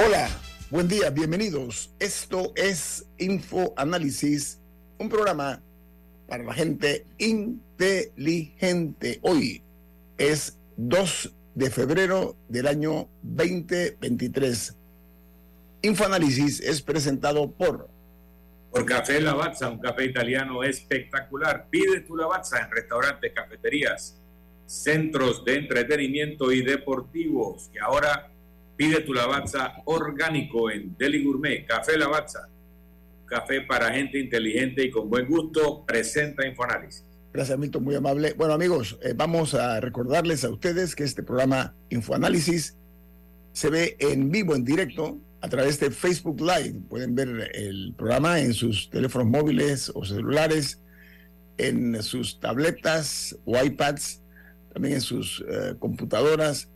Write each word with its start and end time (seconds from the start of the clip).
Hola, 0.00 0.28
buen 0.70 0.86
día, 0.86 1.10
bienvenidos. 1.10 1.92
Esto 1.98 2.52
es 2.54 3.04
Info 3.18 3.74
Análisis, 3.76 4.60
un 4.96 5.08
programa 5.08 5.60
para 6.28 6.44
la 6.44 6.54
gente 6.54 7.04
inteligente. 7.18 7.58
Hoy 9.22 9.60
es 10.16 10.56
2 10.76 11.34
de 11.56 11.70
febrero 11.70 12.36
del 12.48 12.68
año 12.68 13.08
2023. 13.22 14.76
Infoanálisis 15.82 16.60
es 16.60 16.80
presentado 16.80 17.50
por 17.50 17.90
por 18.70 18.86
Café 18.86 19.20
Lavazza, 19.20 19.68
un 19.68 19.80
café 19.80 20.04
italiano 20.04 20.62
espectacular. 20.62 21.66
Pide 21.70 22.02
tu 22.02 22.14
Lavazza 22.16 22.60
en 22.60 22.70
restaurantes, 22.70 23.32
cafeterías, 23.34 24.16
centros 24.64 25.44
de 25.44 25.56
entretenimiento 25.56 26.52
y 26.52 26.62
deportivos. 26.62 27.68
Y 27.74 27.78
ahora 27.78 28.30
Pide 28.78 29.00
tu 29.00 29.12
Lavazza 29.12 29.82
orgánico 29.86 30.70
en 30.70 30.96
Deli 30.96 31.24
Gourmet, 31.24 31.66
Café 31.66 31.98
Lavazza. 31.98 32.48
Café 33.26 33.62
para 33.62 33.92
gente 33.92 34.20
inteligente 34.20 34.84
y 34.84 34.90
con 34.92 35.10
buen 35.10 35.26
gusto. 35.26 35.84
Presenta 35.84 36.46
Infoanálisis. 36.46 37.04
Gracias, 37.32 37.58
Milton, 37.58 37.82
muy 37.82 37.96
amable. 37.96 38.34
Bueno, 38.34 38.54
amigos, 38.54 38.96
eh, 39.02 39.14
vamos 39.16 39.54
a 39.54 39.80
recordarles 39.80 40.44
a 40.44 40.50
ustedes 40.50 40.94
que 40.94 41.02
este 41.02 41.24
programa 41.24 41.74
Infoanálisis 41.90 42.76
se 43.50 43.68
ve 43.68 43.96
en 43.98 44.30
vivo, 44.30 44.54
en 44.54 44.64
directo, 44.64 45.18
a 45.40 45.48
través 45.48 45.80
de 45.80 45.90
Facebook 45.90 46.40
Live. 46.40 46.78
Pueden 46.88 47.16
ver 47.16 47.50
el 47.54 47.94
programa 47.98 48.38
en 48.38 48.54
sus 48.54 48.90
teléfonos 48.90 49.26
móviles 49.26 49.90
o 49.92 50.04
celulares, 50.04 50.80
en 51.56 52.00
sus 52.00 52.38
tabletas 52.38 53.36
o 53.44 53.60
iPads, 53.60 54.22
también 54.72 54.94
en 54.94 55.00
sus 55.00 55.44
eh, 55.48 55.74
computadoras 55.80 56.68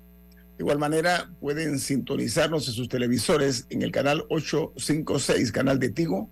de 0.62 0.66
igual 0.66 0.78
manera, 0.78 1.28
pueden 1.40 1.80
sintonizarnos 1.80 2.68
en 2.68 2.74
sus 2.74 2.88
televisores 2.88 3.66
en 3.68 3.82
el 3.82 3.90
canal 3.90 4.24
856, 4.28 5.50
canal 5.50 5.80
de 5.80 5.88
Tigo. 5.88 6.30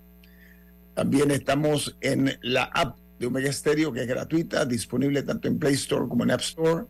También 0.95 1.33
estamos 1.33 1.97
en 2.01 2.39
la 2.41 2.63
app 2.63 2.97
de 3.19 3.27
Omega 3.27 3.53
Stereo, 3.53 3.93
que 3.93 4.03
es 4.03 4.07
gratuita, 4.07 4.65
disponible 4.67 5.25
tanto 5.25 5.49
en 5.49 5.59
Play 5.59 5.75
Store 5.75 6.07
como 6.09 6.23
en 6.23 6.31
App 6.31 6.43
Store, 6.43 6.85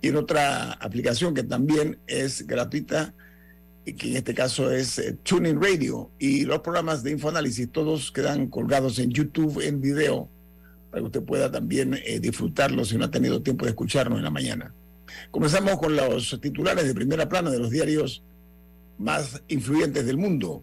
y 0.00 0.08
en 0.08 0.16
otra 0.16 0.72
aplicación 0.72 1.34
que 1.34 1.42
también 1.42 1.98
es 2.06 2.46
gratuita, 2.46 3.12
y 3.84 3.92
que 3.92 4.12
en 4.12 4.16
este 4.16 4.32
caso 4.32 4.70
es 4.70 4.98
eh, 5.00 5.18
Tuning 5.22 5.60
Radio. 5.60 6.10
Y 6.18 6.46
los 6.46 6.60
programas 6.60 7.02
de 7.02 7.10
Infoanálisis 7.10 7.70
todos 7.70 8.10
quedan 8.10 8.46
colgados 8.46 8.98
en 9.00 9.10
YouTube 9.10 9.60
en 9.60 9.82
video, 9.82 10.30
para 10.90 11.02
que 11.02 11.06
usted 11.08 11.22
pueda 11.24 11.50
también 11.50 12.00
eh, 12.06 12.20
disfrutarlos 12.20 12.88
si 12.88 12.96
no 12.96 13.04
ha 13.04 13.10
tenido 13.10 13.42
tiempo 13.42 13.66
de 13.66 13.72
escucharnos 13.72 14.16
en 14.16 14.24
la 14.24 14.30
mañana. 14.30 14.74
Comenzamos 15.30 15.78
con 15.78 15.96
los 15.96 16.38
titulares 16.40 16.86
de 16.86 16.94
primera 16.94 17.28
plana 17.28 17.50
de 17.50 17.58
los 17.58 17.70
diarios 17.70 18.22
más 18.98 19.42
influyentes 19.48 20.06
del 20.06 20.18
mundo. 20.18 20.62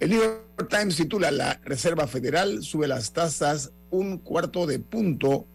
El 0.00 0.10
New 0.10 0.20
York 0.20 0.68
Times 0.68 0.96
titula 0.96 1.30
La 1.30 1.60
Reserva 1.64 2.06
Federal 2.06 2.62
sube 2.62 2.88
las 2.88 3.12
tasas 3.12 3.72
un 3.90 4.18
cuarto 4.18 4.66
de 4.66 4.78
punto 4.78 5.46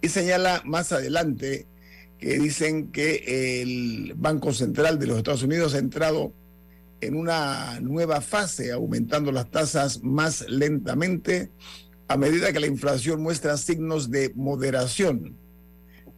y 0.00 0.08
señala 0.08 0.62
más 0.64 0.92
adelante 0.92 1.66
que 2.18 2.38
dicen 2.38 2.90
que 2.92 3.60
el 3.62 4.14
Banco 4.16 4.52
Central 4.52 4.98
de 4.98 5.06
los 5.06 5.18
Estados 5.18 5.42
Unidos 5.42 5.74
ha 5.74 5.78
entrado 5.78 6.32
en 7.00 7.14
una 7.14 7.78
nueva 7.80 8.20
fase, 8.20 8.72
aumentando 8.72 9.32
las 9.32 9.50
tasas 9.50 10.02
más 10.02 10.48
lentamente 10.48 11.50
a 12.08 12.16
medida 12.16 12.52
que 12.52 12.60
la 12.60 12.66
inflación 12.66 13.22
muestra 13.22 13.56
signos 13.56 14.10
de 14.10 14.32
moderación 14.34 15.36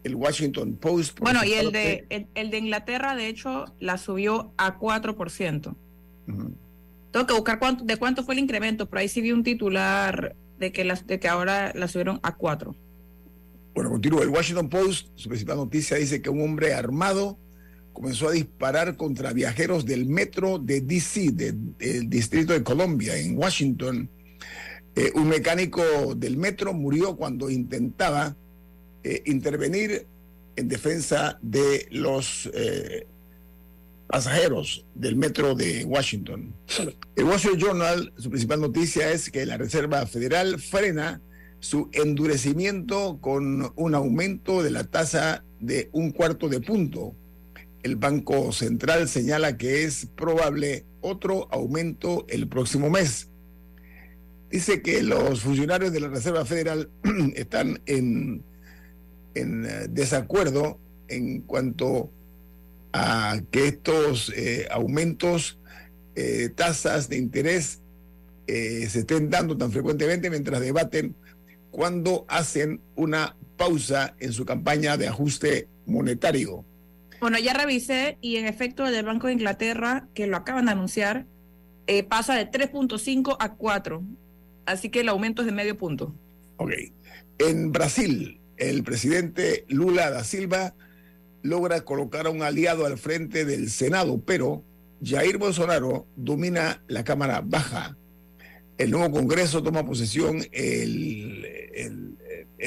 el 0.09 0.17
Washington 0.17 0.77
Post. 0.77 1.21
Bueno, 1.21 1.45
y 1.45 1.53
el 1.53 1.71
de, 1.71 2.27
el, 2.35 2.51
de 2.51 2.59
Inglaterra, 2.59 3.15
de 3.15 3.29
hecho, 3.29 3.67
la 3.79 3.99
subió 3.99 4.53
a 4.57 4.79
4%. 4.79 5.75
Tengo 7.11 7.27
que 7.27 7.35
buscar 7.35 7.59
cuánto, 7.59 7.85
de 7.85 7.97
cuánto 7.97 8.25
fue 8.25 8.35
el 8.35 8.41
incremento, 8.41 8.89
pero 8.89 9.01
ahí 9.01 9.09
sí 9.09 9.21
vi 9.21 9.33
un 9.33 9.43
titular 9.43 10.37
de 10.59 10.73
que, 10.73 10.85
las, 10.85 11.07
de 11.07 11.19
que 11.19 11.29
ahora 11.29 11.73
la 11.75 11.89
subieron 11.89 12.21
a 12.23 12.37
4. 12.37 12.75
Bueno, 13.75 13.91
continúo. 13.91 14.23
El 14.23 14.29
Washington 14.29 14.69
Post, 14.69 15.09
su 15.15 15.29
principal 15.29 15.57
noticia, 15.57 15.97
dice 15.97 16.21
que 16.21 16.31
un 16.31 16.43
hombre 16.43 16.75
armado 16.75 17.39
comenzó 17.93 18.29
a 18.29 18.33
disparar 18.33 18.97
contra 18.97 19.33
viajeros 19.33 19.85
del 19.85 20.07
metro 20.07 20.59
de 20.59 20.81
DC, 20.81 21.33
del 21.33 22.09
distrito 22.09 22.53
de 22.53 22.63
Columbia, 22.63 23.17
en 23.17 23.39
Washington. 23.39 24.11
Eh, 24.95 25.13
un 25.15 25.29
mecánico 25.29 25.83
del 26.17 26.37
metro 26.37 26.73
murió 26.73 27.17
cuando 27.17 27.51
intentaba 27.51 28.37
eh, 29.05 29.23
intervenir 29.27 30.07
en 30.57 30.69
defensa 30.69 31.39
de 31.41 31.87
los 31.91 32.51
eh, 32.53 33.07
pasajeros 34.09 34.85
del 34.95 35.17
metro 35.17 35.55
de 35.55 35.85
Washington. 35.85 36.55
El 37.15 37.25
Wall 37.25 37.37
Street 37.37 37.59
Journal, 37.59 38.13
su 38.17 38.31
principal 38.31 38.61
noticia 38.61 39.13
es 39.13 39.31
que 39.31 39.47
la 39.47 39.57
Reserva 39.57 40.05
Federal 40.07 40.59
frena 40.61 41.21
su 41.61 41.89
endurecimiento 41.93 43.19
con 43.21 43.73
un 43.77 43.95
aumento 43.95 44.63
de 44.63 44.71
la 44.71 44.85
tasa 44.85 45.45
de 45.61 45.91
un 45.93 46.11
cuarto 46.11 46.49
de 46.49 46.61
punto. 46.61 47.15
El 47.83 47.97
Banco 47.97 48.53
Central 48.53 49.09
señala 49.09 49.57
que 49.57 49.85
es 49.85 50.07
probable 50.07 50.85
otro 51.01 51.49
aumento 51.53 52.27
el 52.29 52.49
próximo 52.49 52.91
mes. 52.91 53.29
Dice 54.51 54.83
que 54.83 55.03
los 55.03 55.41
funcionarios 55.41 55.93
de 55.93 56.01
la 56.01 56.09
Reserva 56.09 56.45
Federal 56.45 56.91
están 57.35 57.81
en 57.87 58.43
en 59.38 59.65
eh, 59.65 59.87
desacuerdo 59.88 60.78
en 61.09 61.43
cuanto 61.43 62.10
a 62.93 63.41
que 63.50 63.69
estos 63.69 64.32
eh, 64.37 64.66
aumentos, 64.71 65.59
eh, 66.15 66.50
tasas 66.54 67.09
de 67.09 67.16
interés 67.16 67.81
se 68.47 69.00
estén 69.00 69.28
dando 69.28 69.59
tan 69.59 69.71
frecuentemente 69.71 70.31
mientras 70.31 70.62
debaten 70.62 71.15
cuando 71.71 72.25
hacen 72.28 72.81
una 72.97 73.37
pausa 73.59 74.15
en 74.21 74.32
su 74.32 74.47
campaña 74.47 74.97
de 74.97 75.06
ajuste 75.06 75.69
monetario. 75.84 76.65
Bueno, 77.20 77.38
ya 77.38 77.53
revisé 77.53 78.16
y 78.22 78.37
en 78.37 78.47
efecto 78.47 78.87
el 78.87 78.94
del 78.94 79.05
Banco 79.05 79.26
de 79.26 79.34
Inglaterra, 79.34 80.09
que 80.15 80.26
lo 80.26 80.38
acaban 80.38 80.65
de 80.65 80.72
anunciar, 80.72 81.26
pasa 82.09 82.37
de 82.37 82.50
3.5 82.50 83.37
a 83.38 83.53
4. 83.53 84.03
Así 84.65 84.88
que 84.88 85.00
el 85.00 85.10
aumento 85.10 85.43
es 85.43 85.47
de 85.47 85.53
medio 85.53 85.76
punto. 85.76 86.15
Ok. 86.56 86.72
En 87.41 87.70
Brasil, 87.70 88.38
el 88.58 88.82
presidente 88.82 89.64
Lula 89.69 90.10
da 90.10 90.25
Silva 90.25 90.75
logra 91.43 91.82
colocar 91.82 92.26
a 92.26 92.31
un 92.31 92.43
aliado 92.43 92.84
al 92.87 92.99
frente 92.99 93.44
del 93.44 93.70
Senado, 93.70 94.20
pero 94.25 94.64
Jair 95.02 95.38
Bolsonaro 95.38 96.06
domina 96.16 96.82
la 96.88 97.05
Cámara 97.05 97.40
Baja. 97.44 97.96
El 98.76 98.90
nuevo 98.90 99.10
Congreso 99.10 99.62
toma 99.62 99.87
posesión 99.87 100.44
el, 100.52 101.46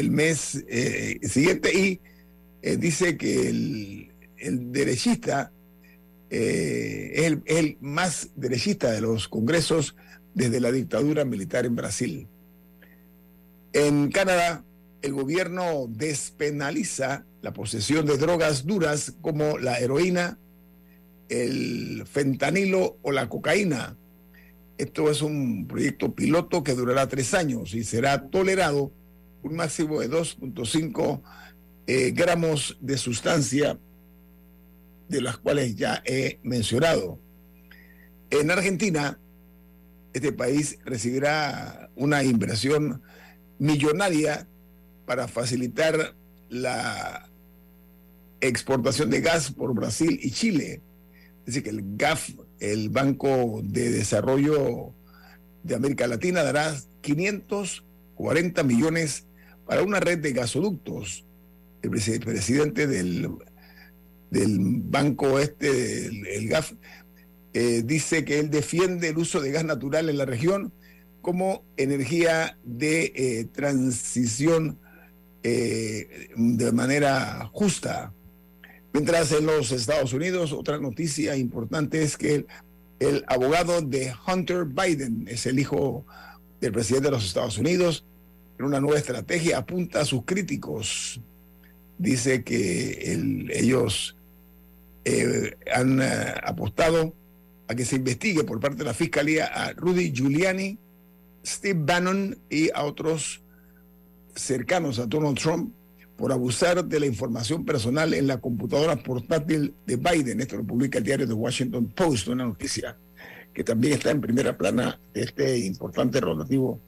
mes 0.10 0.64
eh, 0.68 1.20
siguiente 1.24 1.74
y 1.74 2.02
eh, 2.62 2.78
dice 2.78 3.18
que 3.18 3.50
el, 3.50 4.12
derechista 4.72 5.52
eh, 6.30 7.12
es, 7.16 7.24
el, 7.26 7.42
el 7.46 7.78
más 7.82 8.30
derechista 8.36 8.92
de 8.92 9.02
los 9.02 9.28
congresos 9.28 9.96
desde 10.34 10.60
la 10.60 10.72
dictadura 10.72 11.26
militar 11.26 11.66
en 11.66 11.76
Brasil. 11.76 12.28
En 13.74 14.10
Canadá, 14.10 14.66
el 15.02 15.14
gobierno 15.14 15.88
despenaliza 15.90 17.26
la 17.42 17.54
posesión 17.54 18.06
de 18.06 18.18
drogas 18.18 18.66
duras 18.66 19.14
como 19.22 19.58
la 19.58 19.80
heroína, 19.80 20.38
el 21.30 22.04
fentanilo 22.06 22.98
o 23.02 23.12
la 23.12 23.28
cocaína. 23.30 23.98
Esto 24.78 25.10
es 25.10 25.22
un 25.22 25.68
proyecto 25.68 26.14
piloto 26.14 26.64
que 26.64 26.74
durará 26.74 27.08
tres 27.08 27.34
años 27.34 27.74
y 27.74 27.84
será 27.84 28.30
tolerado 28.30 28.92
un 29.44 29.56
máximo 29.56 30.00
de 30.02 30.10
2.5 30.10 31.22
eh, 31.88 32.12
gramos 32.12 32.78
de 32.80 32.98
sustancia 32.98 33.80
de 35.10 35.22
las 35.22 35.38
cuales 35.38 35.76
ya 35.76 36.02
he 36.06 36.40
mencionado. 36.44 37.20
En 38.30 38.50
Argentina, 38.50 39.20
este 40.14 40.32
país 40.32 40.78
recibirá 40.86 41.90
una 41.96 42.24
inversión 42.24 43.02
millonaria 43.60 44.48
para 45.12 45.28
facilitar 45.28 46.16
la 46.48 47.30
exportación 48.40 49.10
de 49.10 49.20
gas 49.20 49.52
por 49.52 49.74
Brasil 49.74 50.18
y 50.24 50.32
Chile. 50.32 50.82
Es 51.40 51.48
decir, 51.48 51.64
que 51.64 51.70
el 51.70 51.84
GAF, 51.98 52.30
el 52.62 52.88
Banco 52.88 53.60
de 53.62 53.92
Desarrollo 53.92 54.94
de 55.64 55.76
América 55.76 56.08
Latina, 56.08 56.44
dará 56.44 56.74
540 57.02 58.64
millones 58.64 59.26
para 59.66 59.84
una 59.84 60.00
red 60.00 60.20
de 60.20 60.32
gasoductos. 60.32 61.26
El 61.82 61.90
presidente 61.90 62.88
del, 62.88 63.32
del 64.30 64.60
banco 64.60 65.40
este, 65.40 66.06
el, 66.06 66.48
GAF, 66.48 66.72
eh, 67.54 67.82
dice 67.84 68.24
que 68.24 68.40
él 68.40 68.50
defiende 68.50 69.10
el 69.10 69.18
uso 69.18 69.42
de 69.42 69.52
gas 69.52 69.66
natural 69.66 70.08
en 70.08 70.18
la 70.18 70.26
región 70.26 70.72
como 71.22 71.66
energía 71.76 72.58
de 72.64 73.12
eh, 73.14 73.46
transición 73.52 74.80
eh, 75.44 76.30
de 76.36 76.72
manera 76.72 77.50
justa. 77.52 78.14
Mientras 78.94 79.32
en 79.32 79.46
los 79.46 79.72
Estados 79.72 80.14
Unidos, 80.14 80.52
otra 80.52 80.78
noticia 80.78 81.36
importante 81.36 82.04
es 82.04 82.18
que 82.18 82.46
el, 83.00 83.24
abogado 83.28 83.82
de 83.82 84.14
Hunter 84.28 84.66
Biden, 84.66 85.28
es 85.28 85.46
el 85.46 85.60
hijo 85.60 86.06
del 86.60 86.72
presidente 86.72 87.08
de 87.08 87.12
los 87.12 87.26
Estados 87.26 87.58
Unidos, 87.58 88.06
en 88.60 88.66
una 88.66 88.80
nueva 88.80 89.00
estrategia 89.00 89.58
apunta 89.58 90.02
a 90.02 90.06
sus 90.06 90.26
críticos. 90.26 91.20
Dice 91.98 92.44
que 92.44 93.14
ellos 93.54 94.16
eh, 95.06 95.58
han 95.74 96.02
eh, 96.02 96.34
apostado 96.44 97.16
a 97.68 97.76
que 97.76 97.86
se 97.86 97.96
investigue 97.96 98.44
por 98.44 98.60
parte 98.60 98.78
de 98.78 98.84
la 98.84 98.94
Fiscalía 98.94 99.46
a 99.46 99.74
Rudy 99.74 100.12
Giuliani, 100.12 100.78
Steve 101.44 101.80
Bannon 101.84 102.38
y 102.50 102.70
a 102.72 102.84
otros 102.84 103.42
cercanos 104.36 105.00
a 105.00 105.06
Donald 105.06 105.38
Trump 105.38 105.74
por 106.18 106.32
abusar 106.32 106.86
de 106.86 107.00
la 107.00 107.06
información 107.06 107.66
personal 107.66 108.14
en 108.14 108.28
la 108.28 108.40
computadora 108.40 108.96
portátil 108.96 109.74
de 109.88 109.96
Biden. 109.96 110.40
Esto 110.40 110.58
lo 110.58 110.64
publica 110.64 111.00
el 111.00 111.04
diario 111.04 111.28
The 111.28 111.34
Washington 111.34 111.88
Post, 111.88 112.28
una 112.28 112.46
noticia 112.46 112.96
que 113.54 113.64
también 113.64 113.94
está 113.94 114.12
en 114.12 114.22
primera 114.22 114.58
plana 114.58 115.00
de 115.14 115.24
este 115.24 115.58
importante 115.60 116.22
relativo 116.22 116.80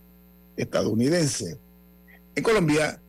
estadounidense. 0.56 1.58
En 2.36 2.44
Colombia, 2.44 3.02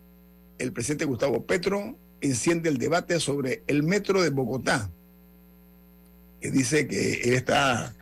el 0.58 0.72
presidente 0.72 1.04
Gustavo 1.04 1.44
Petro 1.44 1.96
enciende 2.20 2.68
el 2.68 2.78
debate 2.78 3.20
sobre 3.20 3.62
el 3.66 3.82
metro 3.82 4.22
de 4.22 4.30
Bogotá, 4.30 4.90
que 6.40 6.50
dice 6.50 6.86
que 6.86 7.20
él 7.22 7.34
está 7.34 7.94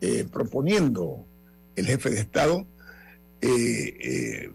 eh, 0.00 0.26
proponiendo, 0.30 1.24
el 1.74 1.86
jefe 1.86 2.10
de 2.10 2.20
Estado, 2.20 2.66
eh, 3.40 3.96
eh, 4.00 4.52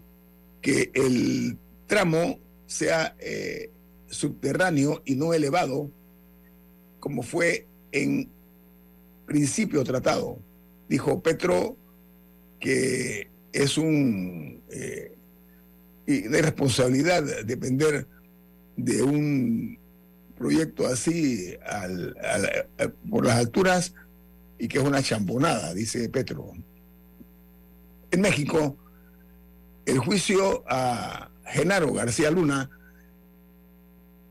que 0.60 0.90
el 0.94 1.58
tramo 1.86 2.38
sea 2.66 3.16
subterráneo 4.06 5.02
y 5.04 5.14
no 5.14 5.34
elevado, 5.34 5.90
como 7.00 7.22
fue 7.22 7.66
en 7.92 8.30
principio 9.26 9.84
tratado. 9.84 10.38
Dijo 10.88 11.22
Petro 11.22 11.76
que 12.60 13.30
es 13.52 13.78
un 13.78 14.62
de 14.68 16.42
responsabilidad 16.42 17.44
depender 17.44 18.06
de 18.76 19.02
un 19.02 19.78
proyecto 20.36 20.86
así 20.86 21.54
por 23.10 23.26
las 23.26 23.36
alturas 23.36 23.94
y 24.58 24.68
que 24.68 24.78
es 24.78 24.84
una 24.84 25.02
champonada, 25.02 25.74
dice 25.74 26.08
Petro. 26.08 26.52
En 28.10 28.20
México, 28.20 28.76
el 29.88 29.98
juicio 29.98 30.64
a 30.68 31.30
Genaro 31.46 31.92
García 31.92 32.30
Luna, 32.30 32.70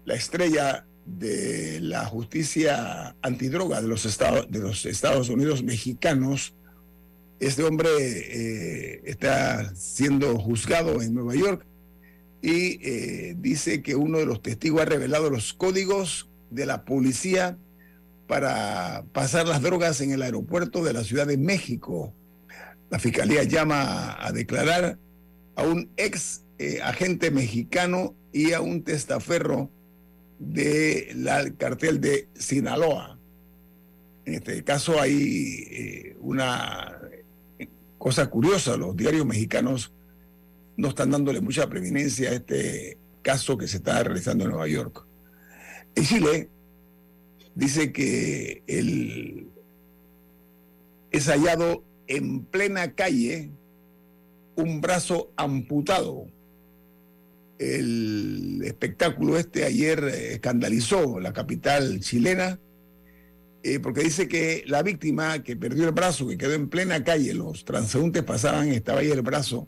la 0.06 0.14
estrella 0.14 0.86
de 1.06 1.80
la 1.82 2.06
justicia 2.06 3.16
antidroga 3.22 3.82
de 3.82 3.88
los 3.88 4.06
Estados, 4.06 4.46
de 4.52 4.60
los 4.60 4.86
Estados 4.86 5.30
Unidos 5.30 5.64
mexicanos, 5.64 6.54
este 7.40 7.64
hombre 7.64 7.90
eh, 7.98 9.02
está 9.06 9.74
siendo 9.76 10.38
juzgado 10.38 11.02
en 11.02 11.14
Nueva 11.14 11.36
York 11.36 11.66
y 12.42 12.80
eh, 12.88 13.36
dice 13.38 13.82
que 13.82 13.96
uno 13.96 14.20
de 14.20 14.26
los 14.26 14.42
testigos 14.42 14.82
ha 14.82 14.86
revelado 14.86 15.30
los 15.30 15.54
códigos 15.54 16.30
de 16.52 16.66
la 16.66 16.86
policía 16.86 17.58
para 18.28 19.06
pasar 19.12 19.48
las 19.48 19.62
drogas 19.62 20.02
en 20.02 20.12
el 20.12 20.22
aeropuerto 20.22 20.84
de 20.84 20.94
la 20.94 21.04
Ciudad 21.04 21.26
de 21.26 21.38
México. 21.38 22.14
La 22.90 23.00
fiscalía 23.00 23.44
llama 23.44 24.18
a, 24.20 24.32
declarar 24.32 25.00
a 25.58 25.64
un 25.64 25.90
ex 25.98 26.44
eh, 26.60 26.80
agente 26.84 27.32
mexicano 27.32 28.16
y 28.32 28.54
a 28.54 28.62
un 28.62 28.84
testaferro 28.84 29.70
del 30.40 31.58
cartel 31.58 32.00
de 32.00 32.30
Sinaloa. 32.36 33.20
En 34.26 34.36
este 34.36 34.64
caso 34.64 35.02
hay 35.02 35.68
eh, 35.70 36.18
una 36.22 37.02
cosa 37.98 38.28
curiosa, 38.30 38.78
los 38.78 38.96
diarios 38.96 39.26
mexicanos 39.26 39.92
no 40.78 40.90
están 40.90 41.10
dándole 41.10 41.42
mucha 41.42 41.68
preeminencia 41.68 42.30
a 42.30 42.34
este 42.34 43.00
caso 43.24 43.58
que 43.58 43.68
se 43.68 43.78
está 43.78 44.04
realizando 44.04 44.44
en 44.44 44.52
Nueva 44.52 44.68
York. 44.68 45.08
En 45.96 46.04
Chile 46.04 46.50
dice 47.56 47.92
que 47.92 48.62
el, 48.68 49.50
es 51.10 51.26
hallado 51.26 51.84
en 52.06 52.46
plena 52.46 52.94
calle 52.94 53.50
un 54.58 54.82
brazo 54.82 55.32
amputado. 55.38 56.28
El 57.58 58.62
espectáculo 58.64 59.38
este 59.38 59.64
ayer 59.64 60.04
escandalizó 60.04 61.20
la 61.20 61.34
capital 61.34 62.00
chilena 62.02 62.60
eh, 63.64 63.80
porque 63.80 64.02
dice 64.02 64.28
que 64.28 64.64
la 64.68 64.84
víctima 64.84 65.44
que 65.44 65.56
perdió 65.56 65.86
el 65.86 65.92
brazo, 65.92 66.28
que 66.28 66.38
quedó 66.38 66.54
en 66.54 66.70
plena 66.70 67.04
calle, 67.04 67.34
los 67.34 67.66
transeúntes 67.66 68.24
pasaban, 68.24 68.70
estaba 68.70 69.00
ahí 69.00 69.10
el 69.10 69.22
brazo, 69.22 69.68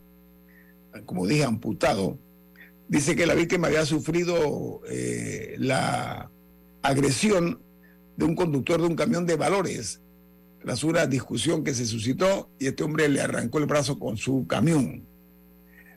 como 1.04 1.26
dije, 1.26 1.44
amputado, 1.44 2.18
dice 2.88 3.16
que 3.16 3.26
la 3.26 3.34
víctima 3.34 3.66
había 3.66 3.84
sufrido 3.84 4.80
eh, 4.88 5.54
la 5.58 6.30
agresión 6.82 7.60
de 8.16 8.24
un 8.24 8.34
conductor 8.34 8.80
de 8.80 8.86
un 8.86 8.96
camión 8.96 9.26
de 9.26 9.36
valores 9.36 10.00
tras 10.62 10.84
una 10.84 11.06
discusión 11.06 11.64
que 11.64 11.74
se 11.74 11.86
suscitó 11.86 12.50
y 12.58 12.66
este 12.66 12.84
hombre 12.84 13.08
le 13.08 13.20
arrancó 13.20 13.58
el 13.58 13.66
brazo 13.66 13.98
con 13.98 14.16
su 14.16 14.46
camión. 14.46 15.06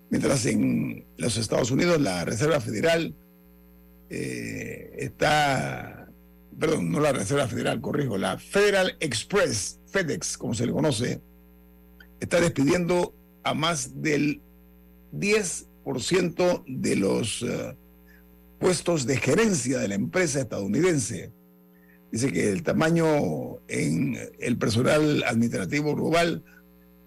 Mientras 0.10 0.46
en 0.46 1.06
los 1.18 1.38
Estados 1.38 1.72
Unidos 1.72 2.00
la 2.00 2.24
Reserva 2.24 2.62
Federal 2.62 3.16
eh, 4.10 4.96
está, 4.98 6.08
perdón, 6.60 6.92
no 6.92 7.00
la 7.00 7.12
Reserva 7.12 7.48
Federal, 7.48 7.82
corrijo, 7.82 8.18
la 8.18 8.38
Federal 8.38 8.96
Express, 9.00 9.80
FedEx, 9.88 10.38
como 10.38 10.54
se 10.54 10.66
le 10.66 10.72
conoce, 10.72 11.22
está 12.20 12.40
despidiendo 12.40 13.14
a 13.44 13.54
más 13.54 14.02
del 14.02 14.42
10% 15.14 16.64
de 16.68 16.96
los 16.96 17.42
eh, 17.42 17.78
puestos 18.60 19.06
de 19.06 19.18
gerencia 19.18 19.80
de 19.80 19.88
la 19.90 19.96
empresa 19.96 20.42
estadounidense. 20.42 21.34
Dice 22.14 22.32
que 22.32 22.52
el 22.52 22.62
tamaño 22.62 23.58
en 23.68 24.16
el 24.38 24.56
personal 24.60 25.24
administrativo 25.24 25.96
global 25.96 26.44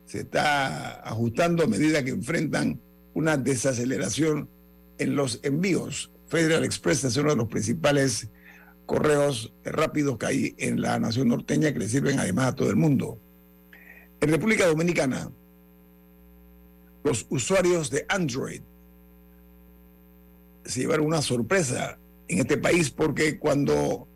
se 0.04 0.22
está 0.22 0.94
ajustando 1.08 1.62
a 1.62 1.68
medida 1.68 2.02
que 2.02 2.10
enfrentan 2.10 2.80
una 3.14 3.36
desaceleración 3.36 4.48
en 4.98 5.14
los 5.14 5.38
envíos. 5.44 6.10
Federal 6.26 6.64
Express 6.64 7.04
es 7.04 7.16
uno 7.18 7.30
de 7.30 7.36
los 7.36 7.46
principales 7.46 8.30
correos 8.84 9.52
rápidos 9.64 10.18
que 10.18 10.26
hay 10.26 10.54
en 10.58 10.80
la 10.80 10.98
nación 10.98 11.28
norteña 11.28 11.72
que 11.72 11.78
le 11.78 11.88
sirven 11.88 12.18
además 12.18 12.46
a 12.46 12.56
todo 12.56 12.70
el 12.70 12.76
mundo. 12.76 13.16
En 14.20 14.28
República 14.32 14.66
Dominicana, 14.66 15.30
los 17.04 17.26
usuarios 17.28 17.90
de 17.92 18.06
Android 18.08 18.60
se 20.64 20.80
llevaron 20.80 21.06
una 21.06 21.22
sorpresa 21.22 21.96
en 22.26 22.40
este 22.40 22.56
país 22.56 22.90
porque 22.90 23.38
cuando 23.38 24.08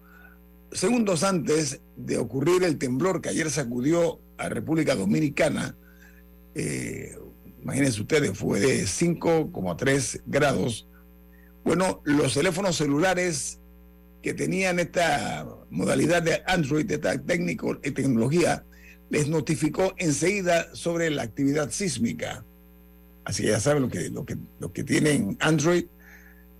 segundos 0.72 1.24
antes 1.24 1.80
de 1.96 2.18
ocurrir 2.18 2.62
el 2.64 2.78
temblor 2.78 3.20
que 3.20 3.30
ayer 3.30 3.50
sacudió 3.50 4.20
a 4.38 4.48
República 4.48 4.94
Dominicana, 4.94 5.76
eh, 6.54 7.16
imagínense 7.62 8.00
ustedes, 8.00 8.36
fue 8.36 8.60
de 8.60 8.86
5,3 8.86 10.22
grados. 10.26 10.88
Bueno, 11.64 12.00
los 12.04 12.34
teléfonos 12.34 12.76
celulares 12.76 13.58
que 14.22 14.34
tenían 14.34 14.78
esta 14.78 15.46
modalidad 15.70 16.22
de 16.22 16.42
Android, 16.46 16.90
esta 16.90 17.18
técnico, 17.18 17.78
tecnología, 17.78 18.64
les 19.08 19.28
notificó 19.28 19.94
enseguida 19.98 20.74
sobre 20.74 21.10
la 21.10 21.22
actividad 21.22 21.70
sísmica. 21.70 22.44
Así 23.24 23.42
que 23.42 23.50
ya 23.50 23.60
saben 23.60 23.82
lo 23.82 23.88
que, 23.88 24.08
lo 24.08 24.24
que, 24.24 24.36
lo 24.58 24.72
que 24.72 24.84
tienen 24.84 25.36
Android. 25.40 25.86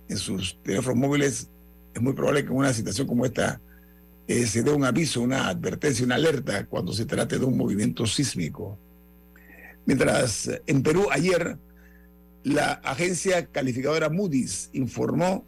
en 0.07 0.17
sus 0.17 0.61
teléfonos 0.63 0.97
móviles, 0.97 1.49
es 1.93 2.01
muy 2.01 2.13
probable 2.13 2.43
que 2.43 2.49
en 2.49 2.57
una 2.57 2.73
situación 2.73 3.07
como 3.07 3.25
esta 3.25 3.61
eh, 4.27 4.45
se 4.45 4.63
dé 4.63 4.71
un 4.71 4.83
aviso, 4.83 5.21
una 5.21 5.47
advertencia, 5.47 6.05
una 6.05 6.15
alerta 6.15 6.65
cuando 6.65 6.93
se 6.93 7.05
trate 7.05 7.39
de 7.39 7.45
un 7.45 7.57
movimiento 7.57 8.05
sísmico. 8.05 8.77
Mientras 9.85 10.49
en 10.67 10.83
Perú 10.83 11.07
ayer 11.11 11.57
la 12.43 12.73
agencia 12.83 13.45
calificadora 13.47 14.09
Moody's 14.09 14.69
informó 14.73 15.45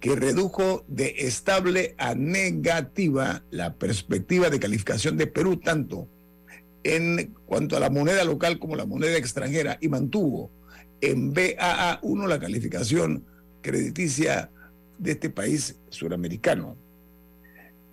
que 0.00 0.16
redujo 0.16 0.84
de 0.88 1.14
estable 1.18 1.94
a 1.96 2.14
negativa 2.14 3.42
la 3.50 3.74
perspectiva 3.74 4.50
de 4.50 4.60
calificación 4.60 5.16
de 5.16 5.26
Perú 5.26 5.56
tanto 5.56 6.08
en 6.82 7.34
cuanto 7.46 7.76
a 7.76 7.80
la 7.80 7.88
moneda 7.88 8.24
local 8.24 8.58
como 8.58 8.76
la 8.76 8.84
moneda 8.84 9.16
extranjera 9.16 9.78
y 9.80 9.88
mantuvo 9.88 10.50
en 11.00 11.34
BAA1 11.34 12.28
la 12.28 12.38
calificación 12.38 13.24
crediticia 13.62 14.50
de 14.98 15.12
este 15.12 15.30
país 15.30 15.76
suramericano. 15.88 16.76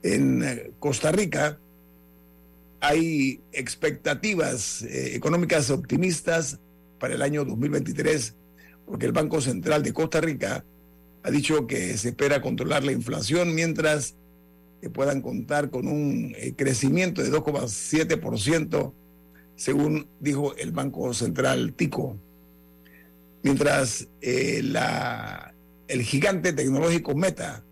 En 0.03 0.43
eh, 0.43 0.71
Costa 0.79 1.11
Rica 1.11 1.59
hay 2.79 3.41
expectativas 3.51 4.81
eh, 4.83 5.15
económicas 5.15 5.69
optimistas 5.69 6.59
para 6.99 7.13
el 7.13 7.21
año 7.21 7.45
2023 7.45 8.35
porque 8.85 9.05
el 9.05 9.11
Banco 9.11 9.41
Central 9.41 9.83
de 9.83 9.93
Costa 9.93 10.21
Rica 10.21 10.65
ha 11.23 11.31
dicho 11.31 11.67
que 11.67 11.95
se 11.97 12.09
espera 12.09 12.41
controlar 12.41 12.83
la 12.83 12.91
inflación 12.91 13.53
mientras 13.53 14.15
puedan 14.93 15.21
contar 15.21 15.69
con 15.69 15.87
un 15.87 16.33
eh, 16.35 16.53
crecimiento 16.57 17.21
de 17.21 17.31
2,7%, 17.31 18.91
según 19.55 20.07
dijo 20.19 20.55
el 20.55 20.71
Banco 20.71 21.13
Central 21.13 21.73
Tico. 21.73 22.17
Mientras 23.43 24.07
el 24.21 24.73
gigante 26.01 26.53
tecnológico 26.53 27.13
Meta, 27.15 27.63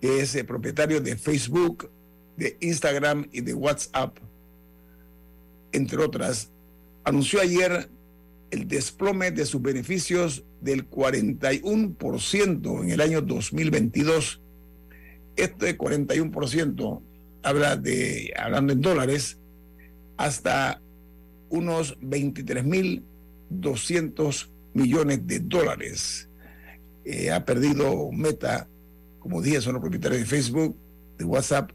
que 0.00 0.20
es 0.20 0.34
el 0.34 0.46
propietario 0.46 1.00
de 1.00 1.16
Facebook, 1.16 1.90
de 2.36 2.56
Instagram 2.60 3.28
y 3.32 3.42
de 3.42 3.54
WhatsApp, 3.54 4.16
entre 5.72 6.02
otras, 6.02 6.50
anunció 7.04 7.40
ayer 7.40 7.88
el 8.50 8.66
desplome 8.66 9.30
de 9.30 9.46
sus 9.46 9.62
beneficios 9.62 10.42
del 10.60 10.90
41% 10.90 12.82
en 12.82 12.90
el 12.90 13.00
año 13.00 13.22
2022. 13.22 14.40
Este 15.36 15.78
41% 15.78 17.00
habla 17.42 17.76
de, 17.76 18.32
hablando 18.36 18.72
en 18.72 18.80
dólares, 18.80 19.38
hasta 20.16 20.80
unos 21.48 21.96
23.200 22.00 24.48
millones 24.74 25.24
de 25.26 25.40
dólares. 25.40 26.28
Eh, 27.04 27.30
ha 27.30 27.44
perdido 27.44 28.10
Meta, 28.12 28.68
como 29.20 29.40
dije, 29.40 29.60
son 29.60 29.74
los 29.74 29.82
propietarios 29.82 30.20
de 30.20 30.26
Facebook, 30.26 30.76
de 31.18 31.24
WhatsApp 31.24 31.70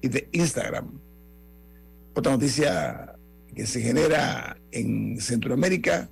y 0.00 0.08
de 0.08 0.28
Instagram. 0.32 0.98
Otra 2.14 2.32
noticia 2.32 3.16
que 3.54 3.66
se 3.66 3.80
genera 3.80 4.56
en 4.70 5.20
Centroamérica 5.20 6.08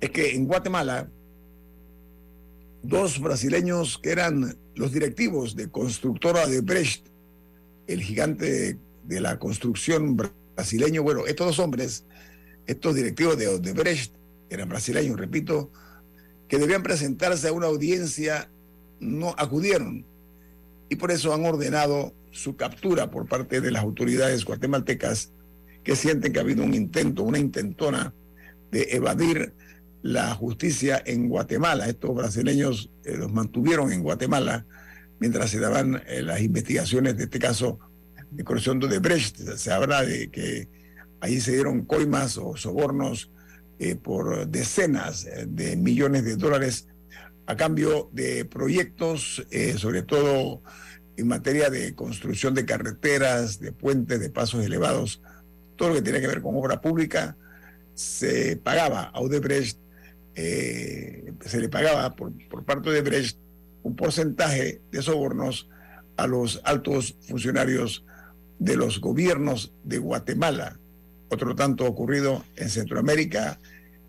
es 0.00 0.10
que 0.10 0.34
en 0.34 0.46
Guatemala, 0.46 1.10
dos 2.82 3.20
brasileños 3.20 3.98
que 3.98 4.10
eran 4.10 4.56
los 4.74 4.92
directivos 4.92 5.56
de 5.56 5.68
constructora 5.68 6.46
de 6.46 6.60
Brecht, 6.60 7.06
el 7.88 8.00
gigante 8.02 8.78
de 9.04 9.20
la 9.20 9.38
construcción 9.38 10.16
brasileño, 10.16 11.02
bueno, 11.02 11.26
estos 11.26 11.46
dos 11.48 11.58
hombres, 11.58 12.04
estos 12.66 12.94
directivos 12.94 13.36
de, 13.36 13.58
de 13.58 13.72
Brecht, 13.72 14.14
eran 14.50 14.68
brasileños, 14.68 15.18
repito, 15.18 15.70
que 16.48 16.58
debían 16.58 16.82
presentarse 16.82 17.48
a 17.48 17.52
una 17.52 17.66
audiencia, 17.66 18.50
no 19.00 19.34
acudieron. 19.36 20.04
Y 20.88 20.96
por 20.96 21.10
eso 21.10 21.34
han 21.34 21.44
ordenado 21.44 22.14
su 22.30 22.56
captura 22.56 23.10
por 23.10 23.26
parte 23.26 23.60
de 23.60 23.70
las 23.70 23.82
autoridades 23.82 24.44
guatemaltecas 24.44 25.32
que 25.82 25.96
sienten 25.96 26.32
que 26.32 26.38
ha 26.38 26.42
habido 26.42 26.64
un 26.64 26.74
intento, 26.74 27.22
una 27.22 27.38
intentona 27.38 28.14
de 28.70 28.88
evadir 28.90 29.54
la 30.02 30.34
justicia 30.34 31.02
en 31.04 31.28
Guatemala. 31.28 31.88
Estos 31.88 32.14
brasileños 32.14 32.90
eh, 33.04 33.16
los 33.16 33.32
mantuvieron 33.32 33.92
en 33.92 34.02
Guatemala 34.02 34.66
mientras 35.18 35.50
se 35.50 35.58
daban 35.58 36.02
eh, 36.06 36.22
las 36.22 36.40
investigaciones 36.40 37.16
de 37.16 37.24
este 37.24 37.38
caso 37.38 37.78
de 38.30 38.44
corrupción 38.44 38.78
de 38.78 38.98
Brecht. 38.98 39.38
Se 39.56 39.72
habla 39.72 40.04
de 40.04 40.30
que 40.30 40.68
ahí 41.20 41.40
se 41.40 41.52
dieron 41.52 41.84
coimas 41.84 42.38
o 42.38 42.56
sobornos 42.56 43.30
eh, 43.78 43.96
por 43.96 44.46
decenas 44.48 45.26
de 45.46 45.76
millones 45.76 46.24
de 46.24 46.36
dólares 46.36 46.88
a 47.48 47.56
cambio 47.56 48.10
de 48.12 48.44
proyectos, 48.44 49.44
sobre 49.78 50.02
todo 50.02 50.62
en 51.16 51.28
materia 51.28 51.70
de 51.70 51.94
construcción 51.94 52.52
de 52.54 52.66
carreteras, 52.66 53.58
de 53.58 53.72
puentes, 53.72 54.20
de 54.20 54.28
pasos 54.28 54.64
elevados, 54.64 55.22
todo 55.76 55.88
lo 55.88 55.94
que 55.94 56.02
tiene 56.02 56.20
que 56.20 56.26
ver 56.26 56.42
con 56.42 56.54
obra 56.56 56.80
pública, 56.82 57.36
se 57.94 58.56
pagaba 58.56 59.04
a 59.04 59.20
Odebrecht 59.20 59.78
eh, 60.40 61.32
se 61.40 61.60
le 61.60 61.68
pagaba 61.68 62.14
por, 62.14 62.32
por 62.48 62.64
parte 62.64 62.90
de 62.90 63.02
Brecht 63.02 63.36
un 63.82 63.96
porcentaje 63.96 64.80
de 64.92 65.02
sobornos 65.02 65.68
a 66.16 66.28
los 66.28 66.60
altos 66.62 67.16
funcionarios 67.26 68.04
de 68.60 68.76
los 68.76 69.00
gobiernos 69.00 69.74
de 69.82 69.98
Guatemala. 69.98 70.78
Otro 71.28 71.56
tanto 71.56 71.86
ocurrido 71.86 72.44
en 72.54 72.70
Centroamérica 72.70 73.58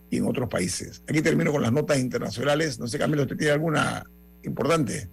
y 0.09 0.17
en 0.17 0.25
otros 0.25 0.49
países. 0.49 1.03
Aquí 1.07 1.21
termino 1.21 1.51
con 1.51 1.61
las 1.61 1.71
notas 1.71 1.99
internacionales. 1.99 2.79
No 2.79 2.87
sé, 2.87 2.97
Camilo, 2.97 3.23
¿usted 3.23 3.37
tiene 3.37 3.53
alguna 3.53 4.03
importante? 4.43 5.09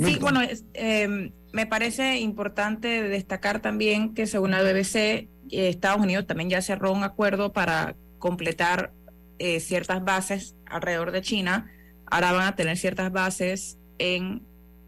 Sí, 0.00 0.18
bueno, 0.20 0.40
em, 0.72 1.32
me 1.52 1.66
parece 1.66 2.20
importante 2.20 3.02
destacar 3.08 3.60
también 3.60 4.14
que 4.14 4.26
según 4.26 4.52
la 4.52 4.62
BBC, 4.62 4.96
eh, 4.96 5.28
Estados 5.50 6.00
Unidos 6.00 6.26
también 6.26 6.48
ya 6.48 6.62
cerró 6.62 6.92
un 6.92 7.02
acuerdo 7.02 7.52
para 7.52 7.96
completar 8.18 8.92
eh, 9.38 9.58
ciertas 9.58 10.04
bases 10.04 10.54
alrededor 10.66 11.12
de 11.12 11.22
China, 11.22 11.70
ahora 12.06 12.32
van 12.32 12.46
a 12.46 12.56
tener 12.56 12.76
ciertas 12.76 13.10
bases 13.10 13.78
en, 13.98 14.42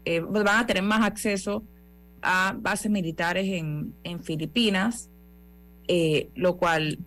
eh, 0.05 0.21
pues 0.21 0.43
van 0.43 0.59
a 0.59 0.67
tener 0.67 0.83
más 0.83 1.03
acceso 1.05 1.63
a 2.21 2.55
bases 2.57 2.91
militares 2.91 3.45
en, 3.47 3.93
en 4.03 4.23
Filipinas, 4.23 5.09
eh, 5.87 6.29
lo 6.35 6.57
cual 6.57 6.99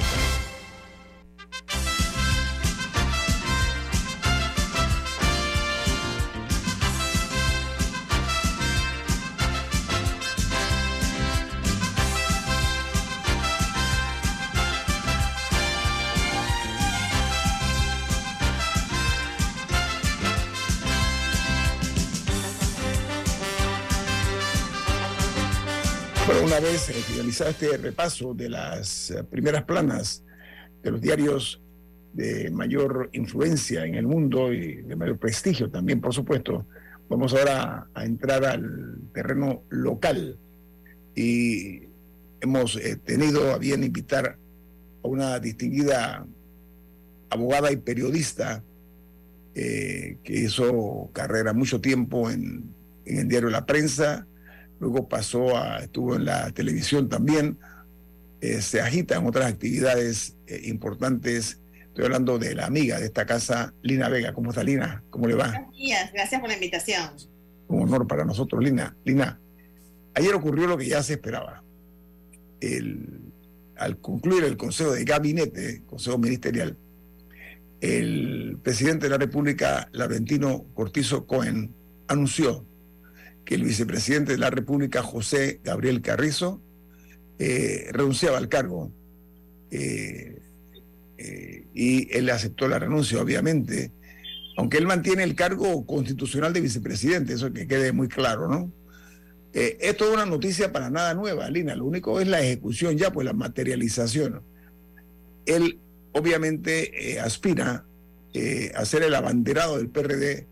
Una 26.45 26.59
vez 26.59 26.91
finalizado 27.07 27.51
este 27.51 27.77
repaso 27.77 28.35
de 28.35 28.49
las 28.49 29.11
eh, 29.11 29.23
primeras 29.23 29.63
planas 29.65 30.25
de 30.83 30.91
los 30.91 31.01
diarios 31.01 31.61
de 32.13 32.51
mayor 32.51 33.11
influencia 33.13 33.85
en 33.85 33.95
el 33.95 34.07
mundo 34.07 34.53
y 34.53 34.83
de 34.83 34.97
mayor 34.97 35.19
prestigio 35.19 35.71
también, 35.71 36.01
por 36.01 36.13
supuesto. 36.13 36.67
Vamos 37.09 37.33
ahora 37.33 37.87
a 37.95 38.05
entrar 38.05 38.45
al 38.45 38.99
terreno 39.13 39.63
local 39.69 40.37
y 41.15 41.83
hemos 42.41 42.77
eh, 42.77 42.97
tenido 42.97 43.53
a 43.53 43.59
bien 43.59 43.85
invitar 43.85 44.37
a 45.05 45.09
una 45.09 45.39
distinguida 45.39 46.27
abogada 47.31 47.71
y 47.71 47.77
periodista 47.77 48.65
eh, 49.55 50.19
que 50.25 50.35
hizo 50.41 51.11
carrera 51.13 51.53
mucho 51.53 51.81
tiempo 51.81 52.31
en, 52.31 52.75
en, 53.05 53.19
el 53.19 53.29
diario 53.29 53.49
La 53.49 53.65
Prensa, 53.65 54.27
luego 54.81 55.09
pasó 55.09 55.57
a, 55.57 55.79
estuvo 55.79 56.17
en 56.17 56.25
la 56.25 56.51
televisión 56.53 57.09
también, 57.09 57.59
eh, 58.41 58.61
se 58.61 58.81
agita 58.81 59.17
en 59.17 59.27
otras 59.27 59.47
actividades 59.47 60.37
importantes 60.65 61.61
Estoy 61.97 62.05
hablando 62.05 62.39
de 62.39 62.55
la 62.55 62.67
amiga 62.67 63.01
de 63.01 63.07
esta 63.07 63.25
casa, 63.25 63.73
Lina 63.81 64.11
Vega. 64.11 64.35
¿Cómo 64.35 64.51
está 64.51 64.63
Lina? 64.63 65.03
¿Cómo 65.09 65.27
le 65.27 65.35
va? 65.35 65.49
Buenos 65.53 65.75
días, 65.75 66.13
gracias 66.13 66.39
por 66.43 66.51
la 66.51 66.55
invitación. 66.57 67.11
Un 67.69 67.85
honor 67.85 68.07
para 68.07 68.23
nosotros, 68.27 68.63
Lina. 68.63 68.95
Lina, 69.07 69.41
ayer 70.13 70.35
ocurrió 70.35 70.67
lo 70.67 70.77
que 70.77 70.89
ya 70.89 71.03
se 71.03 71.15
esperaba. 71.15 71.63
al 73.79 73.99
concluir 74.03 74.45
el 74.45 74.59
Consejo 74.59 74.93
de 74.93 75.05
Gabinete, 75.05 75.85
Consejo 75.87 76.19
Ministerial, 76.19 76.77
el 77.81 78.59
presidente 78.63 79.07
de 79.07 79.11
la 79.13 79.17
República, 79.17 79.89
Laurentino 79.93 80.67
Cortizo 80.75 81.27
Cohen, 81.27 81.75
anunció 82.09 82.67
que 83.47 83.55
el 83.55 83.63
vicepresidente 83.63 84.33
de 84.33 84.39
la 84.39 84.51
República, 84.51 85.03
José 85.03 85.61
Gabriel 85.63 86.03
Carrizo, 86.03 86.61
eh, 87.39 87.89
renunciaba 87.93 88.37
al 88.39 88.49
cargo. 88.49 88.91
Eh, 89.71 90.43
eh, 91.17 91.67
y 91.73 92.15
él 92.15 92.29
aceptó 92.29 92.67
la 92.67 92.81
renuncia, 92.81 93.23
obviamente, 93.23 93.93
aunque 94.57 94.79
él 94.79 94.87
mantiene 94.87 95.23
el 95.23 95.37
cargo 95.37 95.87
constitucional 95.87 96.53
de 96.53 96.61
vicepresidente, 96.61 97.35
eso 97.35 97.53
que 97.53 97.69
quede 97.69 97.93
muy 97.93 98.09
claro, 98.09 98.49
¿no? 98.49 98.73
Esto 99.53 100.05
es 100.05 100.13
una 100.13 100.27
noticia 100.27 100.71
para 100.71 100.91
nada 100.91 101.15
nueva, 101.15 101.49
Lina, 101.49 101.75
lo 101.75 101.87
único 101.87 102.21
es 102.21 102.29
la 102.29 102.43
ejecución 102.43 102.99
ya, 102.99 103.11
pues 103.11 103.25
la 103.25 103.33
materialización. 103.33 104.43
Él 105.47 105.79
obviamente 106.13 107.19
aspira 107.21 107.87
a 108.75 108.85
ser 108.85 109.05
el 109.05 109.15
abanderado 109.15 109.79
del 109.79 109.89
PRD 109.89 110.47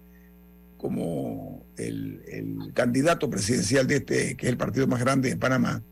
como 0.79 1.54
el, 1.77 2.73
candidato 2.75 3.29
presidencial 3.31 3.87
de 3.87 3.97
este, 3.97 4.37
que 4.37 4.47
es 4.47 4.53
el 4.53 4.57
partido 4.57 4.87
más 4.87 5.01
grande 5.01 5.31
en 5.31 5.39
Panamá 5.39 5.83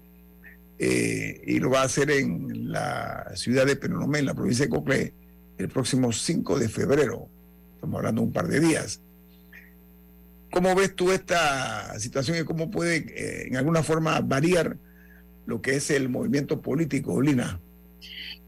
eh, 0.78 1.40
y 1.46 1.58
lo 1.60 1.70
va 1.70 1.82
a 1.82 1.84
hacer 1.84 2.10
en 2.10 2.72
la 2.72 3.32
ciudad 3.34 3.66
de 3.66 3.76
Penonomé, 3.76 4.20
en 4.20 4.26
la 4.26 4.34
provincia 4.34 4.64
de 4.64 4.70
Coclé, 4.70 5.14
el 5.58 5.68
próximo 5.68 6.12
5 6.12 6.58
de 6.58 6.68
febrero. 6.68 7.28
Estamos 7.74 7.98
hablando 7.98 8.22
de 8.22 8.26
un 8.26 8.32
par 8.32 8.48
de 8.48 8.60
días. 8.60 9.00
¿Cómo 10.50 10.74
ves 10.74 10.94
tú 10.94 11.12
esta 11.12 11.98
situación 11.98 12.38
y 12.38 12.44
cómo 12.44 12.70
puede 12.70 12.96
eh, 12.96 13.48
en 13.48 13.56
alguna 13.56 13.82
forma 13.82 14.20
variar 14.20 14.76
lo 15.46 15.62
que 15.62 15.76
es 15.76 15.90
el 15.90 16.08
movimiento 16.08 16.60
político, 16.60 17.20
Lina? 17.20 17.60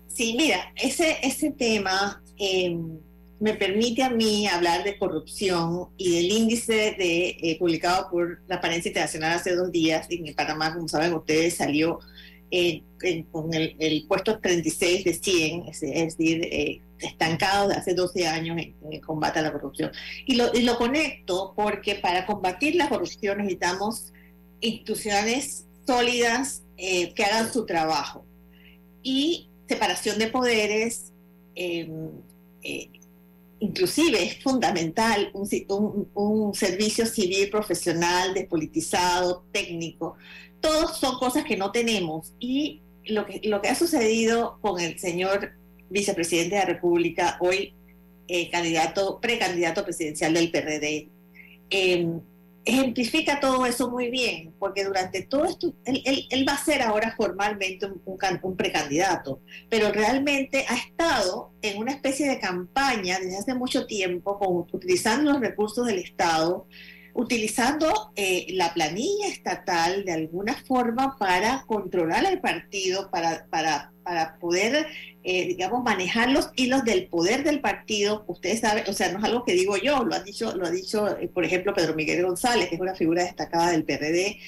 Sí, 0.08 0.34
mira, 0.38 0.72
ese, 0.76 1.16
ese 1.22 1.50
tema 1.50 2.22
em, 2.36 2.98
me 3.44 3.52
permite 3.52 4.02
a 4.02 4.08
mí 4.08 4.46
hablar 4.46 4.84
de 4.84 4.96
corrupción 4.96 5.90
y 5.98 6.14
del 6.14 6.32
índice 6.32 6.94
de, 6.96 7.36
eh, 7.42 7.58
publicado 7.58 8.08
por 8.10 8.40
la 8.48 8.56
Apariencia 8.56 8.88
Internacional 8.88 9.32
hace 9.34 9.54
dos 9.54 9.70
días 9.70 10.06
en 10.08 10.34
Panamá, 10.34 10.72
como 10.72 10.88
saben 10.88 11.12
ustedes, 11.12 11.54
salió 11.54 11.98
con 13.30 13.52
el, 13.52 14.06
puesto 14.08 14.38
36 14.38 15.04
de 15.04 15.12
100, 15.12 15.68
es, 15.68 15.80
decir, 15.80 16.42
eh, 16.50 16.80
estancado 16.98 17.68
de 17.68 17.74
hace 17.74 17.92
12 17.92 18.26
años 18.26 18.56
en, 18.56 18.74
el 18.90 19.02
combate 19.02 19.40
a 19.40 19.42
la 19.42 19.52
corrupción. 19.52 19.92
Y 20.24 20.36
lo, 20.36 20.78
conecto 20.78 21.52
porque 21.54 21.96
para 21.96 22.24
combatir 22.24 22.76
la 22.76 22.88
corrupción 22.88 23.38
necesitamos 23.38 24.14
instituciones 24.62 25.66
sólidas 25.86 26.62
eh, 26.78 27.12
que 27.12 27.24
hagan 27.24 27.52
su 27.52 27.66
trabajo 27.66 28.24
y 29.02 29.50
separación 29.68 30.18
de 30.18 30.28
poderes. 30.28 31.12
Eh, 31.56 31.90
inclusive 33.64 34.22
es 34.22 34.42
fundamental 34.42 35.30
un, 35.32 36.54
servicio 36.54 37.06
civil 37.06 37.48
profesional, 37.50 38.34
despolitizado, 38.34 39.44
técnico, 39.52 40.16
todos 40.60 40.98
son 40.98 41.18
cosas 41.18 41.44
que 41.44 41.56
no 41.56 41.72
tenemos. 41.72 42.32
Y 42.38 42.82
lo 43.04 43.26
que, 43.26 43.40
lo 43.44 43.60
que 43.60 43.68
ha 43.68 43.74
sucedido 43.74 44.58
con 44.60 44.80
el 44.80 44.98
señor 44.98 45.52
vicepresidente 45.90 46.54
de 46.56 46.60
la 46.60 46.66
República, 46.66 47.38
hoy 47.40 47.74
eh, 48.28 48.50
candidato, 48.50 49.20
precandidato 49.20 49.84
presidencial 49.84 50.34
del 50.34 50.50
PRD, 50.50 51.08
em, 51.70 52.20
ejemplifica 52.64 53.40
todo 53.40 53.66
eso 53.66 53.90
muy 53.90 54.10
bien, 54.10 54.54
porque 54.58 54.84
durante 54.84 55.22
todo 55.22 55.44
esto, 55.44 55.74
él, 55.84 56.46
va 56.48 56.54
a 56.54 56.64
ser 56.64 56.82
ahora 56.82 57.14
formalmente 57.16 57.86
un, 57.86 58.00
un, 58.04 58.56
precandidato, 58.56 59.40
pero 59.68 59.92
realmente 59.92 60.64
ha 60.68 60.76
estado 60.76 61.52
en 61.60 61.78
una 61.78 61.92
especie 61.92 62.28
de 62.28 62.40
campaña 62.40 63.18
desde 63.18 63.38
hace 63.38 63.54
mucho 63.54 63.86
tiempo, 63.86 64.38
con, 64.38 64.66
utilizando 64.72 65.32
los 65.32 65.40
recursos 65.40 65.86
del 65.86 65.98
Estado, 65.98 66.66
utilizando 67.14 68.12
eh, 68.16 68.46
la 68.50 68.74
planilla 68.74 69.28
estatal 69.28 70.04
de 70.04 70.12
alguna 70.12 70.54
forma 70.66 71.16
para 71.18 71.64
controlar 71.66 72.26
al 72.26 72.40
partido, 72.40 73.10
para, 73.10 73.46
para, 73.50 73.92
para 74.02 74.38
poder, 74.38 74.86
eh, 75.24 75.48
digamos, 75.48 75.82
manejar 75.82 76.30
los 76.30 76.50
hilos 76.54 76.84
del 76.84 77.06
poder 77.06 77.44
del 77.44 77.60
partido. 77.60 78.24
Ustedes 78.26 78.60
saben, 78.60 78.84
o 78.86 78.92
sea, 78.92 79.10
no 79.10 79.18
es 79.18 79.24
algo 79.24 79.44
que 79.44 79.54
digo 79.54 79.76
yo, 79.78 80.04
lo 80.04 80.14
ha 80.14 80.20
dicho, 80.20 80.54
lo 80.54 80.66
ha 80.66 80.70
dicho, 80.70 81.18
eh, 81.18 81.28
por 81.28 81.44
ejemplo, 81.44 81.72
Pedro 81.72 81.94
Miguel 81.94 82.24
González, 82.24 82.68
que 82.68 82.74
es 82.74 82.80
una 82.80 82.94
figura 82.94 83.24
destacada 83.24 83.70
del 83.70 83.84
PRD, 83.84 84.38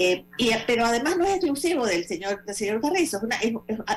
eh, 0.00 0.26
y, 0.36 0.50
pero 0.66 0.84
además 0.84 1.16
no 1.16 1.24
es 1.24 1.36
exclusivo 1.36 1.86
del 1.86 2.04
señor, 2.04 2.44
del 2.44 2.54
señor 2.54 2.80
Carrizo, 2.80 3.16
es 3.16 3.22
una, 3.22 3.36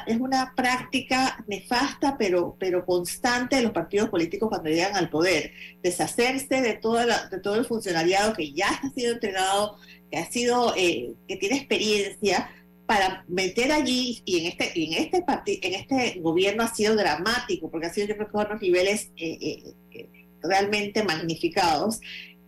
es, 0.07 0.19
una 0.19 0.53
práctica 0.55 1.43
nefasta 1.47 2.17
pero, 2.17 2.55
pero 2.59 2.85
constante 2.85 3.57
de 3.57 3.63
los 3.63 3.71
partidos 3.71 4.09
políticos 4.09 4.49
cuando 4.49 4.69
llegan 4.69 4.95
al 4.95 5.09
poder, 5.09 5.51
deshacerse 5.83 6.61
de, 6.61 6.73
toda 6.73 7.27
de 7.27 7.39
todo 7.39 7.55
el 7.55 7.65
funcionariado 7.65 8.33
que 8.33 8.51
ya 8.53 8.69
ha 8.69 8.89
sido 8.91 9.13
entrenado, 9.13 9.77
que 10.09 10.17
ha 10.17 10.31
sido, 10.31 10.73
eh, 10.75 11.13
que 11.27 11.35
tiene 11.35 11.57
experiencia, 11.57 12.49
para 12.91 13.23
meter 13.29 13.71
allí, 13.71 14.21
y 14.25 14.41
en 14.41 14.47
este, 14.47 14.73
en 14.75 14.93
este 14.95 15.23
en 15.65 15.73
este 15.75 16.19
gobierno 16.19 16.63
ha 16.63 16.75
sido 16.75 16.93
dramático, 16.97 17.71
porque 17.71 17.87
ha 17.87 17.93
sido 17.93 18.07
yo 18.07 18.17
creo 18.17 18.29
que 18.29 18.35
unos 18.35 18.61
niveles 18.61 19.11
eh, 19.15 19.73
realmente 20.41 21.01
magnificados, 21.01 22.01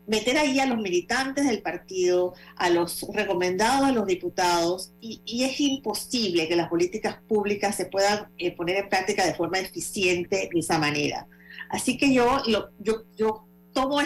meter 0.06 0.38
ahí 0.38 0.60
a 0.60 0.66
los 0.66 0.80
militantes 0.80 1.48
del 1.48 1.62
partido, 1.62 2.34
a 2.58 2.70
los 2.70 3.06
recomendados 3.14 3.88
a 3.88 3.94
los 3.94 4.06
diputados, 4.06 4.92
y, 5.00 5.22
es 5.46 5.62
imposible 5.62 6.50
que 6.50 6.58
las 6.58 6.68
políticas 6.68 7.20
públicas 7.26 7.78
se 7.78 7.86
puedan 7.86 8.28
eh, 8.38 8.54
poner 8.54 8.76
en 8.76 8.90
práctica 8.90 9.26
de 9.26 9.36
forma 9.36 9.60
eficiente 9.60 10.50
de 10.54 10.60
esa 10.60 10.78
manera. 10.78 11.26
Así 11.70 11.98
que 11.98 12.14
yo, 12.14 12.42
lo, 12.48 12.68
yo, 12.80 13.06
yo 13.16 13.48
tomo 13.72 14.02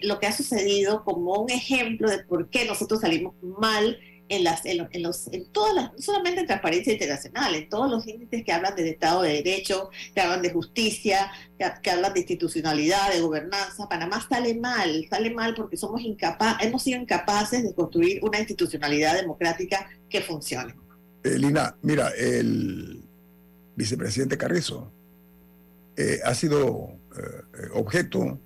lo 0.00 0.18
que 0.18 0.26
ha 0.26 0.32
sucedido 0.32 1.04
como 1.04 1.42
un 1.42 1.50
ejemplo 1.50 2.08
de 2.08 2.20
por 2.20 2.48
qué 2.48 2.64
nosotros 2.64 3.02
salimos 3.02 3.34
mal 3.42 3.98
en, 4.28 4.44
las, 4.44 4.64
en, 4.64 5.02
los, 5.02 5.26
en 5.32 5.46
todas 5.46 5.74
las, 5.74 5.92
no 5.92 5.98
solamente 5.98 6.40
en 6.40 6.46
transparencia 6.46 6.92
internacional, 6.92 7.54
en 7.54 7.68
todos 7.68 7.90
los 7.90 8.06
índices 8.06 8.44
que 8.44 8.52
hablan 8.52 8.74
del 8.74 8.88
Estado 8.88 9.22
de 9.22 9.34
Derecho, 9.42 9.90
que 10.14 10.20
hablan 10.20 10.42
de 10.42 10.50
justicia, 10.50 11.30
que, 11.58 11.90
hablan 11.90 12.12
de 12.12 12.20
institucionalidad, 12.20 13.12
de 13.12 13.20
gobernanza, 13.20 13.88
Panamá 13.88 14.24
sale 14.28 14.54
mal, 14.54 15.06
sale 15.08 15.30
mal 15.30 15.54
porque 15.54 15.76
somos 15.76 16.02
incapaz, 16.02 16.62
hemos 16.62 16.82
sido 16.82 17.00
incapaces 17.00 17.62
de 17.62 17.74
construir 17.74 18.20
una 18.22 18.38
institucionalidad 18.38 19.14
democrática 19.16 19.88
que 20.08 20.20
funcione. 20.20 20.74
Eh, 21.24 21.38
Lina, 21.38 21.76
mira, 21.82 22.10
el 22.16 23.04
vicepresidente 23.76 24.36
Carrizo 24.36 24.92
eh, 25.96 26.20
ha 26.24 26.34
sido 26.34 26.98
eh, 27.16 27.68
objeto 27.74 28.40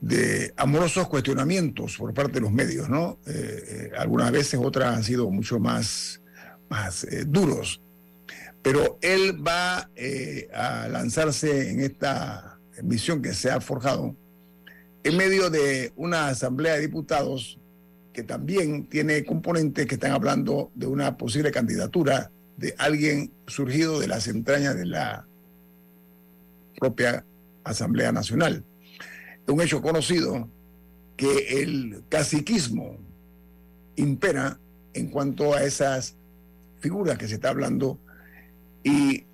de 0.00 0.52
amorosos 0.56 1.08
cuestionamientos 1.08 1.96
por 1.96 2.12
parte 2.12 2.34
de 2.34 2.40
los 2.40 2.52
medios, 2.52 2.88
¿no? 2.88 3.18
Eh, 3.26 3.32
eh, 3.32 3.90
algunas 3.96 4.30
veces 4.30 4.60
otras 4.62 4.96
han 4.96 5.04
sido 5.04 5.30
mucho 5.30 5.58
más, 5.58 6.20
más 6.68 7.04
eh, 7.04 7.24
duros. 7.26 7.80
Pero 8.62 8.98
él 9.00 9.46
va 9.46 9.88
a 10.52 10.88
lanzarse 10.88 11.70
en 11.70 11.80
esta 11.80 12.58
misión 12.82 13.22
que 13.22 13.32
se 13.32 13.48
ha 13.48 13.60
forjado 13.60 14.16
en 15.04 15.16
medio 15.16 15.50
de 15.50 15.92
una 15.94 16.26
asamblea 16.26 16.74
de 16.74 16.80
diputados 16.80 17.60
que 18.12 18.24
también 18.24 18.86
tiene 18.88 19.24
componentes 19.24 19.86
que 19.86 19.94
están 19.94 20.10
hablando 20.10 20.72
de 20.74 20.88
una 20.88 21.16
posible 21.16 21.52
candidatura 21.52 22.32
de 22.56 22.74
alguien 22.76 23.30
surgido 23.46 24.00
de 24.00 24.08
las 24.08 24.26
entrañas 24.26 24.76
de 24.76 24.86
la 24.86 25.28
propia 26.76 27.24
Asamblea 27.62 28.10
Nacional 28.10 28.64
un 29.46 29.60
hecho 29.60 29.80
conocido 29.80 30.48
que 31.16 31.62
el 31.62 32.02
caciquismo 32.08 32.98
impera 33.96 34.58
en 34.92 35.08
cuanto 35.08 35.54
a 35.54 35.62
esas 35.62 36.16
figuras 36.80 37.18
que 37.18 37.28
se 37.28 37.34
está 37.34 37.50
hablando 37.50 37.98
y 38.82 39.24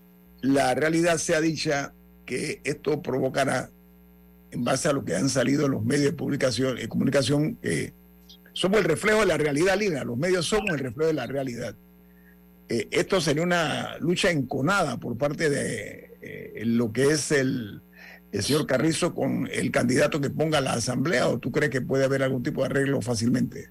la 0.40 0.75
realidad 0.75 1.18
sea 1.18 1.40
dicha 1.40 1.92
que 2.25 2.61
esto 2.64 3.03
provocará 3.03 3.70
en 4.51 4.64
base 4.64 4.88
a 4.88 4.92
lo 4.92 5.05
que 5.05 5.16
han 5.16 5.29
salido 5.29 5.68
los 5.68 5.85
medios 5.85 6.07
de 6.07 6.12
publicación 6.12 6.79
y 6.79 6.87
comunicación, 6.87 7.57
que 7.57 7.92
somos 8.53 8.79
el 8.81 8.85
reflejo 8.85 9.20
de 9.20 9.27
la 9.27 9.38
realidad, 9.38 9.79
Lina. 9.79 10.05
Los 10.05 10.18
medios 10.18 10.46
somos 10.46 10.70
el 10.70 10.79
reflejo 10.79 11.09
de 11.09 11.14
la 11.14 11.27
realidad. 11.27 11.75
Eh, 12.68 12.88
esto 12.90 13.20
sería 13.20 13.42
una 13.42 13.98
lucha 13.98 14.31
enconada 14.31 14.98
por 14.98 15.16
parte 15.16 15.48
de 15.48 16.12
eh, 16.20 16.62
lo 16.66 16.92
que 16.92 17.11
es 17.11 17.33
el, 17.33 17.81
el 18.33 18.42
señor 18.42 18.66
Carrizo 18.66 19.14
con 19.14 19.49
el 19.53 19.71
candidato 19.71 20.21
que 20.21 20.31
ponga 20.31 20.61
la 20.61 20.73
asamblea 20.73 21.29
o 21.29 21.38
tú 21.38 21.53
crees 21.53 21.71
que 21.71 21.83
puede 21.83 22.05
haber 22.05 22.23
algún 22.23 22.42
tipo 22.42 22.62
de 22.62 22.66
arreglo 22.66 23.03
fácilmente? 23.03 23.68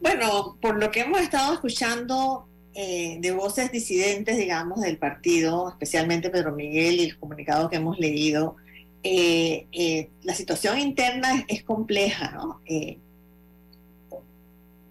Bueno, 0.00 0.56
por 0.60 0.78
lo 0.78 0.90
que 0.90 1.00
hemos 1.00 1.20
estado 1.20 1.52
escuchando 1.52 2.46
eh, 2.74 3.18
de 3.20 3.32
voces 3.32 3.72
disidentes, 3.72 4.36
digamos, 4.36 4.80
del 4.80 4.98
partido, 4.98 5.68
especialmente 5.68 6.30
Pedro 6.30 6.52
Miguel 6.52 7.00
y 7.00 7.04
el 7.04 7.18
comunicado 7.18 7.68
que 7.68 7.76
hemos 7.76 7.98
leído, 7.98 8.56
eh, 9.02 9.66
eh, 9.72 10.10
la 10.22 10.34
situación 10.34 10.78
interna 10.78 11.44
es, 11.48 11.64
compleja, 11.64 12.30
¿no? 12.32 12.60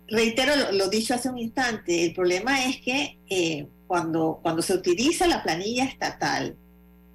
reitero 0.09 0.51
lo, 0.73 0.89
dicho 0.89 1.15
hace 1.15 1.29
un 1.29 1.39
instante, 1.39 2.05
el 2.05 2.13
problema 2.13 2.65
es 2.65 2.81
que 2.81 3.17
cuando, 3.87 4.39
cuando 4.43 4.61
se 4.61 4.73
utiliza 4.73 5.27
la 5.27 5.41
planilla 5.41 5.85
estatal 5.85 6.55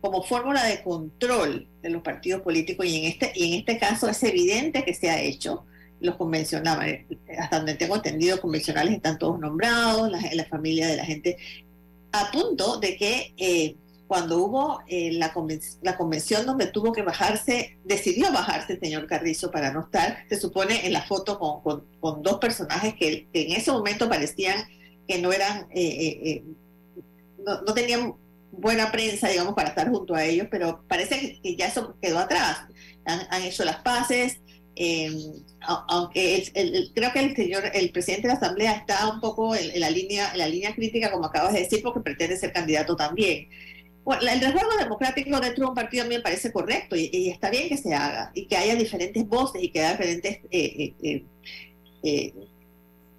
como 0.01 0.23
fórmula 0.23 0.65
de 0.65 0.83
control 0.83 1.69
de 1.83 1.91
los 1.91 2.03
partidos 2.03 2.43
políticos, 2.43 2.87
y 2.87 2.99
en 2.99 3.05
este, 3.05 3.33
y 3.35 3.53
en 3.53 3.61
este 3.61 3.79
caso 3.79 4.09
es 4.09 4.23
evidente 4.23 4.85
que 4.85 4.95
se 4.95 5.11
ha 5.11 5.21
hecho, 5.21 5.65
los 6.01 6.17
convencionales, 6.17 7.07
hasta 7.39 7.57
donde 7.57 7.75
tengo 7.75 7.97
entendido, 7.97 8.41
convencionales 8.41 8.95
están 8.95 9.19
todos 9.19 9.39
nombrados, 9.39 10.11
la, 10.11 10.45
familia 10.45 10.87
de 10.87 10.97
la 10.97 11.05
gente, 11.05 11.37
a 12.13 12.31
punto 12.31 12.79
de 12.79 12.97
que 12.97 13.35
eh, 13.37 13.77
cuando 14.07 14.39
hubo 14.39 14.81
eh, 14.87 15.13
la, 15.13 15.35
la, 15.83 15.97
convención 15.97 16.47
donde 16.47 16.67
tuvo 16.69 16.93
que 16.93 17.03
bajarse, 17.03 17.79
decidió 17.85 18.33
bajarse 18.33 18.75
el 18.75 18.81
señor 18.81 19.07
Carrizo 19.07 19.51
para 19.51 19.73
no 19.73 19.81
estar, 19.81 20.25
se 20.29 20.37
supone 20.37 20.87
en 20.87 20.93
la 20.93 21.03
foto 21.03 21.39
con, 21.39 21.85
con, 22.01 22.23
dos 22.23 22.39
personajes 22.39 22.95
que, 22.95 23.29
en 23.33 23.53
ese 23.53 23.73
momento 23.73 24.09
parecían 24.09 24.65
que 25.07 25.19
no 25.21 25.33
eran, 25.33 25.67
eh, 25.75 26.45
no, 27.45 27.75
tenían 27.75 28.15
buena 28.51 28.91
prensa, 28.91 29.29
digamos, 29.29 29.55
para 29.55 29.71
estar 29.71 29.89
junto 29.89 30.15
a 30.15 30.25
ellos, 30.25 30.49
pero 30.51 30.85
parece 30.89 31.41
que 31.43 31.57
ya 31.57 31.67
eso 31.67 31.97
quedó 32.01 32.19
atrás. 32.19 32.67
Han, 33.05 33.21
han 33.31 33.43
hecho 33.43 33.65
las 33.65 33.77
paces, 33.83 34.41
eh, 34.81 35.11
aunque 35.89 36.93
creo 36.95 37.13
que 37.13 37.19
el 37.19 37.35
señor, 37.35 37.65
el 37.75 37.91
presidente 37.91 38.29
de 38.29 38.35
la 38.35 38.39
Asamblea 38.39 38.73
está 38.75 39.09
un 39.13 39.21
poco 39.21 39.57
en, 39.57 39.81
la 39.81 39.91
línea, 39.91 40.31
en 40.31 40.39
la 40.39 40.47
línea 40.47 40.73
crítica, 40.73 41.11
como 41.11 41.27
acabas 41.27 41.53
de 41.53 41.61
decir, 41.61 41.83
porque 41.83 41.99
pretende 41.99 42.37
ser 42.37 42.53
candidato 42.53 42.95
también. 42.95 43.49
Bueno, 44.05 44.23
el 44.31 44.41
resguardo 44.41 44.77
democrático 44.79 45.41
dentro 45.41 45.65
de 45.65 45.69
un 45.71 45.75
partido 45.75 46.05
a 46.05 46.07
mí 46.07 46.15
me 46.15 46.23
parece 46.23 46.53
correcto 46.53 46.95
y, 46.95 47.29
está 47.29 47.51
bien 47.51 47.69
que 47.69 47.77
se 47.77 47.93
haga 47.93 48.31
y 48.35 48.47
que 48.47 48.57
haya 48.57 48.77
diferentes 48.77 49.27
voces 49.27 49.65
y 49.65 49.71
que 49.71 49.81
haya 49.81 49.97
diferentes 49.97 50.39
eh, 50.51 50.95
eh, 51.03 51.25
eh 52.05 52.35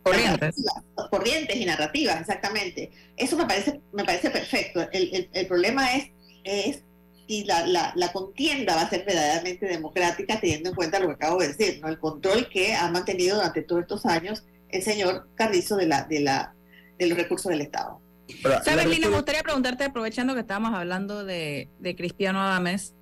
corrientes. 0.03 0.55
corrientes 1.09 1.55
y 1.55 1.65
narrativas, 1.65 2.21
exactamente. 2.21 2.91
Eso 3.17 3.37
me 3.37 3.45
parece, 3.45 3.81
me 3.93 4.03
parece 4.03 4.29
perfecto. 4.29 4.87
El, 4.91 5.29
el 5.31 5.47
problema 5.47 5.95
es, 5.95 6.11
es 6.43 6.83
y 7.29 7.43
la, 7.43 7.93
la, 7.95 8.11
contienda 8.11 8.75
va 8.75 8.81
a 8.81 8.89
ser 8.89 9.05
verdaderamente 9.05 9.67
democrática 9.67 10.39
teniendo 10.39 10.69
en 10.69 10.75
cuenta 10.75 10.99
lo 10.99 11.09
que 11.09 11.13
acabo 11.13 11.39
de 11.39 11.49
decir, 11.49 11.79
¿no? 11.79 11.87
el 11.87 11.99
control 11.99 12.49
que 12.49 12.73
ha 12.73 12.89
mantenido 12.89 13.35
durante 13.35 13.61
todos 13.61 13.83
estos 13.83 14.03
años 14.07 14.45
el 14.69 14.81
señor 14.81 15.29
Carrizo 15.35 15.75
de, 15.75 15.85
la, 15.85 16.05
de, 16.05 16.21
la, 16.21 16.55
de 16.97 17.05
los 17.05 17.15
recursos 17.15 17.51
del 17.51 17.61
Estado. 17.61 18.01
¿Sabes, 18.63 18.87
Lina? 18.87 19.09
Me 19.09 19.15
gustaría 19.15 19.43
preguntarte, 19.43 19.83
aprovechando 19.83 20.33
que 20.33 20.39
estábamos 20.39 20.73
hablando 20.73 21.23
de, 21.23 21.69
de 21.77 21.95
Cristiano 21.95 22.41
Adames, 22.41 22.95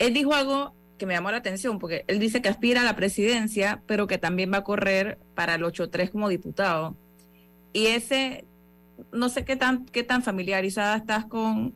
él 0.00 0.14
dijo 0.14 0.34
algo 0.34 0.74
que 1.00 1.06
me 1.06 1.14
llamó 1.14 1.32
la 1.32 1.38
atención, 1.38 1.80
porque 1.80 2.04
él 2.06 2.20
dice 2.20 2.40
que 2.40 2.48
aspira 2.48 2.82
a 2.82 2.84
la 2.84 2.94
presidencia, 2.94 3.82
pero 3.86 4.06
que 4.06 4.18
también 4.18 4.52
va 4.52 4.58
a 4.58 4.64
correr 4.64 5.18
para 5.34 5.56
el 5.56 5.62
8-3 5.62 6.10
como 6.10 6.28
diputado. 6.28 6.96
Y 7.72 7.86
ese, 7.86 8.44
no 9.10 9.28
sé 9.28 9.44
qué 9.44 9.56
tan, 9.56 9.86
qué 9.86 10.04
tan 10.04 10.22
familiarizada 10.22 10.96
estás 10.96 11.24
con, 11.24 11.74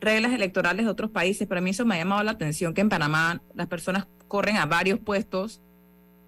reglas 0.00 0.32
electorales 0.32 0.84
de 0.84 0.90
otros 0.90 1.10
países, 1.10 1.46
pero 1.46 1.58
a 1.58 1.62
mí 1.62 1.70
eso 1.70 1.84
me 1.84 1.94
ha 1.94 1.98
llamado 1.98 2.22
la 2.22 2.32
atención 2.32 2.74
que 2.74 2.80
en 2.80 2.88
Panamá 2.88 3.42
las 3.54 3.66
personas 3.66 4.06
corren 4.28 4.56
a 4.56 4.66
varios 4.66 4.98
puestos 4.98 5.60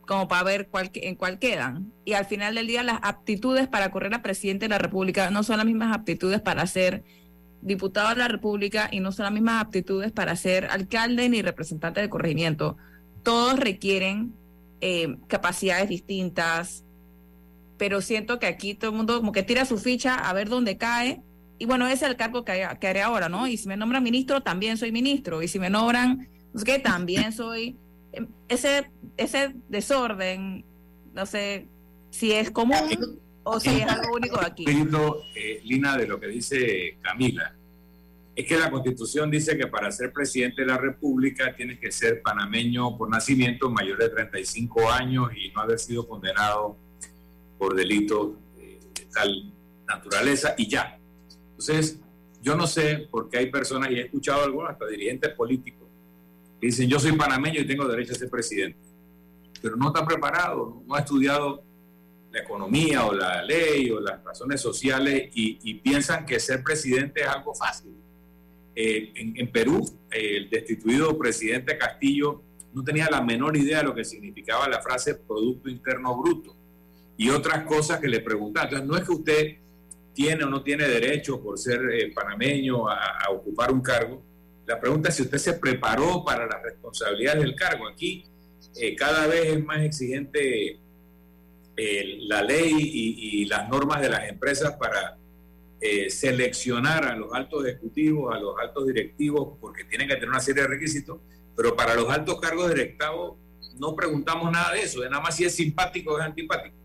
como 0.06 0.28
para 0.28 0.42
ver 0.42 0.68
en 0.94 1.14
cuál 1.14 1.38
quedan. 1.38 1.92
Y 2.04 2.12
al 2.12 2.26
final 2.26 2.54
del 2.54 2.66
día 2.66 2.82
las 2.82 2.98
aptitudes 3.02 3.68
para 3.68 3.90
correr 3.90 4.14
a 4.14 4.22
presidente 4.22 4.66
de 4.66 4.70
la 4.70 4.78
República 4.78 5.30
no 5.30 5.42
son 5.42 5.56
las 5.58 5.66
mismas 5.66 5.96
aptitudes 5.96 6.40
para 6.40 6.66
ser 6.66 7.04
diputado 7.62 8.10
de 8.10 8.16
la 8.16 8.28
República 8.28 8.88
y 8.92 9.00
no 9.00 9.12
son 9.12 9.24
las 9.24 9.32
mismas 9.32 9.62
aptitudes 9.62 10.12
para 10.12 10.36
ser 10.36 10.66
alcalde 10.66 11.28
ni 11.28 11.40
representante 11.40 12.00
del 12.00 12.10
corregimiento. 12.10 12.76
Todos 13.22 13.58
requieren 13.58 14.34
eh, 14.80 15.16
capacidades 15.28 15.88
distintas, 15.88 16.84
pero 17.78 18.00
siento 18.00 18.38
que 18.38 18.46
aquí 18.46 18.74
todo 18.74 18.90
el 18.90 18.96
mundo 18.96 19.16
como 19.16 19.32
que 19.32 19.42
tira 19.42 19.64
su 19.64 19.78
ficha 19.78 20.14
a 20.14 20.32
ver 20.32 20.48
dónde 20.48 20.76
cae 20.76 21.22
y 21.62 21.64
bueno, 21.64 21.86
ese 21.86 22.06
es 22.06 22.10
el 22.10 22.16
cargo 22.16 22.44
que, 22.44 22.64
haré 22.64 23.02
ahora, 23.02 23.28
¿no? 23.28 23.46
Y 23.46 23.56
si 23.56 23.68
me 23.68 23.76
nombran 23.76 24.02
ministro, 24.02 24.40
también 24.40 24.76
soy 24.76 24.90
ministro. 24.90 25.42
Y 25.42 25.46
si 25.46 25.60
me 25.60 25.70
nombran, 25.70 26.28
no 26.52 26.58
sé 26.58 26.66
qué, 26.66 26.78
también 26.80 27.32
soy. 27.32 27.76
Em, 28.10 28.26
ese, 28.48 28.90
ese 29.16 29.54
desorden, 29.68 30.64
no 31.14 31.24
sé 31.24 31.68
si 32.10 32.32
es 32.32 32.50
común 32.50 33.20
o 33.44 33.60
si 33.60 33.70
es 33.70 33.86
algo 33.86 34.14
único 34.14 34.38
de 34.38 34.46
aquí. 34.46 34.64
Eh, 35.34 35.60
Lina, 35.64 35.96
de 35.96 36.06
lo 36.06 36.20
que 36.20 36.28
dice 36.28 36.98
Camila, 37.00 37.54
es 38.34 38.46
que 38.46 38.56
la 38.56 38.70
constitución 38.70 39.30
dice 39.30 39.58
que 39.58 39.66
para 39.66 39.90
ser 39.90 40.12
presidente 40.12 40.62
de 40.62 40.68
la 40.68 40.78
República 40.78 41.54
tienes 41.54 41.78
que 41.78 41.92
ser 41.92 42.22
panameño 42.22 42.96
por 42.96 43.10
nacimiento, 43.10 43.68
mayor 43.70 43.98
de 43.98 44.08
35 44.08 44.90
años 44.90 45.30
y 45.36 45.50
no 45.50 45.60
haber 45.60 45.78
sido 45.78 46.08
condenado 46.08 46.76
por 47.58 47.74
delitos 47.74 48.30
de 48.56 48.78
tal 49.12 49.52
naturaleza 49.86 50.54
y 50.56 50.68
ya. 50.68 50.98
Entonces, 51.50 52.00
yo 52.42 52.56
no 52.56 52.66
sé 52.66 53.06
por 53.10 53.28
qué 53.28 53.38
hay 53.38 53.50
personas, 53.50 53.90
y 53.90 53.94
he 53.94 54.02
escuchado 54.02 54.44
algunos, 54.44 54.70
hasta 54.70 54.86
dirigentes 54.86 55.30
políticos, 55.34 55.88
que 56.60 56.68
dicen, 56.68 56.88
yo 56.88 56.98
soy 56.98 57.12
panameño 57.12 57.60
y 57.60 57.66
tengo 57.66 57.86
derecho 57.86 58.12
a 58.12 58.16
ser 58.16 58.30
presidente, 58.30 58.78
pero 59.60 59.76
no 59.76 59.88
está 59.88 60.04
preparado, 60.06 60.82
no 60.86 60.94
ha 60.94 61.00
estudiado 61.00 61.62
la 62.32 62.40
economía 62.40 63.04
o 63.04 63.12
la 63.12 63.42
ley 63.42 63.90
o 63.90 64.00
las 64.00 64.24
razones 64.24 64.60
sociales 64.60 65.30
y, 65.34 65.74
piensan 65.74 66.24
que 66.24 66.40
ser 66.40 66.62
presidente 66.62 67.20
es 67.20 67.28
algo 67.28 67.54
fácil. 67.54 67.92
Eh, 68.74 69.12
en, 69.14 69.52
Perú, 69.52 69.84
el 70.10 70.48
destituido 70.48 71.16
presidente 71.18 71.76
Castillo 71.76 72.42
no 72.72 72.82
tenía 72.82 73.08
la 73.10 73.20
menor 73.20 73.54
idea 73.56 73.78
de 73.78 73.84
lo 73.84 73.94
que 73.94 74.04
significaba 74.04 74.66
la 74.66 74.80
frase 74.80 75.14
Producto 75.14 75.68
Interno 75.68 76.16
Bruto 76.16 76.56
y 77.18 77.28
otras 77.28 77.64
cosas 77.64 78.00
que 78.00 78.08
le 78.08 78.20
preguntaban. 78.20 78.68
Entonces, 78.68 78.88
no 78.88 78.96
es 78.96 79.04
que 79.04 79.12
usted 79.12 79.56
tiene 80.14 80.44
o 80.44 80.48
no 80.48 80.62
tiene 80.62 80.88
derecho 80.88 81.42
por 81.42 81.58
ser 81.58 81.82
eh, 81.90 82.12
panameño 82.14 82.88
a, 82.88 83.28
ocupar 83.30 83.72
un 83.72 83.82
cargo. 83.82 84.22
La 84.66 84.80
pregunta 84.80 85.10
es 85.10 85.16
si 85.16 85.22
usted 85.22 85.38
se 85.38 85.54
preparó 85.54 86.24
para 86.24 86.46
las 86.46 86.62
responsabilidades 86.62 87.42
del 87.42 87.54
cargo. 87.54 87.88
Aquí 87.88 88.24
eh, 88.76 88.96
cada 88.96 89.26
vez 89.26 89.48
es 89.48 89.64
más 89.64 89.82
exigente 89.82 90.80
eh, 91.76 92.18
la 92.20 92.42
ley 92.42 92.72
y, 92.76 93.44
las 93.46 93.68
normas 93.68 94.00
de 94.00 94.08
las 94.08 94.28
empresas 94.28 94.76
para 94.78 95.18
seleccionar 96.08 97.04
a 97.04 97.16
los 97.16 97.34
altos 97.34 97.66
ejecutivos, 97.66 98.32
a 98.32 98.38
los 98.38 98.54
altos 98.60 98.86
directivos, 98.86 99.58
porque 99.60 99.82
tienen 99.82 100.06
que 100.06 100.14
tener 100.14 100.28
una 100.28 100.38
serie 100.38 100.62
de 100.62 100.68
requisitos, 100.68 101.18
pero 101.56 101.74
para 101.74 101.96
los 101.96 102.08
altos 102.08 102.40
cargos 102.40 102.68
directivos 102.68 103.36
no 103.78 103.96
preguntamos 103.96 104.50
nada 104.52 104.72
de 104.72 104.82
eso, 104.82 105.00
de 105.00 105.10
nada 105.10 105.22
más 105.22 105.36
si 105.36 105.44
es 105.44 105.54
simpático 105.54 106.14
o 106.14 106.18
es 106.18 106.24
antipático. 106.24 106.76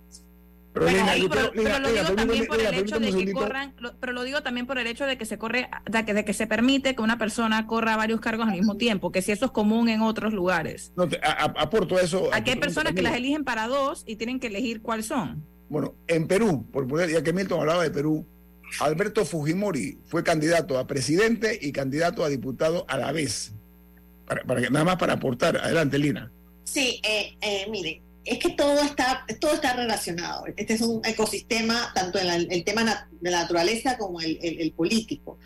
Pero, 0.85 1.79
lo 1.79 1.89
digo 1.89 2.15
también 2.15 2.47
por 2.47 2.59
el 2.59 2.73
hecho 2.75 2.99
de 2.99 3.13
que 3.13 3.31
corran, 3.33 3.75
pero 3.99 4.13
lo 4.13 4.23
digo 4.23 4.41
también 4.41 4.67
por 4.67 4.77
el 4.77 4.87
hecho 4.87 5.05
de 5.05 5.17
que 5.17 5.25
se 5.25 5.37
corre, 5.37 5.69
de 5.85 6.05
que, 6.05 6.13
de 6.13 6.25
que 6.25 6.33
se 6.33 6.47
permite 6.47 6.95
que 6.95 7.01
una 7.01 7.17
persona 7.17 7.67
corra 7.67 7.95
varios 7.95 8.19
cargos 8.19 8.47
al 8.47 8.53
mismo 8.53 8.77
tiempo, 8.77 9.11
que 9.11 9.21
si 9.21 9.31
eso 9.31 9.45
es 9.45 9.51
común 9.51 9.89
en 9.89 10.01
otros 10.01 10.33
lugares. 10.33 10.93
No, 10.95 11.07
aporto 11.57 11.99
eso. 11.99 12.29
Aquí 12.33 12.51
hay 12.51 12.57
personas 12.57 12.93
que 12.93 13.01
las 13.01 13.15
eligen 13.15 13.43
para 13.43 13.67
dos 13.67 14.03
y 14.05 14.15
tienen 14.15 14.39
que 14.39 14.47
elegir 14.47 14.81
cuáles 14.81 15.07
son. 15.07 15.43
Bueno, 15.69 15.95
en 16.07 16.27
Perú, 16.27 16.65
por 16.71 16.87
poner, 16.87 17.09
ya 17.09 17.21
que 17.21 17.33
Milton 17.33 17.59
hablaba 17.59 17.83
de 17.83 17.91
Perú, 17.91 18.25
Alberto 18.79 19.25
Fujimori 19.25 19.99
fue 20.05 20.23
candidato 20.23 20.77
a 20.77 20.87
presidente 20.87 21.57
y 21.61 21.71
candidato 21.71 22.23
a 22.23 22.29
diputado 22.29 22.85
a 22.87 22.97
la 22.97 23.11
vez. 23.11 23.53
Para, 24.25 24.43
nada 24.69 24.85
más 24.85 24.97
para 24.97 25.13
aportar. 25.13 25.57
Adelante, 25.57 25.97
Lina. 25.97 26.31
Sí, 26.63 26.99
eh, 27.03 27.37
eh, 27.41 27.65
mire, 27.69 28.01
es 28.27 28.39
que 28.39 28.49
todo 28.49 28.81
está, 28.81 29.25
todo 29.39 29.53
está 29.53 29.73
relacionado. 29.73 30.45
Este 30.55 30.73
es 30.73 30.81
un 30.81 31.01
ecosistema, 31.05 31.91
tanto 31.95 32.19
en 32.19 32.51
el 32.51 32.63
tema 32.63 33.07
de 33.21 33.31
la 33.31 33.41
naturaleza 33.41 33.97
como 33.97 34.21
el, 34.21 34.37
el, 34.41 34.71
político. 34.73 35.37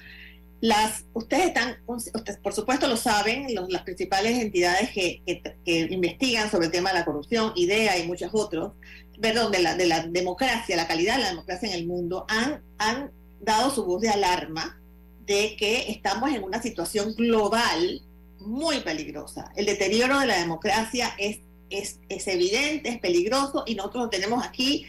Las, 0.62 1.06
ustedes 1.14 1.48
están, 1.48 1.78
por 1.86 2.54
supuesto 2.54 2.88
lo 2.88 2.98
saben, 2.98 3.48
las 3.70 3.84
principales 3.84 4.40
entidades 4.40 4.92
que, 4.92 5.22
que, 5.66 5.88
investigan 5.90 6.50
sobre 6.52 6.68
el 6.68 6.72
tema 6.72 6.92
de 6.92 7.00
la 7.00 7.06
corrupción, 7.06 7.54
IDEA 7.56 7.98
y 8.00 8.08
muchos 8.08 8.32
otros, 8.34 8.74
perdón, 9.20 9.52
de 9.52 9.60
la, 9.60 9.76
de 9.76 9.86
la 9.86 10.06
democracia, 10.08 10.76
la 10.76 10.88
calidad 10.88 11.16
de 11.18 11.24
la 11.24 11.30
democracia 11.30 11.70
en 11.70 11.76
el 11.76 11.88
mundo, 11.88 12.26
han, 12.28 12.64
han 12.78 13.12
dado 13.42 13.72
su 13.74 13.86
voz 13.86 14.02
de 14.02 14.10
alarma 14.10 14.80
de 15.26 15.56
que 15.56 15.92
estamos 15.92 16.32
en 16.32 16.44
una 16.44 16.62
situación 16.62 17.16
global 17.16 18.02
muy 18.40 18.80
peligrosa. 18.82 19.52
El 19.56 19.66
deterioro 19.66 20.20
de 20.20 20.26
la 20.28 20.40
democracia 20.40 21.14
es, 21.18 21.40
es, 21.72 22.00
es 22.10 22.28
evidente, 22.28 22.90
es 22.90 23.00
peligroso 23.00 23.64
y 23.66 23.76
nosotros 23.76 24.06
lo 24.06 24.10
tenemos 24.10 24.46
aquí 24.46 24.86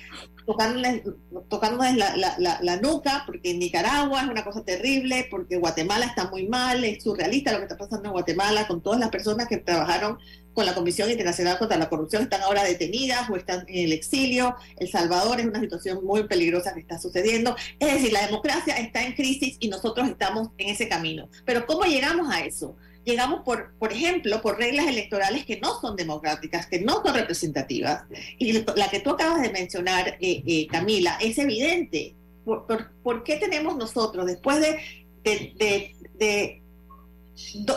tocándoles, 0.46 1.02
tocándoles 1.48 1.96
la, 1.96 2.16
la, 2.16 2.58
la, 2.60 2.76
nuca, 2.80 3.22
porque 3.26 3.52
en 3.52 3.60
Nicaragua 3.60 4.22
es 4.22 4.28
una 4.28 4.44
cosa 4.44 4.64
terrible, 4.64 5.28
porque 5.30 5.56
Guatemala 5.56 6.06
está 6.06 6.28
muy 6.28 6.48
mal, 6.48 6.84
es 6.84 7.02
surrealista 7.04 7.52
lo 7.52 7.58
que 7.58 7.64
está 7.64 7.76
pasando 7.76 8.06
en 8.06 8.12
Guatemala 8.12 8.66
con 8.66 8.82
todas 8.82 8.98
las 8.98 9.10
personas 9.10 9.46
que 9.46 9.58
trabajaron 9.58 10.18
con 10.52 10.66
la 10.66 10.74
Comisión 10.74 11.10
Internacional 11.10 11.58
contra 11.58 11.78
la 11.78 11.88
Corrupción, 11.88 12.24
están 12.24 12.42
ahora 12.42 12.64
detenidas 12.64 13.30
o 13.30 13.36
están 13.36 13.64
en 13.68 13.84
el 13.86 13.92
exilio. 13.92 14.54
El 14.76 14.90
Salvador 14.90 15.40
es 15.40 15.46
una 15.46 15.60
situación 15.60 16.04
muy 16.04 16.24
peligrosa 16.24 16.74
que 16.74 16.80
está 16.80 16.98
sucediendo. 16.98 17.56
Es 17.78 17.94
decir, 17.94 18.12
la 18.12 18.26
democracia 18.26 18.74
está 18.76 19.02
en 19.04 19.14
crisis 19.14 19.56
y 19.60 19.68
nosotros 19.68 20.08
estamos 20.08 20.48
en 20.58 20.68
ese 20.68 20.88
camino. 20.88 21.28
Pero 21.46 21.64
¿cómo 21.66 21.84
llegamos 21.84 22.28
a 22.30 22.44
eso? 22.44 22.76
Llegamos 23.04 23.42
por, 23.44 23.74
por 23.78 23.92
ejemplo, 23.92 24.40
por 24.42 24.58
reglas 24.58 24.86
electorales 24.86 25.44
que 25.44 25.60
no 25.60 25.80
son 25.80 25.96
democráticas, 25.96 26.66
que 26.66 26.80
no 26.80 27.02
son 27.04 27.14
representativas. 27.14 28.04
Y 28.38 28.52
la 28.52 28.88
que 28.90 29.00
tú 29.00 29.10
acabas 29.10 29.42
de 29.42 29.50
mencionar, 29.50 30.16
eh, 30.20 30.42
eh, 30.46 30.66
Camila, 30.70 31.18
es 31.20 31.38
evidente. 31.38 32.14
¿Por, 32.44 33.22
qué 33.24 33.36
tenemos 33.36 33.76
nosotros, 33.76 34.26
después 34.26 34.60
de, 34.60 34.78
de, 35.22 35.94
de, 36.18 36.62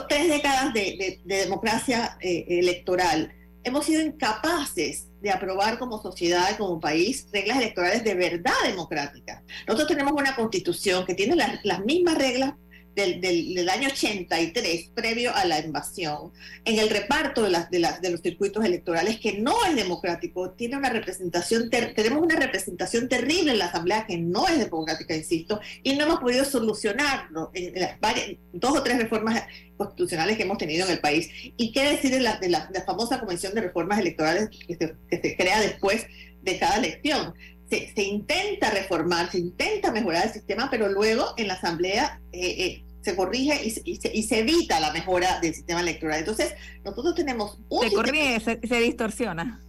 tres 0.09 0.29
décadas 0.29 0.73
de, 0.73 1.21
democracia 1.23 2.17
eh, 2.19 2.45
electoral, 2.47 3.31
hemos 3.63 3.85
sido 3.85 4.01
incapaces 4.01 5.07
de 5.21 5.31
aprobar 5.31 5.79
como 5.79 6.01
sociedad 6.01 6.55
como 6.57 6.79
país 6.79 7.27
reglas 7.31 7.57
electorales 7.57 8.03
de 8.03 8.15
verdad 8.15 8.53
democráticas? 8.63 9.43
Nosotros 9.67 9.87
tenemos 9.87 10.13
una 10.13 10.35
constitución 10.35 11.05
que 11.05 11.13
tiene 11.13 11.35
las, 11.35 11.63
las 11.63 11.83
mismas 11.85 12.17
reglas 12.17 12.53
del, 12.95 13.19
del, 13.19 13.69
año 13.69 13.89
83, 13.89 14.91
previo 14.95 15.35
a 15.35 15.45
la 15.45 15.59
invasión, 15.59 16.31
en 16.63 16.79
el 16.79 16.89
reparto 16.89 17.43
de, 17.43 17.49
las, 17.49 17.69
de, 17.69 17.79
las, 17.79 18.01
de 18.01 18.09
los 18.09 18.21
circuitos 18.21 18.63
electorales, 18.63 19.19
que 19.19 19.33
no 19.39 19.65
es 19.65 19.75
democrático, 19.75 20.51
tiene 20.51 20.77
una 20.77 20.89
representación, 20.89 21.69
tenemos 21.69 22.23
una 22.23 22.37
representación 22.37 23.09
terrible 23.09 23.51
en 23.51 23.59
la 23.59 23.65
Asamblea 23.65 24.05
que 24.07 24.17
no 24.17 24.47
es 24.47 24.57
democrática, 24.57 25.15
insisto, 25.15 25.59
y 25.83 25.95
no 25.95 26.05
hemos 26.05 26.19
podido 26.19 26.45
solucionarlo 26.45 27.51
en, 27.53 27.79
las 27.79 27.99
varias, 27.99 28.31
dos 28.53 28.77
o 28.77 28.83
tres 28.83 28.97
reformas 28.97 29.43
constitucionales 29.75 30.37
que 30.37 30.43
hemos 30.43 30.57
tenido 30.57 30.85
en 30.85 30.93
el 30.93 30.99
país. 30.99 31.29
¿Y 31.57 31.73
qué 31.73 31.83
decir 31.83 32.11
de 32.11 32.21
la, 32.21 32.37
de 32.37 32.49
la, 32.49 32.69
famosa 32.85 33.19
Comisión 33.19 33.53
de 33.53 33.61
Reformas 33.61 33.99
Electorales 33.99 34.49
que 34.49 34.75
se, 34.75 34.95
que 35.09 35.21
se 35.21 35.35
crea 35.35 35.59
después 35.59 36.05
de 36.43 36.57
cada 36.57 36.77
elección? 36.77 37.33
Se, 37.69 37.91
se, 37.95 38.03
intenta 38.03 38.69
reformar, 38.69 39.31
se 39.31 39.39
intenta 39.39 39.91
mejorar 39.91 40.27
el 40.27 40.33
sistema, 40.33 40.69
pero 40.69 40.87
luego 40.87 41.33
en 41.35 41.47
la 41.47 41.55
Asamblea 41.55 42.21
eh, 42.31 42.65
eh, 42.65 42.84
se 43.05 43.15
corrige 43.15 43.61
y, 43.63 44.23
se, 44.23 44.39
evita 44.39 44.79
la 44.79 44.91
mejora 44.91 45.39
del 45.39 45.53
sistema 45.53 45.81
electoral. 45.81 46.19
Entonces, 46.19 46.55
nosotros 46.83 47.13
tenemos 47.13 47.59
un... 47.69 47.87
Se 47.87 47.93
corrige, 47.93 48.39
se, 48.39 48.79
distorsiona. 48.79 49.61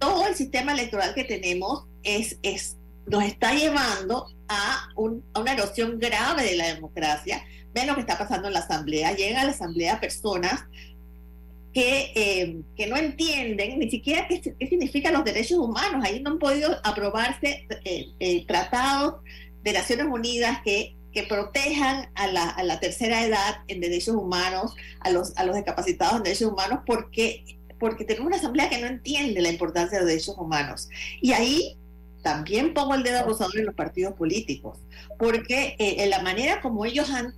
Todo 0.00 0.26
el 0.26 0.34
sistema 0.34 0.72
electoral 0.72 1.14
que 1.14 1.22
tenemos 1.22 1.86
es, 2.02 2.38
es, 2.42 2.76
nos 3.06 3.22
está 3.22 3.54
llevando 3.54 4.26
a, 4.48 4.88
a 4.96 5.40
una 5.40 5.52
erosión 5.52 6.00
grave 6.00 6.42
de 6.42 6.56
la 6.56 6.74
democracia. 6.74 7.44
Ven 7.72 7.86
lo 7.86 7.94
que 7.94 8.00
está 8.00 8.18
pasando 8.18 8.48
en 8.48 8.54
la 8.54 8.60
Asamblea. 8.60 9.14
Llegan 9.14 9.42
a 9.42 9.44
la 9.44 9.52
Asamblea 9.52 10.00
personas 10.00 10.64
que, 11.72 12.10
eh, 12.16 12.62
que, 12.76 12.88
no 12.88 12.96
entienden 12.96 13.78
ni 13.78 13.88
siquiera 13.90 14.26
qué, 14.26 14.40
qué, 14.40 14.66
significan 14.66 15.14
los 15.14 15.24
derechos 15.24 15.58
humanos. 15.58 16.04
Ahí 16.04 16.20
no 16.20 16.32
han 16.32 16.38
podido 16.40 16.76
aprobarse 16.82 17.64
eh, 17.84 18.08
eh, 18.18 18.44
tratados 18.44 19.22
de 19.62 19.72
Naciones 19.72 20.06
Unidas 20.10 20.58
que 20.64 20.96
que 21.12 21.24
protejan 21.24 22.10
a 22.14 22.26
la, 22.26 22.48
a 22.48 22.62
la, 22.62 22.80
tercera 22.80 23.24
edad 23.24 23.58
en 23.68 23.80
derechos 23.80 24.14
humanos, 24.14 24.74
a 25.00 25.10
los, 25.10 25.36
a 25.36 25.44
los 25.44 25.54
discapacitados 25.54 26.16
en 26.16 26.22
derechos 26.22 26.52
humanos, 26.52 26.80
porque, 26.86 27.44
porque 27.78 28.04
tenemos 28.04 28.28
una 28.28 28.36
asamblea 28.36 28.70
que 28.70 28.78
no 28.78 28.86
entiende 28.86 29.40
la 29.40 29.50
importancia 29.50 29.98
de 29.98 30.06
derechos 30.06 30.36
humanos. 30.38 30.88
Y 31.20 31.32
ahí 31.32 31.78
también 32.22 32.72
pongo 32.72 32.94
el 32.94 33.02
dedo 33.02 33.24
rosador 33.24 33.58
en 33.58 33.66
los 33.66 33.74
partidos 33.74 34.14
políticos, 34.14 34.78
porque 35.18 35.76
eh, 35.78 35.96
en 35.98 36.10
la 36.10 36.22
manera 36.22 36.60
como 36.60 36.84
ellos 36.84 37.10
han 37.10 37.34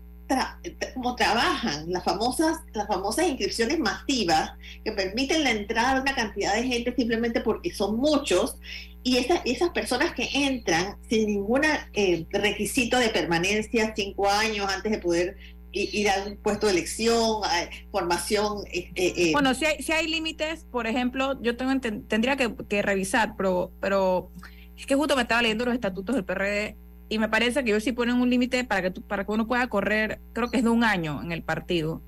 como 0.95 1.17
trabajan 1.17 1.93
las 1.93 2.03
famosas 2.03 2.59
las 2.73 2.87
famosas 2.87 3.29
inscripciones 3.29 3.79
masivas 3.79 4.53
que 4.83 4.93
permiten 4.93 5.45
la 5.45 5.51
entrada 5.51 5.97
de 5.97 6.01
una 6.01 6.15
cantidad 6.15 6.55
de 6.55 6.67
gente 6.67 6.95
simplemente 6.97 7.41
porque 7.43 7.75
son 7.75 7.97
muchos 7.97 8.57
y 9.05 9.19
esas, 9.19 9.43
esas 9.45 9.71
personas 9.71 10.15
que 10.15 10.29
entran 10.33 10.97
sin 11.09 11.27
ningún 11.27 11.61
eh, 11.93 12.27
requisito 12.31 12.99
de 12.99 13.11
permanencia, 13.11 13.93
cinco 13.95 14.29
años 14.31 14.67
antes 14.69 14.91
de 14.91 14.99
poder 14.99 15.37
ir 15.73 16.09
a 16.09 16.25
un 16.25 16.37
puesto 16.37 16.67
de 16.67 16.73
elección, 16.73 17.43
formación. 17.91 18.65
Eh, 18.73 18.91
eh, 18.95 19.33
bueno, 19.33 19.55
si 19.55 19.67
hay, 19.67 19.83
si 19.83 19.93
hay 19.93 20.09
límites, 20.09 20.65
por 20.71 20.87
ejemplo, 20.87 21.41
yo 21.43 21.57
tengo 21.57 21.79
tendría 21.81 22.37
que, 22.37 22.83
revisar, 22.83 23.35
pero, 23.37 23.73
pero 23.81 24.31
es 24.77 24.87
que 24.87 24.95
justo 24.95 25.17
me 25.17 25.23
estaba 25.23 25.43
leyendo 25.43 25.67
los 25.67 25.75
estatutos 25.75 26.15
del 26.15 26.25
PRD 26.25 26.77
y 27.11 27.19
me 27.19 27.29
parece 27.29 27.63
que 27.63 27.71
ellos 27.71 27.85
sí 27.85 27.93
ponen 27.93 28.17
un 28.17 28.31
límite 28.31 28.65
para 28.65 28.91
que, 28.91 29.01
para 29.03 29.27
que 29.27 29.33
uno 29.33 29.47
pueda 29.47 29.69
correr, 29.69 30.21
creo 30.33 30.51
que 30.51 30.57
es 30.57 30.65
de 30.65 30.71
un 30.71 30.83
año 30.83 31.21
en 31.23 31.31
el 31.31 31.43
partido 31.43 32.01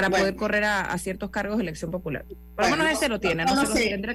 para 0.00 0.10
poder 0.10 0.36
correr 0.36 0.64
a, 0.64 0.96
ciertos 0.98 1.30
cargos 1.30 1.56
de 1.58 1.62
elección 1.62 1.90
popular. 1.90 2.24
Por 2.54 2.70
lo 2.70 2.76
menos 2.76 2.92
ese 2.92 3.08
lo 3.08 3.20
tiene, 3.20 3.44
no, 3.44 3.66
sé, 3.66 3.72
sé 3.72 3.98
pero 3.98 4.14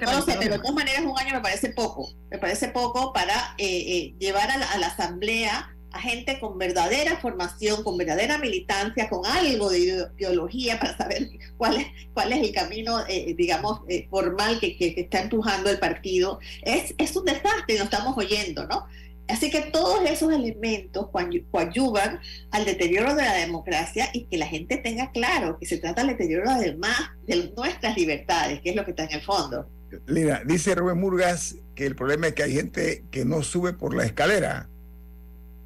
de 0.55 0.59
todas 0.59 0.73
maneras 0.73 1.03
un 1.05 1.17
año 1.17 1.35
me 1.35 1.41
parece 1.41 1.69
poco, 1.69 2.09
me 2.29 2.37
parece 2.37 2.69
poco 2.69 3.13
para 3.13 3.55
eh, 3.57 3.65
eh, 3.67 4.15
llevar 4.19 4.49
a 4.49 4.77
la, 4.77 4.87
asamblea 4.87 5.69
a 5.91 5.99
gente 5.99 6.39
con 6.39 6.57
verdadera 6.57 7.17
formación, 7.17 7.83
con 7.83 7.97
verdadera 7.97 8.37
militancia, 8.37 9.09
con 9.09 9.25
algo 9.25 9.69
de 9.69 10.07
ideología 10.17 10.79
para 10.79 10.97
saber 10.97 11.29
cuál 11.57 11.77
es, 11.77 11.87
cuál 12.13 12.33
es 12.33 12.43
el 12.43 12.51
camino, 12.51 12.99
eh, 13.07 13.35
digamos, 13.37 13.81
formal 14.09 14.59
que, 14.59 14.75
que, 14.77 14.93
está 14.97 15.21
empujando 15.21 15.69
el 15.69 15.79
partido. 15.79 16.39
Es, 16.63 16.95
es 16.97 17.15
un 17.15 17.25
desastre, 17.25 17.75
nos 17.75 17.85
estamos 17.85 18.17
oyendo, 18.17 18.65
¿no? 18.65 18.87
Así 19.27 19.49
que 19.49 19.61
todos 19.61 20.01
esos 20.09 20.33
elementos 20.33 21.07
coadyuvan 21.51 22.19
al 22.51 22.65
deterioro 22.65 23.15
de 23.15 23.23
la 23.23 23.33
democracia 23.35 24.09
y 24.13 24.25
que 24.25 24.37
la 24.37 24.47
gente 24.47 24.77
tenga 24.77 25.11
claro 25.11 25.57
que 25.57 25.65
se 25.65 25.77
trata 25.77 26.01
del 26.01 26.17
deterioro 26.17 26.49
además 26.49 26.97
de 27.25 27.51
nuestras 27.55 27.95
libertades, 27.95 28.61
que 28.61 28.71
es 28.71 28.75
lo 28.75 28.83
que 28.83 28.91
está 28.91 29.05
en 29.05 29.13
el 29.13 29.21
fondo. 29.21 29.69
Lina, 30.07 30.41
dice 30.45 30.75
Rubén 30.75 30.99
Murgas 30.99 31.55
que 31.75 31.85
el 31.85 31.95
problema 31.95 32.27
es 32.27 32.33
que 32.33 32.43
hay 32.43 32.53
gente 32.53 33.05
que 33.11 33.25
no 33.25 33.43
sube 33.43 33.73
por 33.73 33.95
la 33.95 34.05
escalera, 34.05 34.69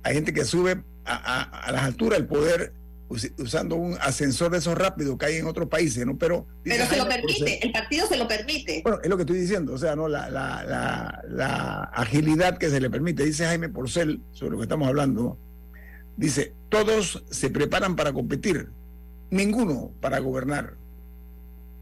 hay 0.04 0.14
gente 0.14 0.34
que 0.34 0.46
sube 0.46 0.84
a, 1.06 1.44
a 1.44 1.72
las 1.72 1.84
alturas 1.84 2.20
del 2.20 2.28
poder 2.28 2.74
usando 3.10 3.76
un 3.76 3.98
ascensor 4.02 4.52
de 4.52 4.58
esos 4.58 4.78
rápidos 4.78 5.18
que 5.18 5.26
hay 5.26 5.36
en 5.38 5.48
otros 5.48 5.70
países, 5.70 6.06
¿no? 6.06 6.18
Pero, 6.18 6.46
Pero 6.64 6.86
se 6.86 6.98
lo 6.98 7.08
permite, 7.08 7.66
el 7.66 7.72
partido 7.72 8.08
se 8.08 8.18
lo 8.18 8.28
permite. 8.28 8.82
Bueno, 8.84 9.00
es 9.02 9.10
lo 9.10 9.16
que 9.16 9.24
estoy 9.24 9.40
diciendo, 9.40 9.74
o 9.74 9.78
sea, 9.78 9.96
¿no? 9.96 10.08
La, 10.08 10.30
la, 10.30 10.64
la, 10.64 11.24
la 11.30 11.84
agilidad 11.94 12.58
que 12.58 12.70
se 12.70 12.82
le 12.82 12.90
permite. 12.90 13.24
Dice 13.24 13.46
Jaime 13.46 13.70
Porcel, 13.70 14.22
sobre 14.32 14.52
lo 14.52 14.58
que 14.58 14.64
estamos 14.64 14.88
hablando, 14.88 15.40
dice, 16.18 16.54
todos 16.70 17.24
se 17.30 17.50
preparan 17.50 17.96
para 17.96 18.12
competir, 18.12 18.70
ninguno 19.30 19.94
para 20.02 20.20
gobernar. 20.20 20.76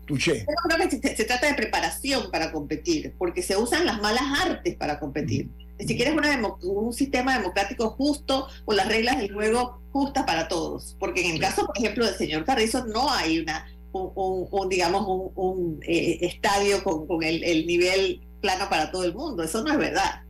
Tuché. 0.06 0.40
Yo 0.40 0.70
creo 0.70 0.88
que 0.88 0.98
se, 1.02 1.16
se, 1.16 1.24
trata 1.26 1.48
de 1.48 1.56
preparación 1.56 2.30
para 2.30 2.52
competir, 2.52 3.16
porque 3.18 3.42
se 3.42 3.58
usan 3.58 3.88
las 3.88 4.00
malas 4.00 4.24
artes 4.44 4.76
para 4.76 5.00
competir. 5.00 5.50
Ni 5.58 5.64
siquiera 5.80 6.12
es 6.12 6.18
una 6.18 6.56
un 6.64 6.94
sistema 6.94 7.38
democrático 7.38 7.90
justo 7.92 8.48
o 8.66 8.74
las 8.74 8.88
reglas 8.88 9.18
del 9.18 9.34
juego 9.34 9.82
justas 9.92 10.24
para 10.26 10.48
todos. 10.48 10.96
Porque 11.00 11.26
en 11.26 11.36
el 11.36 11.42
caso, 11.42 11.66
por 11.66 11.78
ejemplo, 11.78 12.06
del 12.06 12.16
señor 12.16 12.46
Carrizo, 12.46 12.86
no 12.86 13.10
hay 13.12 13.40
una 13.40 13.66
un, 13.98 14.70
digamos, 14.70 15.32
un, 15.36 15.80
eh, 15.84 16.18
estadio 16.22 16.84
con, 16.84 17.08
con 17.08 17.24
el, 17.24 17.44
el, 17.44 17.66
nivel 17.66 18.22
plano 18.42 18.68
para 18.70 18.92
todo 18.92 19.06
el 19.06 19.14
mundo. 19.14 19.44
Eso 19.44 19.64
no 19.64 19.72
es 19.72 19.78
verdad. 19.78 20.22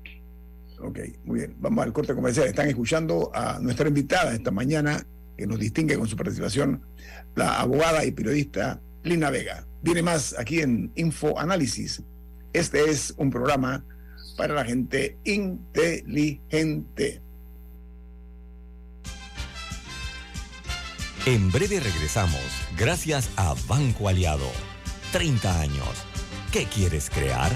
Ok, 0.80 1.00
muy 1.24 1.40
bien. 1.40 1.56
Vamos 1.58 1.84
al 1.84 1.94
corte 1.94 2.14
comercial. 2.14 2.48
Están 2.48 2.68
escuchando 2.68 3.32
a 3.34 3.60
nuestra 3.60 3.88
invitada 3.88 4.34
esta 4.34 4.52
mañana, 4.52 5.06
que 5.38 5.48
nos 5.48 5.60
distingue 5.60 5.98
con 5.98 6.08
su 6.08 6.16
participación, 6.16 6.86
la 7.36 7.60
abogada 7.60 8.06
y 8.06 8.12
periodista 8.12 8.82
Lina 9.04 9.30
Vega. 9.30 9.66
Viene 9.82 10.02
más 10.02 10.36
aquí 10.38 10.62
en 10.62 10.92
Info 10.96 11.38
Análisis. 11.40 12.04
Este 12.54 12.90
es 12.90 13.14
un 13.18 13.30
programa 13.30 13.84
para 14.36 14.54
la 14.54 14.66
gente 14.66 15.18
inteligente. 15.24 17.22
En 21.26 21.52
breve 21.52 21.80
regresamos, 21.80 22.42
gracias 22.78 23.32
a 23.36 23.56
Banco 23.68 24.08
Aliado. 24.08 24.52
30 25.12 25.62
años. 25.62 26.06
¿Qué 26.52 26.66
quieres 26.66 27.10
crear? 27.10 27.52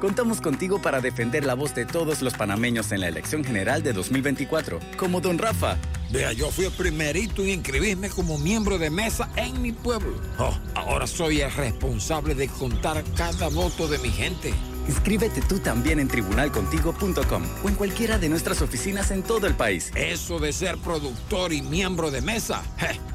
Contamos 0.00 0.40
contigo 0.40 0.80
para 0.80 1.00
defender 1.00 1.44
la 1.44 1.54
voz 1.54 1.74
de 1.74 1.84
todos 1.84 2.22
los 2.22 2.34
panameños 2.34 2.92
en 2.92 3.00
la 3.00 3.08
elección 3.08 3.44
general 3.44 3.82
de 3.82 3.92
2024, 3.92 4.78
como 4.96 5.20
don 5.20 5.38
Rafa. 5.38 5.76
Vea, 6.10 6.32
yo 6.32 6.50
fui 6.50 6.64
el 6.64 6.72
primerito 6.72 7.42
en 7.42 7.50
inscribirme 7.50 8.08
como 8.08 8.38
miembro 8.38 8.78
de 8.78 8.88
mesa 8.88 9.28
en 9.36 9.60
mi 9.60 9.72
pueblo. 9.72 10.14
Oh, 10.38 10.56
ahora 10.74 11.06
soy 11.06 11.42
el 11.42 11.52
responsable 11.52 12.34
de 12.34 12.48
contar 12.48 13.04
cada 13.14 13.48
voto 13.48 13.86
de 13.88 13.98
mi 13.98 14.08
gente. 14.08 14.54
Inscríbete 14.88 15.42
tú 15.42 15.58
también 15.58 16.00
en 16.00 16.08
tribunalcontigo.com 16.08 17.42
o 17.62 17.68
en 17.68 17.74
cualquiera 17.74 18.18
de 18.18 18.30
nuestras 18.30 18.62
oficinas 18.62 19.10
en 19.10 19.22
todo 19.22 19.46
el 19.46 19.54
país. 19.54 19.92
Eso 19.94 20.38
de 20.38 20.50
ser 20.54 20.78
productor 20.78 21.52
y 21.52 21.60
miembro 21.60 22.10
de 22.10 22.22
mesa 22.22 22.62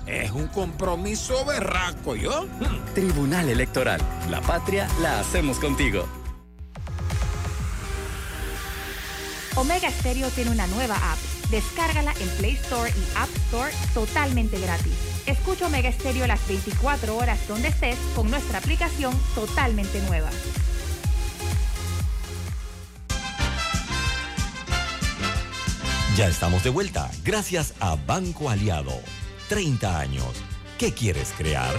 es 0.05 0.29
un 0.31 0.47
compromiso 0.47 1.43
berraco, 1.45 2.15
¿yo? 2.15 2.45
Tribunal 2.93 3.49
Electoral. 3.49 3.99
La 4.29 4.39
patria 4.41 4.87
la 5.01 5.19
hacemos 5.19 5.57
contigo. 5.57 6.07
Omega 9.55 9.89
Stereo 9.89 10.29
tiene 10.29 10.51
una 10.51 10.67
nueva 10.67 10.95
app. 10.95 11.17
Descárgala 11.53 12.15
en 12.19 12.27
Play 12.39 12.53
Store 12.53 12.89
y 12.89 13.15
App 13.15 13.29
Store 13.45 13.71
totalmente 13.93 14.59
gratis. 14.59 14.91
Escucha 15.27 15.67
Omega 15.67 15.91
Stereo 15.91 16.25
las 16.25 16.47
24 16.47 17.15
horas 17.15 17.47
donde 17.47 17.67
estés 17.67 17.95
con 18.15 18.31
nuestra 18.31 18.57
aplicación 18.57 19.13
totalmente 19.35 20.01
nueva. 20.07 20.31
Ya 26.17 26.27
estamos 26.27 26.63
de 26.63 26.71
vuelta, 26.71 27.11
gracias 27.23 27.75
a 27.79 27.97
Banco 27.97 28.49
Aliado. 28.49 28.99
30 29.47 29.99
años. 29.99 30.33
¿Qué 30.79 30.91
quieres 30.91 31.35
crear? 31.37 31.75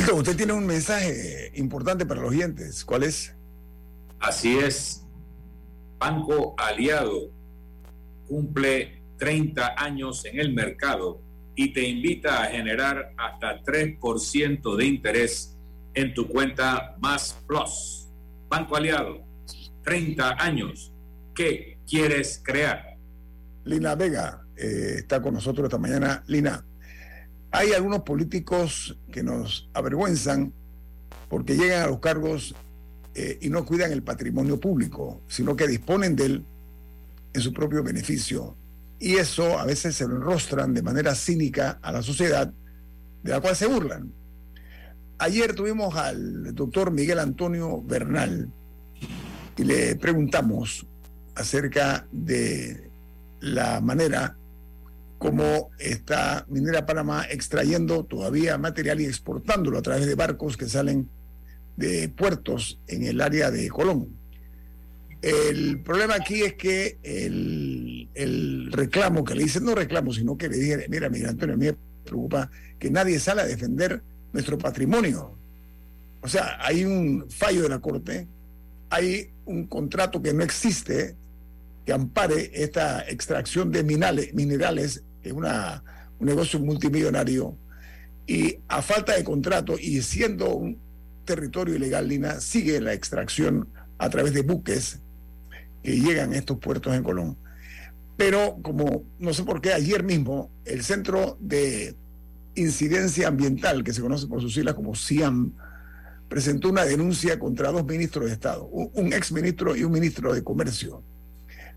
Milton, 0.00 0.18
usted 0.20 0.36
tiene 0.36 0.54
un 0.54 0.66
mensaje 0.66 1.52
importante 1.56 2.06
para 2.06 2.22
los 2.22 2.30
oyentes. 2.30 2.86
¿Cuál 2.86 3.02
es? 3.02 3.34
Así 4.18 4.56
es. 4.56 5.04
Banco 5.98 6.54
Aliado 6.56 7.30
cumple 8.26 9.02
30 9.18 9.74
años 9.76 10.24
en 10.24 10.40
el 10.40 10.54
mercado 10.54 11.20
y 11.54 11.74
te 11.74 11.86
invita 11.86 12.42
a 12.42 12.46
generar 12.46 13.12
hasta 13.18 13.62
3% 13.62 14.76
de 14.76 14.86
interés 14.86 15.58
en 15.92 16.14
tu 16.14 16.26
cuenta 16.28 16.96
Más 16.98 17.36
Plus. 17.46 18.08
Banco 18.48 18.76
Aliado, 18.76 19.22
30 19.84 20.42
años. 20.42 20.94
¿Qué 21.34 21.76
quieres 21.86 22.40
crear? 22.42 22.96
Lina 23.64 23.94
Vega 23.96 24.46
eh, 24.56 24.94
está 24.96 25.20
con 25.20 25.34
nosotros 25.34 25.64
esta 25.66 25.76
mañana. 25.76 26.24
Lina, 26.26 26.64
hay 27.52 27.72
algunos 27.72 28.00
políticos 28.00 28.96
que 29.10 29.22
nos 29.22 29.68
avergüenzan 29.74 30.52
porque 31.28 31.56
llegan 31.56 31.82
a 31.82 31.86
los 31.86 32.00
cargos 32.00 32.54
eh, 33.14 33.38
y 33.40 33.48
no 33.50 33.64
cuidan 33.64 33.92
el 33.92 34.02
patrimonio 34.02 34.58
público, 34.60 35.20
sino 35.28 35.56
que 35.56 35.66
disponen 35.66 36.16
de 36.16 36.24
él 36.26 36.44
en 37.32 37.40
su 37.40 37.52
propio 37.52 37.82
beneficio. 37.82 38.56
Y 38.98 39.14
eso 39.14 39.58
a 39.58 39.64
veces 39.64 39.96
se 39.96 40.06
lo 40.06 40.16
enrostran 40.16 40.74
de 40.74 40.82
manera 40.82 41.14
cínica 41.14 41.78
a 41.82 41.92
la 41.92 42.02
sociedad, 42.02 42.52
de 43.22 43.30
la 43.30 43.40
cual 43.40 43.56
se 43.56 43.66
burlan. 43.66 44.12
Ayer 45.18 45.54
tuvimos 45.54 45.96
al 45.96 46.54
doctor 46.54 46.90
Miguel 46.90 47.18
Antonio 47.18 47.82
Bernal 47.82 48.50
y 49.56 49.64
le 49.64 49.96
preguntamos 49.96 50.86
acerca 51.34 52.06
de 52.10 52.90
la 53.40 53.80
manera 53.80 54.36
como 55.20 55.70
está 55.78 56.46
Minera 56.48 56.86
Panamá 56.86 57.26
extrayendo 57.30 58.04
todavía 58.04 58.56
material 58.56 59.02
y 59.02 59.04
exportándolo 59.04 59.76
a 59.76 59.82
través 59.82 60.06
de 60.06 60.14
barcos 60.14 60.56
que 60.56 60.66
salen 60.66 61.10
de 61.76 62.08
puertos 62.08 62.80
en 62.88 63.04
el 63.04 63.20
área 63.20 63.50
de 63.50 63.68
Colón. 63.68 64.08
El 65.20 65.82
problema 65.82 66.14
aquí 66.14 66.40
es 66.40 66.54
que 66.54 66.96
el, 67.02 68.70
reclamo 68.72 69.22
que 69.22 69.34
le 69.34 69.42
hice, 69.42 69.60
no 69.60 69.74
reclamo, 69.74 70.10
sino 70.14 70.38
que 70.38 70.48
le 70.48 70.56
dije, 70.56 70.86
mira, 70.88 71.10
mira, 71.10 71.28
Antonio, 71.28 71.54
a 71.54 71.58
mí 71.58 71.66
me 71.66 71.76
preocupa 72.02 72.50
que 72.78 72.90
nadie 72.90 73.18
sale 73.18 73.42
a 73.42 73.46
defender 73.46 74.02
nuestro 74.32 74.56
patrimonio. 74.56 75.36
O 76.22 76.28
sea, 76.28 76.56
hay 76.64 76.82
un 76.86 77.26
fallo 77.28 77.64
de 77.64 77.68
la 77.68 77.78
Corte, 77.78 78.26
hay 78.88 79.28
un 79.44 79.66
contrato 79.66 80.22
que 80.22 80.32
no 80.32 80.42
existe 80.42 81.14
que 81.84 81.92
ampare 81.92 82.52
esta 82.54 83.06
extracción 83.06 83.70
de 83.70 83.84
minerales, 83.84 84.32
minerales 84.32 85.04
en 85.22 85.36
una, 85.36 85.82
un 86.18 86.26
negocio 86.26 86.58
multimillonario 86.60 87.56
y 88.26 88.58
a 88.68 88.82
falta 88.82 89.16
de 89.16 89.24
contrato 89.24 89.76
y 89.78 90.02
siendo 90.02 90.54
un 90.54 90.78
territorio 91.24 91.74
ilegal, 91.74 92.08
Lina, 92.08 92.40
sigue 92.40 92.80
la 92.80 92.92
extracción 92.92 93.68
a 93.98 94.08
través 94.08 94.32
de 94.32 94.42
buques 94.42 95.00
que 95.82 95.98
llegan 95.98 96.32
a 96.32 96.36
estos 96.36 96.58
puertos 96.58 96.94
en 96.94 97.02
Colón. 97.02 97.36
Pero 98.16 98.58
como 98.62 99.04
no 99.18 99.32
sé 99.32 99.44
por 99.44 99.60
qué 99.60 99.72
ayer 99.72 100.02
mismo 100.02 100.50
el 100.64 100.82
Centro 100.84 101.38
de 101.40 101.96
Incidencia 102.54 103.28
Ambiental, 103.28 103.82
que 103.82 103.92
se 103.92 104.02
conoce 104.02 104.26
por 104.26 104.40
sus 104.40 104.54
siglas 104.54 104.74
como 104.74 104.94
CIAM, 104.94 105.54
presentó 106.28 106.68
una 106.68 106.84
denuncia 106.84 107.38
contra 107.38 107.72
dos 107.72 107.84
ministros 107.84 108.26
de 108.26 108.32
Estado, 108.32 108.64
un, 108.66 109.12
ex 109.12 109.32
ministro 109.32 109.74
y 109.74 109.84
un 109.84 109.92
ministro 109.92 110.32
de 110.32 110.44
Comercio. 110.44 111.02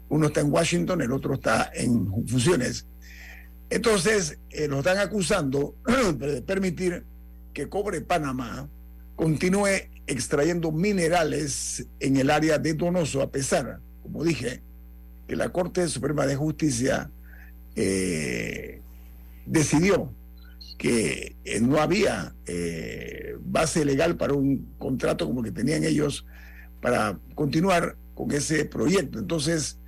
Uno 0.10 0.28
está 0.28 0.42
en 0.42 0.52
Washington, 0.52 1.02
el 1.02 1.12
otro 1.12 1.34
está 1.34 1.72
en 1.74 2.08
funciones. 2.28 2.86
Entonces, 3.69 4.38
eh, 4.49 4.67
lo 4.67 4.80
están 4.80 4.97
acusando 4.97 5.76
de 6.17 6.41
permitir 6.41 7.06
que 7.54 7.69
Cobre 7.69 8.02
Panamá 8.02 8.69
continúe 9.15 9.89
extrayendo 10.06 10.71
minerales 10.71 11.86
en 11.99 12.17
el 12.17 12.30
área 12.30 12.58
de 12.58 12.73
Donoso, 12.73 13.21
a 13.21 13.32
pesar 13.32 13.80
como 14.04 14.23
dije, 14.23 14.62
que 15.28 15.36
la 15.36 15.49
Corte 15.49 15.88
Suprema 15.88 16.28
de 16.28 16.36
Justicia 16.36 17.10
eh, 17.76 18.82
decidió 19.45 20.13
que 20.78 21.38
eh, 21.45 21.60
no 21.62 21.80
había 21.80 22.36
eh, 22.45 23.38
base 23.39 23.86
legal 23.86 24.17
para 24.17 24.34
un 24.34 24.73
contrato 24.78 25.26
como 25.26 25.39
el 25.39 25.45
que 25.45 25.52
tenían 25.52 25.84
ellos 25.86 26.26
para 26.82 27.17
continuar 27.34 27.95
con 28.13 28.32
ese 28.32 28.65
proyecto. 28.65 29.17
Entonces, 29.17 29.80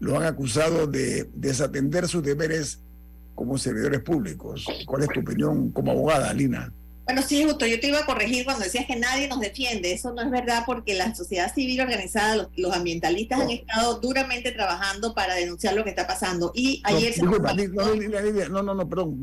lo 0.00 0.18
han 0.18 0.24
acusado 0.24 0.88
de 0.88 1.30
desatender 1.34 2.08
sus 2.08 2.22
deberes 2.24 2.80
como 3.34 3.58
servidores 3.58 4.00
públicos. 4.00 4.66
¿Cuál 4.86 5.02
es 5.02 5.08
tu 5.08 5.20
opinión 5.20 5.70
como 5.70 5.92
abogada, 5.92 6.32
Lina? 6.32 6.72
Bueno, 7.04 7.20
sí, 7.20 7.44
justo, 7.44 7.66
yo 7.66 7.78
te 7.80 7.88
iba 7.88 7.98
a 7.98 8.06
corregir 8.06 8.46
cuando 8.46 8.64
decías 8.64 8.86
que 8.86 8.96
nadie 8.96 9.28
nos 9.28 9.38
defiende. 9.38 9.92
Eso 9.92 10.12
no 10.14 10.22
es 10.22 10.30
verdad 10.30 10.62
porque 10.64 10.94
la 10.94 11.14
sociedad 11.14 11.52
civil 11.54 11.82
organizada, 11.82 12.48
los, 12.56 12.74
ambientalistas 12.74 13.42
han 13.42 13.50
estado 13.50 14.00
duramente 14.00 14.52
trabajando 14.52 15.14
para 15.14 15.34
denunciar 15.34 15.74
lo 15.74 15.84
que 15.84 15.90
está 15.90 16.06
pasando. 16.06 16.50
Y 16.54 16.80
ayer 16.84 17.12
se... 17.12 17.22
no, 17.22 18.62
no, 18.62 18.74
no, 18.74 18.88
perdón, 18.88 19.22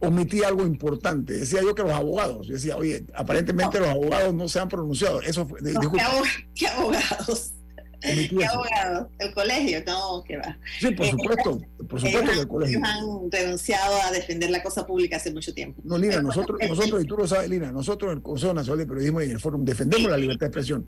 omití 0.00 0.42
algo 0.42 0.66
importante. 0.66 1.34
Decía 1.34 1.62
yo 1.62 1.72
que 1.72 1.82
los 1.82 1.92
abogados, 1.92 2.48
decía, 2.48 2.76
oye, 2.76 3.04
aparentemente 3.14 3.78
los 3.78 3.90
abogados 3.90 4.34
no 4.34 4.48
se 4.48 4.58
han 4.58 4.68
pronunciado. 4.68 5.22
Eso 5.22 5.46
fue, 5.46 5.60
¿qué 6.54 6.66
abogados? 6.66 7.52
¿Qué 8.38 8.46
abogado? 8.46 9.10
¿El 9.18 9.34
colegio? 9.34 9.82
No, 9.86 10.24
que 10.24 10.38
va. 10.38 10.58
Sí, 10.78 10.90
por 10.92 11.06
supuesto, 11.06 11.60
por 11.88 12.00
supuesto 12.00 12.32
que 12.32 12.40
el 12.40 12.48
colegio. 12.48 12.78
Ellos 12.78 12.88
han 12.88 13.30
renunciado 13.30 14.02
a 14.02 14.10
defender 14.10 14.50
la 14.50 14.62
cosa 14.62 14.86
pública 14.86 15.16
hace 15.16 15.32
mucho 15.32 15.52
tiempo. 15.52 15.80
No, 15.84 15.98
Lina, 15.98 16.22
nosotros, 16.22 16.58
nosotros, 16.66 17.02
y 17.02 17.06
tú 17.06 17.16
lo 17.16 17.26
sabes, 17.26 17.50
Lina, 17.50 17.72
nosotros 17.72 18.12
en 18.12 18.18
el 18.18 18.22
Consejo 18.22 18.54
Nacional 18.54 18.78
de 18.78 18.86
Periodismo 18.86 19.20
y 19.20 19.26
en 19.26 19.32
el 19.32 19.40
Fórum 19.40 19.64
defendemos 19.64 20.10
la 20.10 20.16
libertad 20.16 20.40
de 20.40 20.46
expresión. 20.46 20.86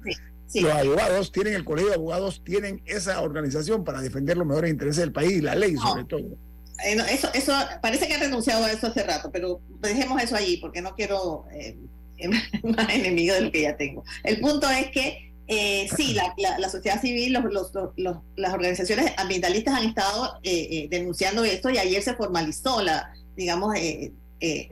Los 0.55 0.72
abogados 0.72 1.33
tienen, 1.33 1.55
el 1.55 1.64
colegio 1.64 1.90
de 1.90 1.96
abogados 1.96 2.42
tienen 2.44 2.83
esa 2.87 3.20
organización 3.20 3.85
para 3.85 4.01
defender 4.01 4.37
los 4.37 4.46
mejores 4.46 4.70
intereses 4.70 4.98
del 4.98 5.12
país 5.12 5.33
y 5.33 5.40
la 5.40 5.55
ley 5.55 5.77
sobre 5.77 6.05
todo. 6.05 6.37
Eh, 6.85 6.96
eso, 7.11 7.29
eso 7.33 7.53
parece 7.81 8.09
que 8.09 8.14
ha 8.14 8.18
renunciado 8.18 8.64
a 8.64 8.72
eso 8.72 8.88
hace 8.88 9.03
rato, 9.03 9.31
pero 9.31 9.61
dejemos 9.81 10.20
eso 10.22 10.37
allí 10.37 10.57
porque 10.57 10.83
no 10.83 10.94
quiero 10.94 11.44
eh, 11.53 11.77
más 12.64 12.88
enemigo 12.94 13.35
de 13.35 13.40
lo 13.42 13.53
que 13.53 13.62
ya 13.62 13.77
tengo. 13.77 14.05
El 14.25 14.40
punto 14.40 14.68
es 14.70 14.90
que 14.90 15.32
eh, 15.54 15.88
sí, 15.94 16.14
la, 16.14 16.68
sociedad 16.70 17.00
civil, 17.00 17.32
las 17.34 18.52
organizaciones 18.54 19.12
ambientalistas 19.18 19.74
han 19.74 19.84
estado 19.84 20.38
eh, 20.42 20.68
eh, 20.70 20.88
denunciando 20.90 21.44
esto 21.44 21.68
y 21.68 21.76
ayer 21.76 22.02
se 22.02 22.14
formalizó 22.14 22.80
la, 22.80 23.12
digamos, 23.36 23.74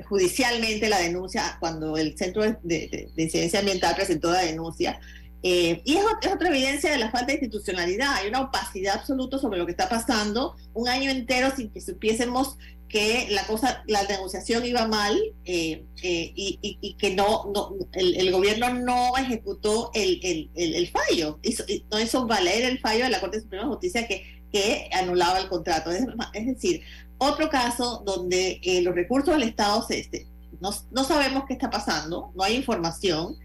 judicialmente 0.09 0.89
la 0.89 0.99
denuncia 0.99 1.57
cuando 1.61 1.97
el 1.97 2.17
Centro 2.17 2.43
de, 2.63 3.11
Incidencia 3.17 3.61
Ambiental 3.61 3.95
presentó 3.95 4.33
la 4.33 4.41
denuncia. 4.41 4.99
y 5.43 5.83
es, 5.97 6.05
es, 6.23 6.33
otra 6.33 6.49
evidencia 6.49 6.91
de 6.91 6.99
la 6.99 7.11
falta 7.11 7.27
de 7.27 7.35
institucionalidad. 7.35 8.15
Hay 8.15 8.29
una 8.29 8.41
opacidad 8.41 8.97
absoluta 8.97 9.39
sobre 9.39 9.59
lo 9.59 9.67
que 9.67 9.73
está 9.73 9.89
pasando, 9.89 10.57
un 10.73 10.89
año 10.89 11.11
entero 11.11 11.53
sin 11.55 11.71
que 11.71 11.81
supiésemos 11.81 12.57
que 12.91 13.29
la 13.31 13.47
cosa, 13.47 13.85
la 13.87 14.03
negociación 14.03 14.67
iba 14.67 14.87
mal 14.89 15.17
eh, 15.45 15.85
eh, 16.03 16.33
y, 16.35 16.97
que 16.99 17.15
no, 17.15 17.51
no 17.55 17.77
el, 17.93 18.33
gobierno 18.33 18.75
no 18.75 19.17
ejecutó 19.17 19.93
el, 19.95 20.91
fallo, 20.93 21.39
no 21.91 22.01
hizo 22.01 22.27
valer 22.27 22.63
el 22.65 22.81
fallo 22.81 23.05
de 23.05 23.11
la 23.11 23.21
Corte 23.21 23.41
Suprema 23.41 23.65
de 23.65 23.71
Justicia 23.71 24.09
que, 24.09 24.91
anulaba 24.93 25.39
el 25.39 25.49
contrato. 25.49 25.93
Es, 25.93 26.47
decir, 26.47 26.83
otro 27.19 27.49
caso 27.49 28.03
donde 28.05 28.61
eh, 28.65 28.83
los 28.83 28.97
recursos 28.97 29.33
del 29.35 29.49
Estado 29.49 29.87
se, 29.87 30.01
este, 30.01 30.27
no, 30.61 30.71
no, 30.91 31.05
sabemos 31.05 31.45
qué 31.47 31.53
está 31.53 31.71
pasando, 31.71 32.33
no 32.35 32.43
hay 32.43 32.57
información. 32.57 33.37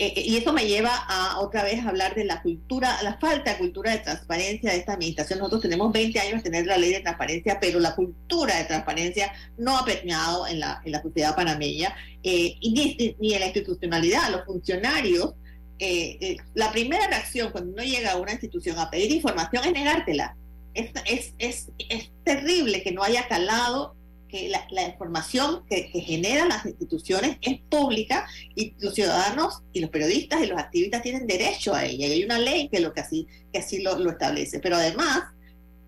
Eh, 0.00 0.12
y 0.16 0.36
eso 0.36 0.52
me 0.52 0.64
lleva 0.64 0.94
a 0.94 1.40
otra 1.40 1.64
vez 1.64 1.84
a 1.84 1.88
hablar 1.88 2.14
de 2.14 2.24
la 2.24 2.40
cultura, 2.40 3.02
la 3.02 3.18
falta 3.18 3.52
de 3.52 3.58
cultura 3.58 3.90
de 3.90 3.98
transparencia 3.98 4.70
de 4.70 4.78
esta 4.78 4.92
administración. 4.92 5.40
Nosotros 5.40 5.62
tenemos 5.62 5.92
20 5.92 6.20
años 6.20 6.34
de 6.36 6.50
tener 6.50 6.66
la 6.66 6.78
ley 6.78 6.92
de 6.92 7.00
transparencia, 7.00 7.58
pero 7.58 7.80
la 7.80 7.96
cultura 7.96 8.56
de 8.56 8.64
transparencia 8.64 9.32
no 9.56 9.76
ha 9.76 9.84
permeado 9.84 10.46
en 10.46 10.60
la, 10.60 10.80
en 10.84 10.92
la 10.92 11.02
sociedad 11.02 11.34
panameña 11.34 11.96
eh, 12.22 12.54
y 12.60 12.70
ni, 12.70 13.16
ni, 13.18 13.34
en 13.34 13.40
la 13.40 13.46
institucionalidad. 13.46 14.30
Los 14.30 14.44
funcionarios, 14.44 15.34
eh, 15.80 16.36
la 16.54 16.70
primera 16.70 17.08
reacción 17.08 17.50
cuando 17.50 17.72
uno 17.72 17.82
llega 17.82 18.12
a 18.12 18.18
una 18.18 18.32
institución 18.32 18.78
a 18.78 18.90
pedir 18.90 19.10
información 19.10 19.64
es 19.64 19.72
negártela. 19.72 20.36
Es, 20.74 20.92
es, 21.06 21.34
es, 21.38 21.72
es 21.88 22.12
terrible 22.22 22.84
que 22.84 22.92
no 22.92 23.02
haya 23.02 23.26
calado 23.26 23.96
que 24.28 24.48
la, 24.48 24.82
información 24.82 25.64
que, 25.68 25.84
generan 25.84 26.48
las 26.48 26.64
instituciones 26.66 27.38
es 27.40 27.60
pública 27.70 28.26
y 28.54 28.74
los 28.78 28.94
ciudadanos 28.94 29.62
y 29.72 29.80
los 29.80 29.90
periodistas 29.90 30.42
y 30.42 30.46
los 30.46 30.58
activistas 30.58 31.02
tienen 31.02 31.26
derecho 31.26 31.74
a 31.74 31.84
ella. 31.84 32.06
Y 32.06 32.12
hay 32.12 32.24
una 32.24 32.38
ley 32.38 32.68
que, 32.68 32.80
lo 32.80 32.92
que 32.92 33.00
así, 33.00 33.26
que 33.52 33.58
así 33.60 33.82
lo, 33.82 33.96
establece. 34.10 34.60
Pero 34.60 34.76
además, 34.76 35.24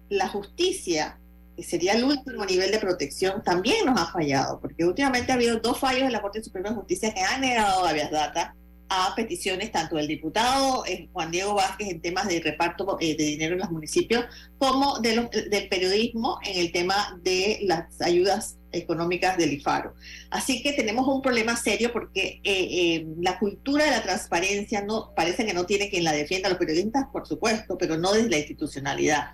la 0.08 0.28
justicia, 0.28 1.18
que 1.56 1.62
sería 1.62 1.92
el 1.92 2.04
último 2.04 2.44
nivel 2.44 2.70
de 2.70 2.78
protección, 2.78 3.42
también 3.42 3.86
nos 3.86 4.00
ha 4.00 4.12
fallado, 4.12 4.60
porque 4.60 4.84
últimamente 4.84 5.32
ha 5.32 5.36
habido 5.36 5.58
dos 5.58 5.78
fallos 5.78 6.02
en 6.02 6.12
la 6.12 6.22
Corte 6.22 6.42
Suprema 6.42 6.70
de 6.70 6.76
Justicia 6.76 7.12
que 7.12 7.20
han 7.20 7.40
negado 7.40 7.84
a 7.84 7.92
data 7.92 8.54
a 8.90 9.14
peticiones 9.14 9.70
tanto 9.70 9.96
del 9.96 10.08
diputado 10.08 10.84
eh, 10.84 11.08
Juan 11.12 11.30
Diego 11.30 11.54
Vázquez 11.54 11.88
en 11.88 12.00
temas 12.00 12.26
de 12.26 12.40
reparto 12.40 12.98
eh, 13.00 13.16
de 13.16 13.24
dinero 13.24 13.54
en 13.54 13.60
los 13.60 13.70
municipios, 13.70 14.24
como 14.58 14.98
del 14.98 15.28
periodismo 15.70 16.38
en 16.44 16.58
el 16.58 16.72
tema 16.72 17.18
de 17.22 17.60
las 17.62 18.00
ayudas 18.02 18.58
económicas 18.72 19.38
del 19.38 19.52
IFARO. 19.52 19.94
Así 20.30 20.62
que 20.62 20.72
tenemos 20.72 21.06
un 21.06 21.22
problema 21.22 21.56
serio 21.56 21.92
porque 21.92 22.40
eh, 22.42 23.06
la 23.20 23.38
cultura 23.38 23.84
de 23.84 23.92
la 23.92 24.02
transparencia 24.02 24.82
no 24.82 25.12
parece 25.14 25.46
que 25.46 25.54
no 25.54 25.66
tiene 25.66 25.88
quien 25.88 26.02
la 26.02 26.12
defienda, 26.12 26.48
los 26.48 26.58
periodistas 26.58 27.06
por 27.12 27.28
supuesto, 27.28 27.78
pero 27.78 27.96
no 27.96 28.12
desde 28.12 28.28
la 28.28 28.38
institucionalidad. 28.38 29.32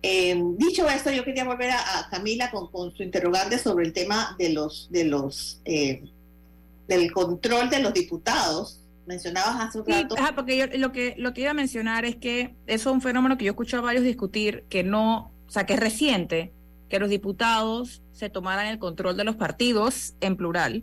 dicho 0.00 0.88
esto, 0.88 1.10
yo 1.10 1.24
quería 1.24 1.44
volver 1.44 1.72
a, 1.72 2.06
Camila 2.08 2.52
con, 2.52 2.70
con, 2.70 2.94
su 2.94 3.02
interrogante 3.02 3.58
sobre 3.58 3.84
el 3.84 3.92
tema 3.92 4.36
de 4.38 4.50
los 4.50 4.88
de 4.92 5.04
los 5.04 5.60
del 6.90 7.12
control 7.12 7.70
de 7.70 7.78
los 7.80 7.94
diputados. 7.94 8.80
Mencionabas 9.06 9.68
hace 9.68 9.80
un 9.80 9.86
rato. 9.86 10.16
porque 10.34 10.56
yo 10.56 10.66
lo 10.78 10.92
que, 10.92 11.14
lo 11.16 11.32
que 11.32 11.42
iba 11.42 11.52
a 11.52 11.54
mencionar 11.54 12.04
es 12.04 12.16
que 12.16 12.54
eso 12.66 12.90
es 12.90 12.94
un 12.94 13.00
fenómeno 13.00 13.38
que 13.38 13.44
yo 13.44 13.50
he 13.50 13.52
escuchado 13.52 13.84
a 13.84 13.86
varios 13.86 14.04
discutir, 14.04 14.64
que 14.68 14.82
no, 14.82 15.32
o 15.46 15.50
sea, 15.50 15.66
que 15.66 15.74
es 15.74 15.80
reciente, 15.80 16.52
que 16.88 16.98
los 16.98 17.08
diputados 17.08 18.02
se 18.12 18.28
tomaran 18.28 18.66
el 18.66 18.78
control 18.78 19.16
de 19.16 19.24
los 19.24 19.36
partidos 19.36 20.14
en 20.20 20.36
plural. 20.36 20.82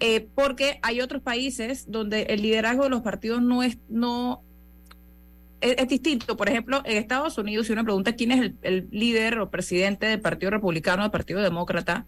Eh, 0.00 0.28
porque 0.34 0.80
hay 0.82 1.00
otros 1.00 1.22
países 1.22 1.90
donde 1.90 2.22
el 2.22 2.42
liderazgo 2.42 2.84
de 2.84 2.90
los 2.90 3.02
partidos 3.02 3.40
no 3.40 3.62
es, 3.62 3.78
no 3.88 4.42
es, 5.60 5.88
distinto. 5.88 6.36
Por 6.36 6.48
ejemplo, 6.48 6.82
en 6.84 6.96
Estados 6.96 7.38
Unidos, 7.38 7.66
si 7.66 7.72
uno 7.72 7.84
pregunta 7.84 8.16
quién 8.16 8.32
es 8.32 8.40
el, 8.40 8.56
el, 8.62 8.88
líder 8.90 9.38
o 9.38 9.50
presidente 9.50 10.06
del 10.06 10.20
Partido 10.20 10.50
Republicano, 10.50 11.02
del 11.02 11.10
Partido 11.10 11.40
Demócrata, 11.40 12.06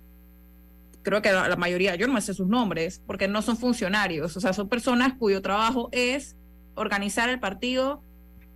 creo 1.02 1.22
que 1.22 1.32
la, 1.32 1.56
mayoría, 1.56 1.96
yo 1.96 2.06
no 2.06 2.14
me 2.14 2.20
sé 2.20 2.34
sus 2.34 2.46
nombres, 2.46 3.02
porque 3.06 3.28
no 3.28 3.42
son 3.42 3.56
funcionarios, 3.56 4.36
o 4.36 4.40
sea, 4.40 4.52
son 4.52 4.68
personas 4.68 5.14
cuyo 5.18 5.42
trabajo 5.42 5.88
es 5.92 6.36
organizar 6.74 7.28
el 7.28 7.40
partido 7.40 8.02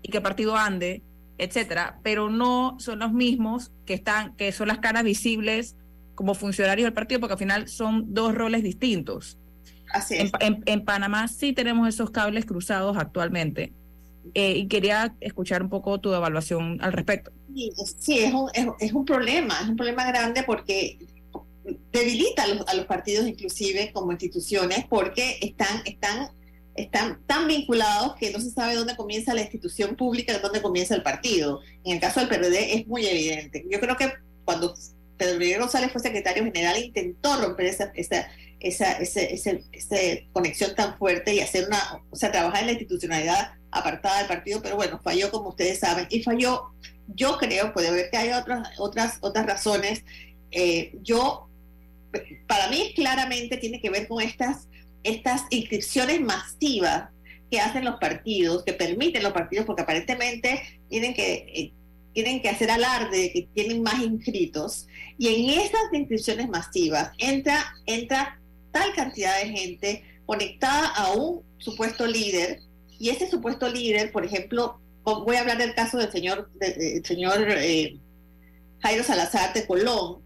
y 0.03 0.11
que 0.11 0.19
el 0.19 0.23
partido 0.23 0.57
ande, 0.57 1.03
etcétera, 1.39 1.99
pero 2.03 2.31
no 2.31 2.77
son 2.79 3.01
los 3.01 3.13
mismos 3.13 3.73
que 3.85 3.95
están, 3.95 4.35
que 4.37 4.53
son 4.53 4.69
las 4.69 4.79
caras 4.79 5.05
visibles 5.05 5.77
como 6.15 6.35
funcionarios 6.35 6.87
del 6.87 6.95
partido, 6.95 7.21
porque 7.21 7.35
al 7.35 7.39
final 7.39 7.69
son 7.69 8.15
dos 8.15 8.35
roles 8.35 8.63
distintos. 8.63 9.39
Así 9.93 10.15
es. 10.15 10.33
En, 10.41 10.85
Panamá 10.85 11.29
sí 11.29 11.53
tenemos 11.53 11.89
esos 11.89 12.11
cables 12.11 12.47
cruzados 12.47 12.97
actualmente. 12.97 13.73
Eh, 14.35 14.57
y 14.57 14.67
quería 14.67 15.15
escuchar 15.21 15.63
un 15.63 15.69
poco 15.69 16.01
tu 16.01 16.13
evaluación 16.13 16.79
al 16.81 16.93
respecto. 16.93 17.31
Sí, 17.99 18.19
es, 18.19 18.35
un, 18.35 18.51
es 18.81 18.93
un 18.93 19.05
problema, 19.05 19.55
es 19.63 19.69
un 19.69 19.77
problema 19.77 20.05
grande 20.05 20.43
porque 20.43 20.99
debilita 21.93 22.45
a 22.45 22.47
los, 22.49 22.69
a 22.69 22.75
los, 22.75 22.87
partidos 22.87 23.27
inclusive 23.27 23.93
como 23.93 24.13
instituciones 24.13 24.85
porque 24.89 25.39
están, 25.41 25.83
están, 25.85 26.31
están 26.75 27.21
tan 27.27 27.49
vinculados 27.49 28.15
que 28.17 28.31
no 28.31 28.41
se 28.41 28.51
sabe 28.51 28.75
dónde 28.75 28.97
comienza 28.97 29.35
la 29.35 29.43
institución 29.43 29.97
pública 29.97 30.39
dónde 30.39 30.63
comienza 30.63 30.95
el 30.95 31.03
partido. 31.03 31.61
En 31.85 31.95
el 31.95 32.01
caso 32.01 32.21
del 32.21 32.29
PRD 32.29 32.75
es 32.75 32.87
muy 32.87 33.07
evidente. 33.07 33.65
Yo 33.69 33.81
creo 33.81 33.97
que 33.97 34.13
cuando 34.45 34.75
Pedro 35.17 35.39
Miguel 35.39 35.61
González 35.61 35.91
fue 35.93 36.01
secretario 36.01 36.45
general 36.45 36.79
intentó 36.79 37.37
romper 37.41 37.67
esa, 37.67 37.91
esa, 37.95 38.29
esa, 38.61 38.93
esa, 38.93 39.51
conexión 40.33 40.75
tan 40.75 40.97
fuerte 40.99 41.35
y 41.35 41.41
hacer 41.41 41.67
una, 41.67 42.03
o 42.11 42.17
sea, 42.17 42.33
trabajar 42.33 42.61
en 42.61 42.67
la 42.67 42.73
institucionalidad 42.73 43.53
apartada 43.71 44.19
del 44.19 44.29
partido, 44.29 44.61
pero 44.63 44.77
bueno, 44.77 45.01
falló 45.03 45.31
como 45.31 45.51
ustedes 45.51 45.81
saben 45.81 46.07
y 46.11 46.23
falló. 46.23 46.71
Yo 47.09 47.39
creo, 47.39 47.73
puede 47.73 47.89
haber 47.89 48.11
que 48.11 48.17
hay 48.17 48.33
otras, 48.33 48.69
otras, 48.79 49.19
otras 49.21 49.47
razones. 49.47 50.05
Eh, 50.51 50.93
yo 51.03 51.49
para 52.47 52.69
mí 52.69 52.93
claramente 52.95 53.57
tiene 53.57 53.81
que 53.81 53.91
ver 53.91 54.09
con 54.09 54.23
estas, 54.23 54.69
estas 55.03 55.43
inscripciones 55.51 56.21
masivas 56.21 57.11
que 57.51 57.61
hacen 57.61 57.85
los 57.85 57.97
partidos, 57.97 58.65
que 58.65 58.73
permiten 58.73 59.23
los 59.23 59.33
partidos, 59.33 59.67
porque 59.67 59.83
aparentemente 59.83 60.63
tienen 60.89 61.15
que, 61.15 61.33
eh, 61.55 61.73
tienen 62.13 62.43
que 62.43 62.49
hacer 62.49 62.71
alarde 62.71 63.19
de 63.19 63.33
que 63.33 63.49
tienen 63.55 63.83
más 63.83 64.01
inscritos, 64.03 64.89
y 65.19 65.29
en 65.29 65.61
esas 65.61 65.83
inscripciones 65.93 66.49
masivas 66.49 67.11
entra, 67.19 67.65
entra 67.87 68.41
tal 68.73 68.93
cantidad 68.95 69.39
de 69.41 69.51
gente 69.51 70.03
conectada 70.25 70.89
a 70.89 71.13
un 71.13 71.43
supuesto 71.59 72.07
líder, 72.07 72.61
y 72.99 73.11
ese 73.11 73.31
supuesto 73.31 73.69
líder, 73.69 74.11
por 74.11 74.25
ejemplo, 74.25 74.81
voy 75.05 75.37
a 75.37 75.41
hablar 75.41 75.59
del 75.59 75.75
caso 75.75 75.99
del 75.99 76.11
señor, 76.11 76.51
señor 77.05 77.47
eh, 77.49 77.97
Jairo 78.81 79.05
Salazar 79.05 79.53
de 79.55 79.67
Colón, 79.67 80.26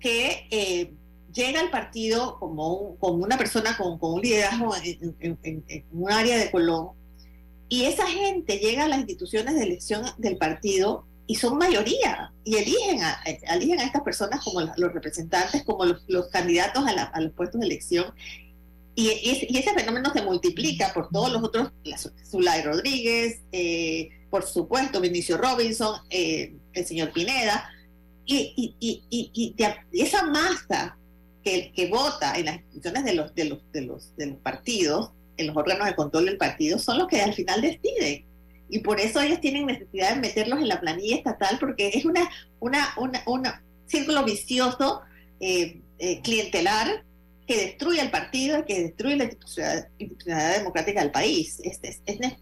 que 0.00 0.46
eh, 0.50 0.92
llega 1.32 1.60
al 1.60 1.70
partido 1.70 2.38
como, 2.38 2.96
como 2.98 3.24
una 3.24 3.38
persona 3.38 3.76
con, 3.76 3.98
un 4.00 4.20
liderazgo 4.20 4.74
en, 4.82 5.86
un 5.92 6.10
área 6.10 6.38
de 6.38 6.50
Colón, 6.50 6.90
y 7.68 7.84
esa 7.84 8.06
gente 8.06 8.58
llega 8.58 8.84
a 8.84 8.88
las 8.88 8.98
instituciones 8.98 9.54
de 9.54 9.62
elección 9.62 10.02
del 10.16 10.38
partido 10.38 11.04
y 11.26 11.34
son 11.34 11.58
mayoría, 11.58 12.32
y 12.42 12.56
eligen 12.56 13.02
a, 13.02 13.20
eligen 13.52 13.80
a 13.80 13.84
estas 13.84 14.02
personas 14.02 14.42
como 14.42 14.62
los 14.62 14.92
representantes, 14.94 15.62
como 15.64 15.84
los, 15.84 16.28
candidatos 16.28 16.84
a, 16.86 17.20
los 17.20 17.32
puestos 17.32 17.60
de 17.60 17.66
elección, 17.66 18.14
y, 18.94 19.10
ese 19.10 19.74
fenómeno 19.74 20.10
se 20.12 20.22
multiplica 20.22 20.92
por 20.94 21.10
todos 21.10 21.30
los 21.30 21.42
otros, 21.44 21.70
Zulay 22.24 22.62
Rodríguez, 22.62 23.42
eh, 23.52 24.08
por 24.30 24.44
supuesto, 24.44 25.00
Vinicio 25.00 25.36
Robinson, 25.36 26.00
eh, 26.10 26.56
el 26.72 26.86
señor 26.86 27.12
Pineda, 27.12 27.70
y, 28.28 28.74
y, 28.78 29.02
y, 29.08 29.54
y, 29.90 30.02
esa 30.02 30.24
masa 30.24 30.96
que, 31.42 31.72
que, 31.74 31.88
vota 31.88 32.36
en 32.36 32.44
las 32.44 32.56
instituciones 32.56 33.04
de 33.04 33.14
los, 33.14 33.34
de, 33.34 33.44
los, 33.46 33.72
de, 33.72 33.82
los, 33.82 34.16
de 34.16 34.26
los 34.26 34.36
partidos, 34.38 35.12
en 35.38 35.46
los 35.46 35.56
órganos 35.56 35.86
de 35.86 35.94
control 35.94 36.26
del 36.26 36.36
partido, 36.36 36.78
son 36.78 36.98
los 36.98 37.08
que 37.08 37.22
al 37.22 37.32
final 37.32 37.62
deciden. 37.62 38.26
Y 38.68 38.80
por 38.80 39.00
eso 39.00 39.20
ellos 39.22 39.40
tienen 39.40 39.64
necesidad 39.64 40.14
de 40.14 40.20
meterlos 40.20 40.60
en 40.60 40.68
la 40.68 40.78
planilla 40.78 41.16
estatal, 41.16 41.56
porque 41.58 41.88
es 41.94 42.04
una, 42.04 42.28
una, 42.60 42.92
una, 42.96 43.22
un 43.26 43.42
círculo 43.86 44.24
vicioso 44.24 45.00
eh, 45.40 45.80
eh, 45.98 46.20
clientelar 46.20 47.04
que 47.46 47.56
destruye 47.56 48.02
el 48.02 48.10
partido 48.10 48.62
que 48.66 48.82
destruye 48.82 49.16
la 49.16 49.24
institucionalidad, 49.24 50.58
democrática 50.58 51.00
del 51.00 51.10
país. 51.10 51.58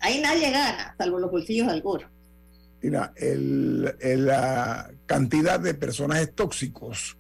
ahí 0.01 0.21
nadie 0.21 0.51
gana, 0.51 0.97
salvo 0.99 1.21
los 1.21 1.31
bolsillos 1.31 1.69
de 1.69 1.75
algunos. 1.75 2.16
Mira, 2.87 3.13
la 3.19 4.93
cantidad 5.07 5.59
de 5.59 5.75
personajes 5.75 6.33
tóxicos 6.37 7.17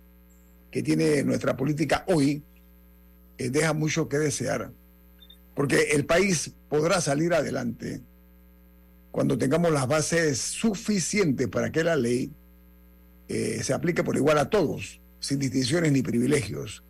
que 0.70 0.80
tiene 0.80 1.24
nuestra 1.24 1.56
política 1.56 2.04
hoy 2.06 2.40
eh, 3.36 3.50
deja 3.50 3.72
mucho 3.72 4.08
que 4.08 4.16
desear, 4.16 4.70
porque 5.56 5.88
el 5.90 6.06
país 6.06 6.52
podrá 6.68 7.00
salir 7.00 7.34
adelante 7.34 8.00
cuando 9.10 9.36
tengamos 9.36 9.72
las 9.72 9.88
bases 9.88 10.38
suficientes 10.38 11.48
para 11.48 11.72
que 11.72 11.82
la 11.82 11.96
ley 11.96 12.30
eh, 13.26 13.60
se 13.60 13.72
aplique 13.72 14.04
por 14.04 14.14
igual 14.14 14.38
a 14.38 14.48
todos, 14.48 15.00
sin 15.18 15.40
distinciones 15.40 15.90
ni 15.90 16.02
privilegios. 16.02 16.84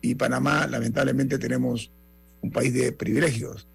Y 0.00 0.14
Panamá, 0.14 0.68
lamentablemente, 0.68 1.38
tenemos 1.38 1.90
un 2.40 2.52
país 2.52 2.72
de 2.72 2.92
privilegios. 2.92 3.66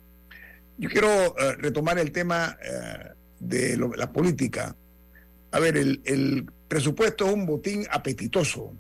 Yo 0.78 0.90
quiero 0.90 1.38
eh, 1.38 1.56
retomar 1.58 2.00
el 2.00 2.14
tema 2.14 2.58
de 3.40 3.78
la 3.78 4.12
política. 4.12 4.76
A 5.52 5.60
ver, 5.60 5.78
el, 5.78 6.50
presupuesto 6.68 7.26
es 7.28 7.34
un 7.34 7.46
botín 7.46 7.86
apetitoso. 7.90 8.74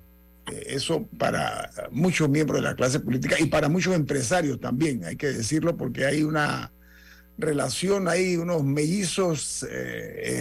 Eh, 0.51 0.63
eso 0.67 1.07
para 1.17 1.69
muchos 1.91 2.29
miembros 2.29 2.61
de 2.61 2.67
la 2.67 2.75
clase 2.75 2.99
política 2.99 3.37
y 3.39 3.45
para 3.45 3.69
muchos 3.69 3.95
empresarios 3.95 4.59
también, 4.59 5.05
hay 5.05 5.15
que 5.15 5.27
decirlo, 5.27 5.77
porque 5.77 6.05
hay 6.05 6.23
una 6.23 6.71
relación, 7.37 8.09
hay 8.09 8.35
unos 8.35 8.63
mellizos 8.63 9.63
eh, 9.63 9.69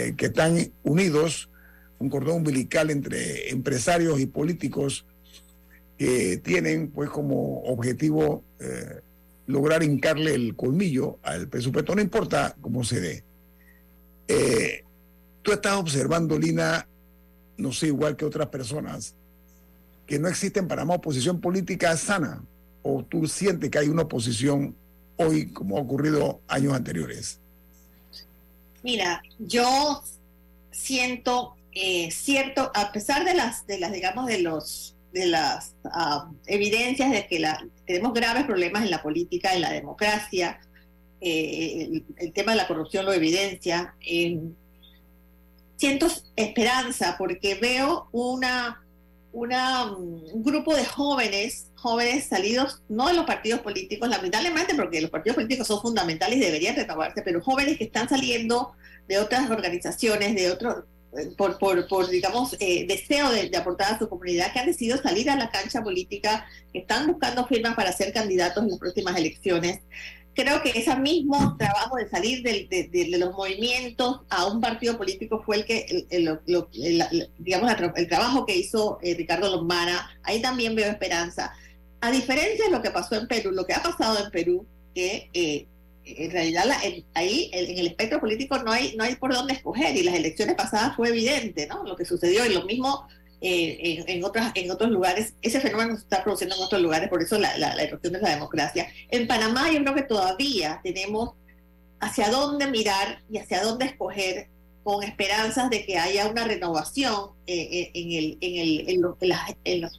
eh, 0.09 0.15
que 0.17 0.27
están 0.27 0.73
unidos, 0.83 1.51
un 1.99 2.11
cordón 2.11 2.39
umbilical 2.39 2.91
entre 2.91 3.51
empresarios 3.51 4.19
y 4.19 4.27
políticos 4.27 5.07
que 5.97 6.39
tienen 6.39 6.91
pues 6.91 7.09
como 7.09 7.63
objetivo 7.63 8.45
lograr 9.47 9.83
hincarle 9.83 10.35
el 10.35 10.55
colmillo 10.55 11.19
al 11.23 11.49
presupuesto, 11.49 11.95
no 11.95 12.03
importa 12.03 12.55
cómo 12.61 12.85
se 12.85 13.01
dé. 13.01 13.26
Eh, 14.29 14.85
tú 15.43 15.53
estás 15.53 15.77
observando, 15.77 16.39
Lina, 16.39 16.87
no 17.57 17.73
sé, 17.73 17.89
igual 17.89 18.17
que 18.17 18.25
otras 18.25 18.49
personas, 18.49 19.15
que 20.07 20.19
no 20.19 20.29
existe 20.29 20.61
en 20.61 20.69
Panamá 20.69 20.95
oposición 20.95 21.41
política 21.41 21.97
sana, 21.97 22.43
o 22.83 23.03
tú 23.03 23.27
sientes 23.27 23.71
que 23.71 23.79
hay 23.79 23.89
una 23.89 24.03
oposición 24.03 24.75
hoy 25.17 25.51
como 25.53 25.79
ha 25.79 25.81
ocurrido 25.81 26.41
años 26.47 26.75
anteriores. 26.75 27.41
Mira, 28.83 29.23
yo 29.39 30.03
siento 30.71 31.57
eh, 31.73 32.11
cierto, 32.11 32.71
a 32.75 32.93
pesar 32.93 33.25
de 33.25 33.35
las, 33.35 33.67
de 33.67 33.79
las, 33.79 33.93
digamos, 33.93 34.27
de 34.27 34.39
los 34.39 34.97
de 35.13 35.27
las 35.27 35.75
ah, 35.85 36.31
evidencias 36.47 37.11
de 37.11 37.27
que 37.27 37.39
la, 37.39 37.67
tenemos 37.87 38.13
graves 38.13 38.45
problemas 38.45 38.83
en 38.83 38.91
la 38.91 39.03
política, 39.03 39.55
en 39.55 39.63
la 39.63 39.73
democracia, 39.73 40.61
eh, 41.21 42.03
el, 42.17 42.33
tema 42.33 42.53
de 42.53 42.59
la 42.59 42.69
corrupción 42.69 43.05
lo 43.05 43.13
evidencia. 43.13 43.95
siento 45.77 46.09
esperanza 46.37 47.17
porque 47.19 47.55
veo 47.57 48.09
una, 48.13 48.85
una, 49.33 49.93
un 49.93 50.43
grupo 50.43 50.75
de 50.75 50.85
jóvenes, 50.85 51.71
jóvenes 51.75 52.27
salidos 52.27 52.83
no 52.89 53.09
de 53.09 53.15
los 53.15 53.27
partidos 53.27 53.61
políticos, 53.61 54.09
lamentablemente 54.09 54.75
porque 54.75 55.01
los 55.01 55.11
partidos 55.11 55.37
políticos 55.37 55.67
son 55.67 55.81
fundamentales 55.81 56.39
y 56.39 56.41
deberían 56.41 56.77
renovarse, 56.77 57.23
pero 57.23 57.43
jóvenes 57.43 57.79
que 57.79 57.85
están 57.85 58.09
saliendo 58.09 58.73
de 59.09 59.19
otras 59.19 59.51
organizaciones, 59.51 60.35
de 60.35 60.51
otros 60.51 60.85
por, 61.37 61.59
por, 61.59 61.89
por 61.89 62.09
digamos, 62.09 62.57
eh, 62.61 62.87
deseo 62.87 63.31
de, 63.31 63.51
aportar 63.57 63.95
a 63.95 63.99
su 63.99 64.09
comunidad, 64.09 64.53
que 64.53 64.61
han 64.61 64.67
decidido 64.67 64.99
salir 64.99 65.31
a 65.31 65.37
la 65.37 65.51
cancha 65.51 65.83
política, 65.83 66.47
que 66.73 66.81
están 66.81 67.07
buscando 67.07 67.47
firmas 67.47 67.75
para 67.75 67.93
ser 67.93 68.13
candidatos 68.13 68.63
en 68.65 68.71
las 68.71 68.79
próximas 68.79 69.17
elecciones. 69.17 69.81
Creo 70.37 70.63
que 70.63 70.69
ese 70.79 70.95
mismo 70.97 71.57
trabajo 71.57 71.97
de 71.97 72.11
salir 72.11 72.43
de, 72.43 73.09
los 73.19 73.33
movimientos 73.33 74.21
a 74.29 74.45
un 74.45 74.61
partido 74.61 74.99
político 74.99 75.43
fue 75.43 75.57
el 75.57 75.65
que, 75.65 76.07
el, 76.11 77.29
digamos, 77.39 77.73
el 77.97 78.09
trabajo 78.09 78.45
que 78.45 78.55
hizo 78.55 78.99
eh, 79.03 79.15
Ricardo 79.15 79.49
Lombana. 79.51 80.11
Ahí 80.23 80.43
también 80.43 80.75
veo 80.75 80.91
esperanza. 80.91 81.55
A 82.03 82.11
diferencia 82.11 82.67
de 82.67 82.71
lo 82.71 82.83
que 82.83 82.91
pasó 82.91 83.15
en 83.15 83.27
Perú, 83.27 83.51
lo 83.51 83.65
que 83.65 83.73
ha 83.73 83.83
pasado 83.83 84.23
en 84.23 84.31
Perú, 84.31 84.67
que 84.95 85.31
eh, 85.33 85.67
en 86.05 86.31
realidad 86.31 86.67
ahí 87.15 87.51
en 87.55 87.79
el 87.79 87.87
espectro 87.87 88.21
político 88.21 88.59
no 88.59 88.73
hay, 88.73 88.95
no 88.95 89.05
hay 89.05 89.17
por 89.17 89.33
dónde 89.33 89.55
escoger 89.55 89.97
y 89.97 90.03
las 90.03 90.15
elecciones 90.15 90.55
pasadas 90.55 90.95
fue 90.97 91.09
evidente, 91.09 91.67
¿no? 91.67 91.83
Lo 91.83 91.97
que 91.97 92.05
sucedió 92.05 92.45
y 92.45 92.53
lo 92.53 92.67
mismo 92.67 93.09
eh, 93.41 94.05
en, 94.07 94.25
otras, 94.25 94.53
en 94.55 94.71
otros 94.71 94.91
lugares, 94.91 95.35
ese 95.43 95.61
fenómeno 95.61 95.95
se 95.97 96.03
está 96.03 96.25
produciendo 96.25 96.57
en 96.57 96.63
otros 96.63 96.81
lugares, 96.81 97.09
por 97.09 97.23
eso 97.23 97.39
la, 97.39 97.57
la, 97.59 97.75
erupción 97.83 98.15
de 98.15 98.21
la 98.21 98.31
democracia. 98.31 98.89
En 99.11 99.27
Panamá 99.27 99.71
yo 99.71 99.81
creo 99.81 99.95
que 99.95 100.03
todavía 100.03 100.81
tenemos 100.83 101.35
hacia 102.01 102.31
dónde 102.31 102.67
mirar 102.67 103.23
y 103.31 103.39
hacia 103.39 103.63
dónde 103.63 103.87
escoger 103.87 104.49
con 104.85 105.03
esperanzas 105.03 105.69
de 105.69 105.85
que 105.85 105.99
haya 105.99 106.29
una 106.29 106.45
renovación 106.45 107.31
eh, 107.47 107.69
eh, 107.71 107.91
en, 107.93 108.13
el, 108.13 108.39
en, 108.41 108.57
el, 108.57 108.89
en, 108.89 109.29
la, 109.29 109.57
en 109.65 109.81
la 109.83 109.91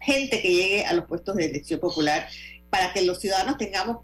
gente 0.00 0.40
que 0.40 0.48
llegue 0.48 0.84
a 0.84 0.94
los 0.94 1.04
puestos 1.04 1.36
de 1.36 1.44
elección 1.44 1.78
popular 1.78 2.26
para 2.70 2.92
que 2.92 3.02
los 3.02 3.20
ciudadanos 3.20 3.58
tengamos 3.58 3.98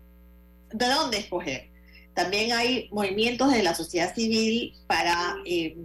de 0.72 0.87
dónde 0.87 1.18
escoger. 1.18 1.70
También 2.14 2.53
hay 2.53 2.89
movimientos 2.93 3.53
de 3.53 3.62
la 3.62 3.74
sociedad 3.74 4.14
civil 4.14 4.74
para, 4.87 5.37
eh, 5.45 5.76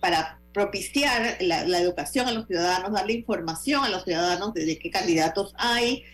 para 0.00 0.38
propiciar 0.52 1.38
la, 1.40 1.80
educación 1.80 2.28
a 2.28 2.32
los 2.32 2.46
ciudadanos, 2.46 2.92
darle 2.92 3.14
información 3.14 3.84
a 3.84 3.88
los 3.88 4.04
ciudadanos 4.04 4.54
de, 4.54 4.78
qué 4.78 4.90
candidatos 4.90 5.54
hay, 5.56 6.04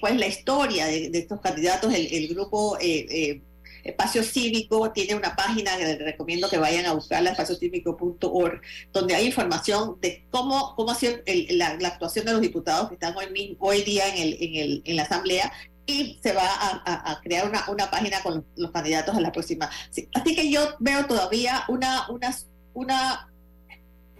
cuál 0.00 0.14
es 0.14 0.20
la 0.20 0.26
historia 0.26 0.86
de, 0.86 1.10
estos 1.12 1.40
candidatos. 1.40 1.92
El, 1.94 2.28
grupo 2.28 2.78
eh, 2.80 3.06
eh, 3.10 3.42
Espacio 3.84 4.22
Cívico 4.22 4.92
tiene 4.92 5.14
una 5.14 5.34
página 5.34 5.76
que 5.76 5.84
les 5.84 5.98
recomiendo 5.98 6.48
que 6.48 6.58
vayan 6.58 6.86
a 6.86 6.92
buscarla, 6.92 7.30
espaciocívico.org, 7.30 8.60
donde 8.92 9.14
hay 9.14 9.26
información 9.26 9.96
de 10.00 10.26
cómo, 10.30 10.74
cómo 10.76 10.90
ha 10.90 10.94
sido 10.94 11.16
la, 11.50 11.78
actuación 11.88 12.26
de 12.26 12.32
los 12.32 12.40
diputados 12.40 12.88
que 12.88 12.94
están 12.94 13.16
hoy, 13.16 13.56
hoy 13.58 13.82
día 13.82 14.08
en, 14.08 14.22
el, 14.22 14.36
en, 14.40 14.54
el, 14.56 14.82
en 14.84 14.96
la 14.96 15.02
Asamblea 15.02 15.52
y 15.86 16.18
se 16.22 16.32
va 16.32 16.44
a, 16.44 17.20
crear 17.22 17.48
una, 17.48 17.64
una, 17.68 17.90
página 17.90 18.22
con 18.22 18.44
los, 18.56 18.70
candidatos 18.70 19.16
a 19.16 19.20
la 19.20 19.32
próxima. 19.32 19.68
así 20.14 20.34
que 20.36 20.50
yo 20.50 20.76
veo 20.78 21.04
todavía 21.06 21.64
una, 21.68 22.08
una, 22.10 22.36
una, 22.74 23.29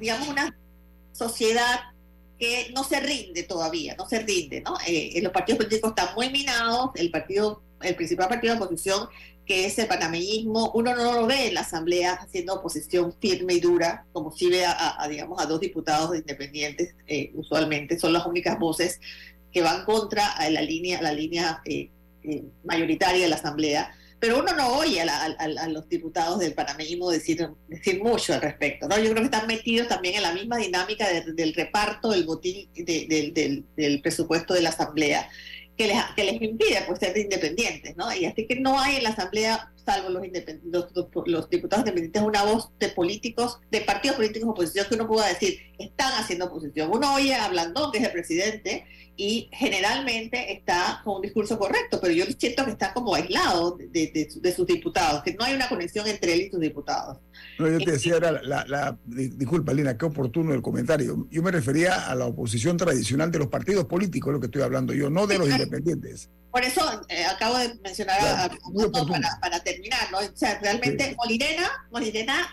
digamos, 0.01 0.29
una 0.29 0.57
sociedad 1.13 1.81
que 2.39 2.73
no 2.75 2.85
se 2.85 3.01
rinde 3.01 3.43
todavía, 3.43 3.95
no 3.97 4.09
se 4.09 4.21
rinde, 4.21 4.63
¿no? 4.63 4.77
Eh, 4.87 5.21
los 5.23 5.33
partidos 5.33 5.59
políticos 5.59 5.91
están 5.91 6.15
muy 6.15 6.31
minados, 6.31 6.91
el 6.95 7.11
partido, 7.11 7.63
el 7.83 7.95
principal 7.95 8.29
partido 8.29 8.55
de 8.55 8.61
oposición, 8.61 9.09
que 9.45 9.67
es 9.67 9.79
el 9.79 9.89
panameísmo, 9.89 10.71
uno 10.75 10.95
no 10.95 11.13
lo 11.13 11.27
ve 11.27 11.49
en 11.49 11.55
la 11.55 11.63
asamblea 11.63 12.15
haciendo 12.15 12.55
oposición 12.55 13.15
firme 13.21 13.55
y 13.55 13.61
dura, 13.61 14.07
como 14.13 14.31
si 14.31 14.49
ve 14.49 14.65
a, 14.65 15.07
digamos, 15.09 15.43
a 15.43 15.47
dos 15.47 15.61
diputados 15.61 16.17
independientes, 16.17 16.95
eh, 17.07 17.33
usualmente 17.35 17.99
son 17.99 18.13
las 18.13 18.27
únicas 18.27 18.59
voces 18.59 19.01
que 19.53 19.63
van 19.63 19.85
contra 19.85 20.23
la 20.51 20.63
línea, 20.63 21.03
la 21.03 21.13
línea 21.13 21.61
eh, 21.65 21.91
eh, 22.23 22.45
mayoritaria 22.65 23.23
de 23.23 23.29
la 23.29 23.37
Asamblea, 23.37 23.95
pero 24.21 24.39
uno 24.39 24.55
no 24.55 24.75
oye 24.75 25.01
a, 25.01 25.69
los 25.69 25.89
diputados 25.89 26.39
del 26.39 26.53
panameísmo 26.53 27.11
decir, 27.11 27.49
decir 27.69 28.03
mucho 28.03 28.35
al 28.35 28.43
respecto. 28.43 28.87
¿no? 28.87 28.97
Yo 28.99 29.11
creo 29.11 29.17
que 29.17 29.35
están 29.35 29.47
metidos 29.47 29.89
también 29.89 30.17
en 30.17 30.23
la 30.23 30.33
misma 30.33 30.59
dinámica 30.59 31.09
del 31.09 31.55
reparto 31.55 32.11
del 32.11 32.25
botín 32.25 32.69
del 32.75 34.01
presupuesto 34.03 34.53
de 34.53 34.61
la 34.61 34.69
Asamblea 34.69 35.27
que 35.81 35.87
les, 35.87 36.05
que 36.15 36.25
les 36.25 36.43
impide 36.43 36.83
pues, 36.87 36.99
ser 36.99 37.17
independientes. 37.17 37.97
¿no? 37.97 38.15
Y 38.15 38.27
así 38.27 38.47
que 38.47 38.61
no 38.61 38.79
hay 38.79 38.97
en 38.97 39.05
la 39.05 39.11
Asamblea 39.11 39.73
salvo 39.83 40.11
los, 40.11 40.23
los, 41.27 41.49
diputados 41.49 41.87
independientes, 41.87 42.23
una 42.23 42.43
voz 42.45 42.69
de 42.79 42.91
políticos, 42.91 43.59
de 43.71 43.81
partidos 43.81 44.17
políticos 44.17 44.47
de 44.47 44.51
oposición 44.51 44.87
que 44.87 44.95
uno 44.95 45.09
pueda 45.09 45.29
decir, 45.29 45.59
están 45.79 46.13
haciendo 46.21 46.47
oposición. 46.47 46.91
Uno 46.93 47.15
oye 47.15 47.35
a 47.35 47.49
Blandón, 47.49 47.91
que 47.91 47.99
es 47.99 48.05
el 48.05 48.13
presidente, 48.13 48.85
y 49.17 49.49
generalmente 49.53 50.53
está 50.53 51.01
con 51.03 51.17
un 51.17 51.23
discurso 51.23 51.59
correcto, 51.59 51.99
pero 51.99 52.13
yo 52.13 52.25
siento 52.39 52.65
que 52.67 52.73
está 52.73 52.93
como 52.93 53.15
aislado 53.15 53.79
de, 53.79 54.55
sus 54.55 54.67
diputados, 54.67 55.23
que 55.23 55.33
no 55.33 55.45
hay 55.45 55.55
una 55.55 55.69
conexión 55.69 56.07
entre 56.07 56.35
él 56.35 56.41
y 56.43 56.51
sus 56.51 56.61
diputados. 56.61 57.19
No, 57.59 57.69
yo 57.69 57.79
te 57.79 57.93
decía, 57.93 58.17
era 58.17 58.33
la, 58.43 58.99
disculpa, 59.05 59.73
Lina, 59.73 59.97
qué 59.97 60.07
oportuno 60.07 60.55
el 60.55 60.63
comentario. 60.63 61.27
Yo 61.31 61.43
me 61.43 61.51
refería 61.51 62.11
a 62.11 62.15
la 62.15 62.27
oposición 62.27 62.77
tradicional 62.77 63.31
de 63.31 63.39
los 63.39 63.49
partidos 63.49 63.85
políticos, 63.85 64.33
lo 64.33 64.41
que 64.41 64.47
estoy 64.47 64.63
hablando 64.63 64.95
yo, 64.95 65.11
no 65.11 65.27
de 65.27 65.39
los 65.39 65.49
independientes. 65.49 66.31
Por 66.51 66.65
eso 66.65 66.81
eh, 67.09 67.25
acabo 67.25 67.59
de 67.59 67.75
mencionar 67.83 68.19
a, 68.21 68.51
para, 69.41 69.61
terminar, 69.61 70.11
¿no? 70.11 70.19
O 70.19 70.37
sea, 70.37 70.59
realmente 70.61 71.15
Molirena, 71.17 71.71
Molirena 71.93 72.49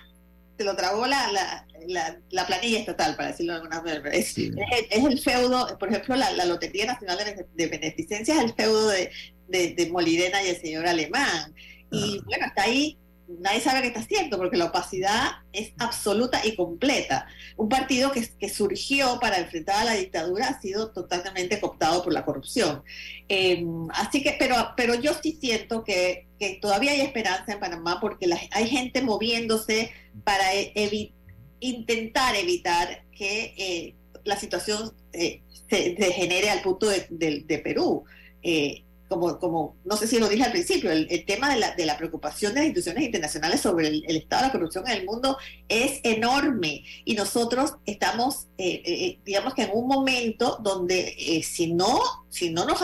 se 0.57 0.63
lo 0.63 0.75
tragó 0.75 1.07
la, 1.07 1.31
la, 1.31 2.19
la, 2.29 2.47
planilla 2.47 2.79
estatal, 2.79 3.15
para 3.15 3.29
decirlo 3.29 3.53
de 3.53 3.59
alguna 3.59 3.81
manera. 3.81 4.09
Es, 4.11 4.37
el 4.37 5.19
feudo, 5.19 5.77
por 5.77 5.89
ejemplo, 5.89 6.15
la, 6.15 6.45
Lotería 6.45 6.85
Nacional 6.85 7.17
de, 7.55 7.67
Beneficencia 7.67 8.35
es 8.35 8.43
el 8.43 8.53
feudo 8.53 8.89
de, 8.89 9.11
de, 9.47 9.73
de 9.73 9.89
Molirena 9.89 10.43
y 10.43 10.49
el 10.49 10.61
señor 10.61 10.87
Alemán. 10.87 11.53
Y 11.91 12.21
bueno, 12.25 12.47
está 12.47 12.63
ahí 12.63 12.97
nadie 13.27 13.59
sabe 13.59 13.81
qué 13.81 13.87
está 13.87 13.99
haciendo 13.99 14.37
porque 14.37 14.57
la 14.57 14.65
opacidad 14.65 15.43
es 15.51 15.73
absoluta 15.79 16.45
y 16.45 16.55
completa. 16.55 17.27
Un 17.57 17.69
partido 17.69 18.11
que, 18.11 18.27
que, 18.39 18.49
surgió 18.49 19.19
para 19.19 19.37
enfrentar 19.39 19.81
a 19.81 19.85
la 19.85 19.93
dictadura 19.93 20.47
ha 20.47 20.61
sido 20.61 20.91
totalmente 20.91 21.59
cooptado 21.59 22.03
por 22.03 22.13
la 22.13 22.25
corrupción. 22.25 22.83
Em, 23.27 23.87
así 23.91 24.23
que, 24.23 24.35
pero, 24.39 24.55
pero 24.75 24.95
yo 24.95 25.13
sí 25.21 25.37
siento 25.39 25.83
que, 25.83 26.27
que 26.39 26.59
todavía 26.61 26.91
hay 26.91 27.01
esperanza 27.01 27.53
en 27.53 27.59
Panamá 27.59 27.99
porque 27.99 28.27
hay 28.51 28.67
gente 28.67 29.01
moviéndose 29.01 29.91
para 30.23 30.53
e, 30.53 31.11
intentar 31.59 32.35
evitar 32.35 33.03
que 33.11 33.53
eh, 33.57 33.95
la 34.23 34.37
situación 34.37 34.93
eh, 35.13 35.41
se 35.69 35.95
degenere 35.97 36.49
al 36.49 36.61
punto 36.61 36.87
de, 36.87 37.07
de 37.09 37.59
Perú. 37.59 38.05
Eh, 38.41 38.83
como, 39.07 39.39
como 39.39 39.75
no 39.85 39.97
sé 39.97 40.07
si 40.07 40.19
lo 40.19 40.27
dije 40.27 40.43
al 40.43 40.51
principio, 40.51 40.91
el, 40.91 41.25
tema 41.25 41.53
de 41.53 41.59
la, 41.59 41.75
de 41.75 41.85
la, 41.85 41.97
preocupación 41.97 42.53
de 42.53 42.59
las 42.59 42.67
instituciones 42.67 43.03
internacionales 43.03 43.61
sobre 43.61 43.87
el, 43.87 44.03
estado 44.15 44.41
de 44.41 44.47
la 44.47 44.51
corrupción 44.51 44.87
en 44.87 44.97
el 44.97 45.05
mundo 45.05 45.37
es 45.67 45.99
enorme 46.03 46.83
y 47.05 47.15
nosotros 47.15 47.75
estamos, 47.85 48.47
eh, 48.57 48.81
eh, 48.85 49.05
eh, 49.05 49.19
digamos 49.25 49.53
que 49.53 49.63
en 49.63 49.71
un 49.73 49.87
momento 49.87 50.57
donde 50.61 51.41
si, 51.43 51.73
no, 51.73 51.99
si 52.29 52.49
no 52.49 52.65
nos 52.65 52.79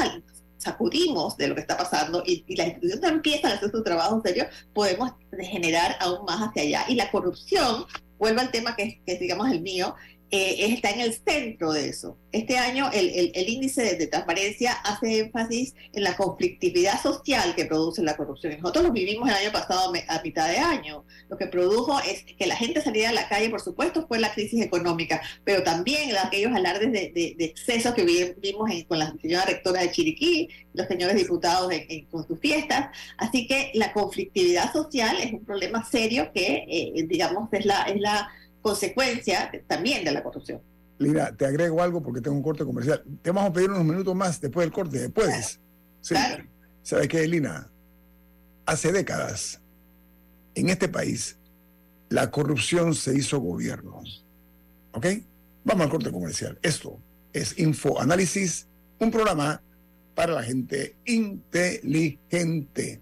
sacudimos 0.58 1.36
de 1.38 1.48
lo 1.48 1.56
que 1.56 1.62
está 1.62 1.78
pasando 1.78 2.24
y, 2.26 2.44
las 2.56 2.68
instituciones 2.68 3.12
empiezan 3.12 3.52
a 3.52 3.56
hacer 3.56 3.72
su 3.72 3.84
trabajo 3.84 4.16
en 4.16 4.24
serio, 4.24 4.46
podemos 4.74 5.12
degenerar 5.32 5.98
aún 6.00 6.26
más 6.26 6.48
hacia 6.48 6.64
allá. 6.64 6.86
Y 6.88 6.96
la 6.96 7.12
corrupción, 7.12 7.86
vuelvo 8.18 8.40
al 8.40 8.52
tema 8.52 8.76
que, 8.76 9.02
que 9.06 9.14
es, 9.14 9.20
digamos, 9.20 9.52
el 9.52 9.62
mío, 9.62 9.96
eh, 10.36 10.74
está 10.74 10.90
en 10.90 11.02
el 11.02 11.14
centro 11.14 11.72
de 11.74 11.90
eso. 11.90 12.18
Este 12.32 12.58
año 12.58 12.90
el, 12.92 13.32
el, 13.36 13.50
índice 13.50 13.96
de, 13.96 14.08
transparencia 14.08 14.72
hace 14.72 15.20
énfasis 15.20 15.76
en 15.94 16.04
la 16.04 16.16
conflictividad 16.16 17.00
social 17.00 17.54
que 17.54 17.66
produce 17.66 18.02
la 18.02 18.18
corrupción. 18.18 18.58
Nosotros 18.60 18.86
lo 18.86 18.92
vivimos 18.92 19.30
el 19.30 19.36
año 19.36 19.52
pasado 19.52 19.94
a 20.08 20.22
mitad 20.24 20.50
de 20.50 20.58
año. 20.58 21.06
Lo 21.30 21.38
que 21.38 21.46
produjo 21.46 22.00
es 22.00 22.24
que 22.24 22.48
la 22.48 22.56
gente 22.56 22.82
saliera 22.82 23.12
a 23.12 23.14
la 23.14 23.30
calle, 23.30 23.52
por 23.52 23.62
supuesto, 23.62 24.08
fue 24.08 24.20
la 24.20 24.34
crisis 24.34 24.60
económica, 24.60 25.22
pero 25.44 25.62
también 25.62 26.18
aquellos 26.18 26.52
alardes 26.52 26.92
de, 26.92 27.36
de, 27.38 27.46
excesos 27.46 27.94
que 27.94 28.04
vimos 28.42 28.72
con 28.88 28.98
la 28.98 29.14
señora 29.22 29.46
rectora 29.46 29.82
de 29.82 29.92
Chiriquí, 29.92 30.50
los 30.74 30.88
señores 30.88 31.16
diputados 31.16 31.72
con 32.10 32.26
sus 32.26 32.40
fiestas. 32.40 32.88
Así 33.20 33.46
que 33.46 33.70
la 33.76 33.94
conflictividad 33.94 34.74
social 34.74 35.16
es 35.20 35.32
un 35.32 35.46
problema 35.46 35.86
serio 35.86 36.32
que, 36.34 36.66
eh, 36.68 37.06
digamos, 37.08 37.50
es 37.54 37.68
la... 37.68 37.84
Es 37.84 38.02
la 38.02 38.32
consecuencia 38.64 39.52
también 39.68 40.04
de 40.04 40.12
la 40.12 40.24
corrupción. 40.24 40.60
Lina, 40.98 41.36
te 41.36 41.46
agrego 41.46 41.84
algo 41.84 42.02
porque 42.02 42.22
tengo 42.22 42.38
un 42.38 42.42
corte 42.42 42.66
comercial. 42.66 43.04
Te 43.22 43.30
vamos 43.30 43.52
a 43.52 43.54
pedir 43.54 43.70
unos 43.70 43.84
minutos 43.84 44.16
más 44.16 44.42
después 44.42 44.66
del 44.66 44.74
corte. 44.74 45.10
¿Puedes? 45.10 45.60
Sí. 46.02 46.16
¿Sabes 46.82 47.08
qué, 47.08 47.28
Lina? 47.28 47.70
Hace 48.66 48.92
décadas, 48.92 49.62
en 50.56 50.70
este 50.70 50.88
país, 50.88 51.38
la 52.10 52.32
corrupción 52.32 52.96
se 52.96 53.16
hizo 53.16 53.40
gobierno. 53.40 54.02
¿Ok? 54.94 55.08
Vamos 55.66 55.84
al 55.84 55.92
corte 55.92 56.12
comercial. 56.12 56.58
Esto 56.62 57.00
es 57.34 57.60
Info 57.60 58.00
Análisis, 58.00 58.68
un 59.00 59.12
programa 59.12 59.62
para 60.16 60.34
la 60.34 60.44
gente 60.44 60.96
inteligente. 61.06 63.02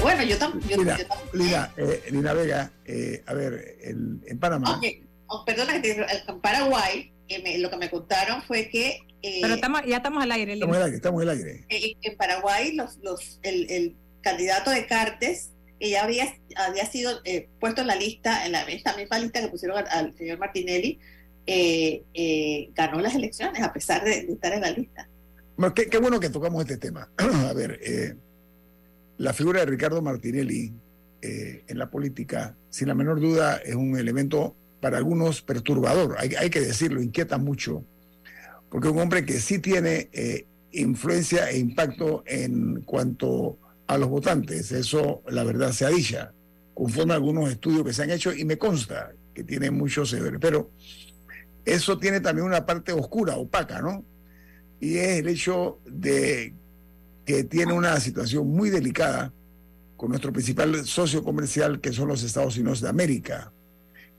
Bueno, 0.00 0.22
yo 0.22 0.38
también. 0.38 0.80
Lina, 1.32 1.72
eh, 1.76 2.02
Lina, 2.10 2.32
Vega, 2.32 2.72
eh, 2.86 3.22
a 3.26 3.34
ver, 3.34 3.76
en 3.82 4.38
Panamá. 4.38 4.80
Oh, 5.26 5.44
perdona, 5.44 5.74
en 5.76 6.40
Paraguay, 6.40 7.12
lo 7.58 7.70
que 7.70 7.76
me 7.76 7.90
contaron 7.90 8.42
fue 8.42 8.68
que. 8.68 8.98
Eh, 9.22 9.38
Pero 9.40 9.54
estamos, 9.54 9.82
ya 9.86 9.98
estamos 9.98 10.22
al 10.22 10.32
aire, 10.32 10.54
Estamos 10.54 10.76
al 10.76 10.82
aire, 10.84 10.96
estamos 10.96 11.22
al 11.22 11.28
aire. 11.28 11.66
en 11.68 12.16
Paraguay, 12.16 12.72
los, 12.74 12.98
los, 13.02 13.40
el, 13.42 13.96
candidato 14.22 14.70
de 14.70 14.86
Cartes 14.86 15.50
que 15.80 15.90
ya 15.90 16.04
había, 16.04 16.32
había 16.54 16.86
sido 16.86 17.20
puesto 17.58 17.80
en 17.80 17.88
la 17.88 17.96
lista, 17.96 18.46
en 18.46 18.52
la 18.52 18.62
esta 18.62 18.96
misma 18.96 19.18
lista 19.18 19.40
que 19.40 19.48
pusieron 19.48 19.84
al, 19.90 20.16
señor 20.16 20.38
Martinelli, 20.38 20.98
ganó 22.74 23.00
las 23.00 23.14
elecciones 23.14 23.62
a 23.62 23.72
pesar 23.72 24.04
de, 24.04 24.20
estar 24.20 24.52
en 24.52 24.60
la 24.60 24.70
lista. 24.70 25.08
Bueno, 25.56 25.74
qué, 25.74 25.88
qué, 25.88 25.98
bueno 25.98 26.20
que 26.20 26.30
tocamos 26.30 26.62
este 26.62 26.76
tema. 26.76 27.10
a 27.18 27.52
ver, 27.52 27.80
la 29.22 29.32
figura 29.32 29.60
de 29.60 29.66
Ricardo 29.66 30.02
Martinelli 30.02 30.72
eh, 31.20 31.62
en 31.68 31.78
la 31.78 31.88
política, 31.88 32.56
sin 32.70 32.88
la 32.88 32.94
menor 32.96 33.20
duda, 33.20 33.58
es 33.58 33.76
un 33.76 33.96
elemento 33.96 34.56
para 34.80 34.98
algunos 34.98 35.42
perturbador, 35.42 36.16
hay, 36.18 36.50
que 36.50 36.60
decirlo, 36.60 37.00
inquieta 37.00 37.38
mucho, 37.38 37.84
porque 38.68 38.88
es 38.88 38.92
un 38.92 38.98
hombre 38.98 39.24
que 39.24 39.38
sí 39.38 39.60
tiene 39.60 40.08
eh, 40.12 40.46
influencia 40.72 41.48
e 41.50 41.58
impacto 41.58 42.24
en 42.26 42.82
cuanto 42.82 43.58
a 43.86 43.96
los 43.96 44.08
votantes, 44.08 44.72
eso 44.72 45.22
la 45.28 45.44
verdad 45.44 45.70
se 45.70 45.86
ha 45.86 45.90
dicho, 45.90 46.18
conforme 46.74 47.12
a 47.12 47.16
algunos 47.16 47.48
estudios 47.48 47.84
que 47.84 47.92
se 47.92 48.02
han 48.02 48.10
hecho 48.10 48.32
y 48.32 48.44
me 48.44 48.58
consta 48.58 49.12
que 49.32 49.44
tiene 49.44 49.70
mucho 49.70 50.04
severo, 50.04 50.40
pero 50.40 50.72
eso 51.64 51.96
tiene 51.96 52.18
también 52.18 52.48
una 52.48 52.66
parte 52.66 52.90
oscura, 52.90 53.36
opaca, 53.36 53.80
¿no? 53.80 54.04
Y 54.80 54.96
es 54.96 55.20
el 55.20 55.28
hecho 55.28 55.78
de 55.86 56.54
que 57.24 57.44
tiene 57.44 57.72
una 57.72 57.98
situación 58.00 58.48
muy 58.48 58.70
delicada 58.70 59.32
con 59.96 60.10
nuestro 60.10 60.32
principal 60.32 60.84
socio 60.84 61.22
comercial, 61.22 61.80
que 61.80 61.92
son 61.92 62.08
los 62.08 62.22
Estados 62.22 62.56
Unidos 62.56 62.80
de 62.80 62.88
América. 62.88 63.52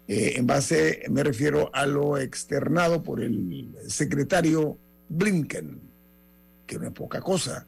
Eh, 0.07 0.33
en 0.37 0.47
base, 0.47 1.03
me 1.09 1.23
refiero 1.23 1.69
a 1.73 1.85
lo 1.85 2.17
externado 2.17 3.03
por 3.03 3.21
el 3.21 3.75
secretario 3.87 4.77
Blinken, 5.09 5.81
que 6.65 6.79
no 6.79 6.87
es 6.87 6.93
poca 6.93 7.21
cosa. 7.21 7.67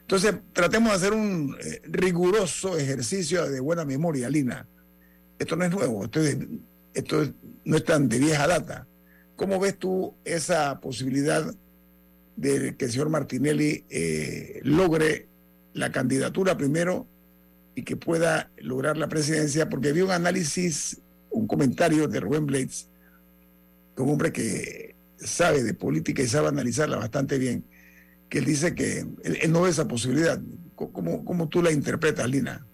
Entonces, 0.00 0.34
tratemos 0.52 0.90
de 0.90 0.96
hacer 0.96 1.12
un 1.12 1.56
eh, 1.60 1.82
riguroso 1.84 2.76
ejercicio 2.76 3.48
de 3.50 3.60
buena 3.60 3.84
memoria, 3.84 4.28
Lina. 4.28 4.66
Esto 5.38 5.56
no 5.56 5.64
es 5.64 5.70
nuevo, 5.70 6.04
esto, 6.04 6.20
esto 6.94 7.34
no 7.64 7.76
es 7.76 7.84
tan 7.84 8.08
de 8.08 8.18
vieja 8.18 8.46
data. 8.46 8.86
¿Cómo 9.34 9.58
ves 9.58 9.78
tú 9.78 10.14
esa 10.24 10.80
posibilidad 10.80 11.52
de 12.36 12.76
que 12.76 12.84
el 12.84 12.92
señor 12.92 13.08
Martinelli 13.08 13.84
eh, 13.88 14.60
logre 14.62 15.26
la 15.72 15.90
candidatura 15.90 16.56
primero 16.56 17.06
y 17.74 17.82
que 17.82 17.96
pueda 17.96 18.50
lograr 18.58 18.96
la 18.96 19.08
presidencia, 19.08 19.68
porque 19.68 19.92
vi 19.92 20.02
un 20.02 20.10
análisis, 20.10 21.00
un 21.30 21.46
comentario 21.46 22.08
de 22.08 22.20
Rubén 22.20 22.46
Blades, 22.46 22.88
un 23.96 24.10
hombre 24.10 24.32
que 24.32 24.94
sabe 25.18 25.62
de 25.62 25.74
política 25.74 26.22
y 26.22 26.26
sabe 26.26 26.48
analizarla 26.48 26.96
bastante 26.96 27.38
bien, 27.38 27.64
que 28.28 28.38
él 28.38 28.44
dice 28.44 28.74
que 28.74 29.06
él, 29.24 29.52
no 29.52 29.62
ve 29.62 29.70
esa 29.70 29.88
posibilidad. 29.88 30.40
¿Cómo, 30.74 31.24
cómo 31.24 31.48
tú 31.48 31.62
la 31.62 31.72
interpretas, 31.72 32.28
Lina? 32.28 32.66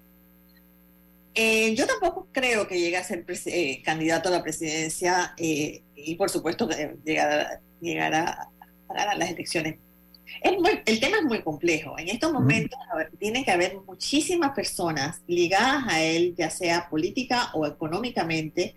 Eh, 1.34 1.74
yo 1.76 1.86
tampoco 1.86 2.28
creo 2.32 2.66
que 2.66 2.78
llegue 2.78 2.96
a 2.96 3.04
ser 3.04 3.24
eh, 3.46 3.80
candidato 3.82 4.28
a 4.28 4.32
la 4.32 4.42
presidencia 4.42 5.34
y 5.38 6.14
por 6.16 6.30
supuesto 6.30 6.68
llegará, 7.04 7.60
llegará 7.80 8.51
a 8.96 9.14
las 9.16 9.30
elecciones. 9.30 9.76
Es 10.40 10.52
el 10.86 11.00
tema 11.00 11.18
es 11.18 11.24
muy 11.24 11.42
complejo. 11.42 11.98
En 11.98 12.08
estos 12.08 12.32
momentos 12.32 12.78
tiene 13.18 13.44
que 13.44 13.50
haber 13.50 13.76
muchísimas 13.86 14.52
personas 14.52 15.20
ligadas 15.26 15.84
a 15.88 16.02
él, 16.02 16.34
ya 16.36 16.48
sea 16.50 16.88
política 16.88 17.50
o 17.54 17.66
económicamente, 17.66 18.74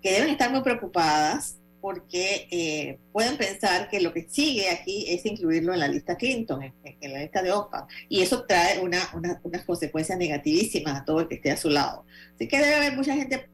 que 0.00 0.12
deben 0.12 0.30
estar 0.30 0.50
muy 0.50 0.62
preocupadas 0.62 1.58
porque 1.80 2.46
eh, 2.52 3.00
pueden 3.10 3.36
pensar 3.36 3.88
que 3.90 4.00
lo 4.00 4.12
que 4.12 4.28
sigue 4.28 4.70
aquí 4.70 5.04
es 5.08 5.26
incluirlo 5.26 5.74
en 5.74 5.80
la 5.80 5.88
lista 5.88 6.16
Clinton, 6.16 6.62
en, 6.62 7.12
la 7.12 7.18
lista 7.18 7.42
de 7.42 7.50
OPA, 7.50 7.88
y 8.08 8.22
eso 8.22 8.44
trae 8.44 8.78
una, 8.78 9.00
unas 9.42 9.64
consecuencias 9.64 10.16
negativísimas 10.16 11.00
a 11.00 11.04
todo 11.04 11.20
el 11.20 11.28
que 11.28 11.34
esté 11.34 11.50
a 11.50 11.56
su 11.56 11.68
lado. 11.68 12.04
Así 12.36 12.46
que 12.46 12.58
debe 12.58 12.76
haber 12.76 12.96
mucha 12.96 13.16
gente 13.16 13.48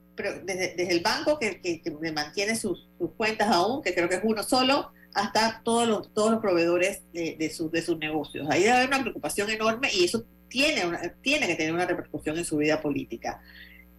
desde, 0.44 0.74
desde 0.74 0.92
el 0.92 1.00
banco 1.00 1.38
que, 1.38 1.62
que, 1.62 1.82
mantiene 2.12 2.54
sus, 2.54 2.90
sus, 2.98 3.12
cuentas 3.12 3.48
aún, 3.48 3.82
que 3.82 3.94
creo 3.94 4.10
que 4.10 4.16
es 4.16 4.22
uno 4.22 4.42
solo, 4.42 4.92
hasta 5.14 5.62
todos 5.64 5.88
los, 5.88 6.12
todos 6.14 6.32
los 6.32 6.40
proveedores 6.40 7.02
de, 7.12 7.36
de, 7.38 7.68
de 7.70 7.82
sus 7.82 7.98
negocios. 7.98 8.46
Ahí 8.50 8.62
debe 8.62 8.76
haber 8.76 8.88
una 8.88 9.00
preocupación 9.00 9.50
enorme 9.50 9.90
y 9.92 10.04
eso 10.04 10.24
tiene, 10.48 10.82
tiene 11.22 11.46
que 11.46 11.54
tener 11.54 11.72
una 11.72 11.86
repercusión 11.86 12.38
en 12.38 12.44
su 12.44 12.56
vida 12.56 12.80
política. 12.80 13.40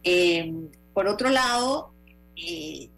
Eh, 0.03 0.53
por 0.93 1.07
otro 1.07 1.29
lado, 1.29 1.93
eh, 2.35 2.89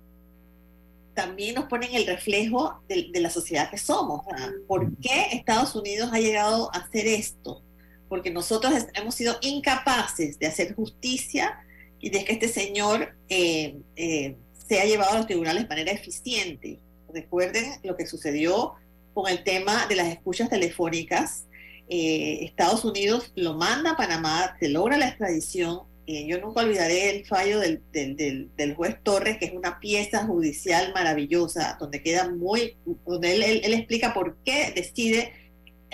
también 1.13 1.55
nos 1.55 1.65
ponen 1.65 1.93
el 1.93 2.05
reflejo 2.05 2.81
de, 2.87 3.09
la 3.19 3.29
sociedad 3.29 3.69
que 3.69 3.77
somos. 3.77 4.21
¿Por 4.67 4.95
qué 4.97 5.27
Estados 5.33 5.75
Unidos 5.75 6.09
ha 6.13 6.19
llegado 6.19 6.73
a 6.73 6.79
hacer 6.79 7.07
esto? 7.07 7.63
porque 8.11 8.29
nosotros 8.29 8.73
hemos 8.93 9.15
sido 9.15 9.37
incapaces 9.39 10.37
de 10.37 10.45
hacer 10.45 10.75
justicia 10.75 11.63
y 11.97 12.09
de 12.09 12.25
que 12.25 12.33
este 12.33 12.49
señor 12.49 13.15
eh, 13.29 13.77
eh, 13.95 14.35
se 14.67 14.81
ha 14.81 14.83
llevado 14.83 15.13
a 15.13 15.17
los 15.19 15.27
tribunales 15.27 15.63
de 15.63 15.69
manera 15.69 15.93
eficiente. 15.93 16.77
Recuerden 17.13 17.65
lo 17.83 17.95
que 17.95 18.05
sucedió 18.05 18.73
con 19.13 19.29
el 19.29 19.43
tema 19.43 19.87
de 19.87 19.95
las 19.95 20.07
escuchas 20.07 20.49
telefónicas. 20.49 21.45
Eh, 21.89 22.45
Estados 22.45 22.85
Unidos 22.85 23.31
lo 23.35 23.55
manda 23.55 23.91
a 23.91 23.97
Panamá, 23.97 24.55
se 24.59 24.69
logra 24.69 24.97
la 24.97 25.09
extradición. 25.09 25.81
yo 26.07 26.39
nunca 26.39 26.61
olvidaré 26.61 27.09
el 27.09 27.25
fallo 27.25 27.59
del, 27.59 27.81
del, 27.91 28.49
del, 28.55 28.75
juez 28.75 28.97
Torres, 29.03 29.37
que 29.37 29.45
es 29.45 29.53
una 29.53 29.79
pieza 29.79 30.25
judicial 30.25 30.91
maravillosa, 30.93 31.77
donde 31.79 32.01
queda 32.01 32.29
muy, 32.29 32.75
donde 33.05 33.33
él, 33.33 33.61
él 33.63 33.73
explica 33.73 34.13
por 34.13 34.37
qué 34.43 34.71
decide 34.75 35.33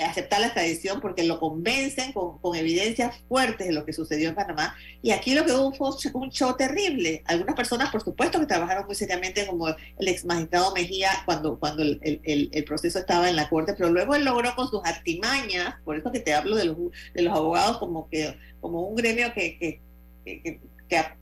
aceptar 0.03 0.39
la 0.39 0.47
extradición 0.47 1.01
porque 1.01 1.23
lo 1.23 1.39
convencen 1.39 2.13
con, 2.13 2.37
con, 2.39 2.55
evidencias 2.55 3.15
fuertes 3.27 3.67
de 3.67 3.73
lo 3.73 3.85
que 3.85 3.93
sucedió 3.93 4.29
en 4.29 4.35
Panamá. 4.35 4.75
Y 5.01 5.11
aquí 5.11 5.33
lo 5.33 5.45
que 5.45 5.53
hubo 5.53 5.73
fue 5.73 5.89
un 6.13 6.29
show 6.29 6.55
terrible. 6.55 7.23
Algunas 7.25 7.55
personas, 7.55 7.89
por 7.89 8.03
supuesto, 8.03 8.39
que 8.39 8.45
trabajaron 8.45 8.85
muy 8.85 8.95
seriamente, 8.95 9.47
como 9.47 9.67
el 9.67 10.07
ex 10.07 10.25
magistrado 10.25 10.73
Mejía, 10.73 11.09
cuando, 11.25 11.59
cuando 11.59 11.83
el, 11.83 12.21
el, 12.23 12.63
proceso 12.63 12.99
estaba 12.99 13.29
en 13.29 13.35
la 13.35 13.49
corte, 13.49 13.73
pero 13.73 13.89
luego 13.89 14.15
él 14.15 14.25
logró 14.25 14.53
con 14.55 14.69
sus 14.69 14.81
artimañas, 14.83 15.75
por 15.83 15.97
eso 15.97 16.11
que 16.11 16.19
te 16.19 16.33
hablo 16.33 16.55
de 16.55 16.65
los, 16.65 16.77
de 17.13 17.21
los 17.21 17.35
abogados 17.35 17.77
como, 17.77 18.09
que, 18.09 18.37
como 18.59 18.81
un 18.81 18.95
gremio 18.95 19.33
que, 19.33 19.57
que, 19.57 20.59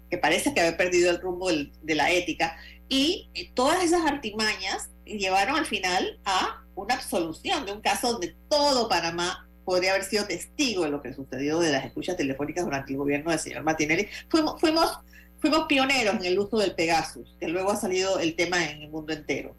que 0.10 0.18
parece 0.18 0.54
que 0.54 0.62
había 0.62 0.78
perdido 0.78 1.12
el 1.12 1.22
rumbo 1.22 1.50
de 1.50 1.96
la 1.96 2.12
ética. 2.12 2.58
Y 2.90 3.30
todas 3.54 3.84
esas 3.84 4.06
artimañas 4.06 4.90
llevaron 5.06 5.56
al 5.56 5.66
final 5.66 6.20
a 6.26 6.65
una 6.76 6.96
absolución 6.96 7.66
de 7.66 7.72
un 7.72 7.82
caso 7.82 8.14
donde 8.14 8.36
todo 8.50 8.88
Panamá 8.88 9.48
podría 9.64 9.92
haber 9.92 10.04
sido 10.04 10.26
testigo 10.26 10.84
de 10.84 10.92
lo 10.92 11.02
que 11.02 11.14
sucedió 11.14 11.60
de 11.60 11.72
las 11.72 11.86
escuchas 11.86 12.16
telefónicas 12.16 12.64
durante 12.64 12.92
el 12.92 12.98
gobierno 12.98 13.32
del 13.32 13.40
señor 13.40 13.64
Martinelli. 13.64 14.08
Fuimos, 14.30 14.62
fuimos, 14.62 15.00
fuimos 15.40 15.66
pioneros 15.68 16.16
en 16.16 16.26
el 16.26 16.40
uso 16.40 16.58
del 16.58 16.76
Pegasus, 16.76 17.36
que 17.40 17.48
luego 17.48 17.72
ha 17.72 17.76
salido 17.76 18.20
el 18.20 18.36
tema 18.36 18.64
en 18.64 18.84
el 18.84 18.90
mundo 18.90 19.12
entero. 19.12 19.56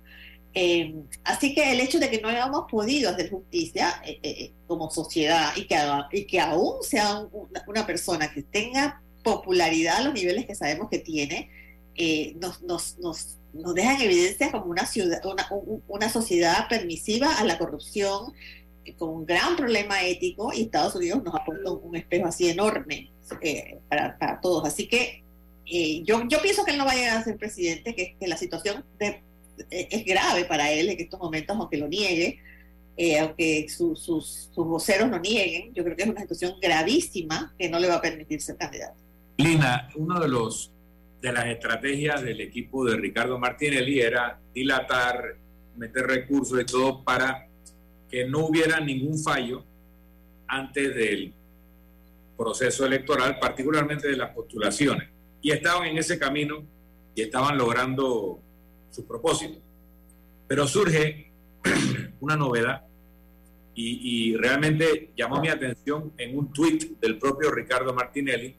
Eh, 0.58 0.94
así 1.24 1.54
que 1.54 1.70
el 1.70 1.80
hecho 1.80 1.98
de 1.98 2.08
que 2.08 2.18
no 2.18 2.28
hayamos 2.28 2.64
podido 2.70 3.10
hacer 3.10 3.28
justicia 3.28 4.00
eh, 4.06 4.18
eh, 4.22 4.52
como 4.66 4.90
sociedad 4.90 5.52
y 5.54 5.66
que, 5.66 5.76
y 6.12 6.24
que 6.24 6.40
aún 6.40 6.82
sea 6.82 7.18
una, 7.30 7.62
una, 7.66 7.86
persona 7.86 8.32
que 8.32 8.42
tenga 8.42 9.02
popularidad 9.22 9.96
a 9.96 10.04
los 10.04 10.14
niveles 10.14 10.46
que 10.46 10.54
sabemos 10.54 10.88
que 10.88 11.00
tiene, 11.00 11.50
nos, 12.40 12.62
nos, 12.62 12.98
nos, 12.98 13.36
nos 13.58 13.74
deja 13.74 13.94
en 13.94 14.02
evidencia 14.02 14.50
como 14.50 14.66
una, 14.66 14.86
ciudad, 14.86 15.24
una, 15.24 15.48
una 15.88 16.08
sociedad 16.08 16.68
permisiva 16.68 17.38
a 17.38 17.44
la 17.44 17.58
corrupción, 17.58 18.32
eh, 18.84 18.94
con 18.94 19.10
un 19.10 19.26
gran 19.26 19.56
problema 19.56 20.02
ético, 20.02 20.52
y 20.52 20.62
Estados 20.62 20.94
Unidos 20.94 21.22
nos 21.22 21.34
ha 21.34 21.44
puesto 21.44 21.78
un 21.78 21.96
espejo 21.96 22.26
así 22.26 22.48
enorme 22.48 23.10
eh, 23.40 23.78
para, 23.88 24.18
para, 24.18 24.40
todos. 24.40 24.66
Así 24.66 24.86
que 24.86 25.22
eh, 25.66 26.02
yo, 26.04 26.22
yo 26.28 26.40
pienso 26.40 26.64
que 26.64 26.72
él 26.72 26.78
no 26.78 26.84
va 26.84 26.92
a 26.92 26.96
llegar 26.96 27.16
a 27.18 27.24
ser 27.24 27.36
presidente, 27.36 27.94
que, 27.94 28.16
que 28.18 28.28
la 28.28 28.36
situación 28.36 28.84
de, 28.98 29.22
es 29.70 30.04
grave 30.04 30.44
para 30.44 30.70
él 30.70 30.90
en 30.90 31.00
estos 31.00 31.18
momentos, 31.18 31.56
aunque 31.56 31.78
lo 31.78 31.88
niegue, 31.88 32.38
aunque 33.20 33.66
sus, 33.68 34.04
sus 34.04 34.50
voceros 34.54 35.10
lo 35.10 35.18
nieguen, 35.18 35.74
yo 35.74 35.84
creo 35.84 35.96
que 35.96 36.02
es 36.02 36.08
una 36.08 36.20
situación 36.20 36.54
gravísima 36.60 37.54
que 37.58 37.68
no 37.68 37.78
le 37.78 37.88
va 37.88 37.96
a 37.96 38.00
permitir 38.00 38.40
ser 38.40 38.56
candidato. 38.56 38.96
Lina, 39.38 39.90
uno 39.96 40.20
de 40.20 40.28
los 40.28 40.72
de 41.20 41.32
las 41.32 41.46
estrategias 41.46 42.22
del 42.22 42.40
equipo 42.40 42.84
de 42.84 42.96
Ricardo 42.96 43.38
Martinelli 43.38 44.00
era 44.00 44.38
dilatar, 44.54 45.36
meter 45.76 46.06
recursos 46.06 46.60
y 46.60 46.64
todo 46.64 47.02
para 47.02 47.48
que 48.08 48.26
no 48.26 48.46
hubiera 48.46 48.80
ningún 48.80 49.18
fallo 49.18 49.64
antes 50.46 50.94
del 50.94 51.32
proceso 52.36 52.86
electoral, 52.86 53.38
particularmente 53.38 54.08
de 54.08 54.16
las 54.16 54.30
postulaciones. 54.30 55.08
Y 55.42 55.50
estaban 55.50 55.88
en 55.88 55.98
ese 55.98 56.18
camino 56.18 56.64
y 57.14 57.22
estaban 57.22 57.56
logrando 57.56 58.40
su 58.90 59.06
propósito. 59.06 59.58
Pero 60.46 60.66
surge 60.66 61.32
una 62.20 62.36
novedad 62.36 62.82
y, 63.78 64.34
realmente 64.36 65.10
llamó 65.14 65.40
mi 65.40 65.48
atención 65.48 66.12
en 66.16 66.38
un 66.38 66.50
tuit 66.50 66.98
del 66.98 67.18
propio 67.18 67.50
Ricardo 67.50 67.92
Martinelli, 67.92 68.56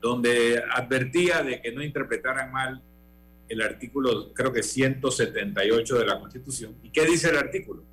donde 0.00 0.62
advertía 0.72 1.42
de 1.42 1.60
que 1.60 1.72
no 1.72 1.82
interpretaran 1.82 2.52
mal 2.52 2.82
el 3.48 3.62
artículo, 3.62 4.32
creo 4.32 4.52
que 4.52 4.62
178 4.62 5.98
de 5.98 6.06
la 6.06 6.18
Constitución. 6.18 6.76
¿Y 6.82 6.90
qué 6.90 7.04
dice 7.04 7.30
el 7.30 7.36
artículo? 7.36 7.84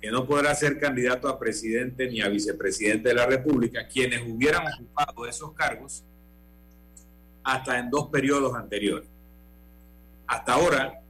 Que 0.00 0.10
no 0.10 0.26
podrá 0.26 0.54
ser 0.54 0.78
candidato 0.78 1.28
a 1.28 1.38
presidente 1.38 2.08
ni 2.08 2.20
a 2.20 2.28
vicepresidente 2.28 3.08
de 3.08 3.14
la 3.14 3.26
República 3.26 3.88
quienes 3.88 4.22
hubieran 4.22 4.64
ocupado 4.72 5.26
esos 5.26 5.52
cargos 5.52 6.04
hasta 7.42 7.78
en 7.78 7.90
dos 7.90 8.08
periodos 8.08 8.54
anteriores. 8.54 9.08
Hasta 10.26 10.54
ahora 10.54 11.00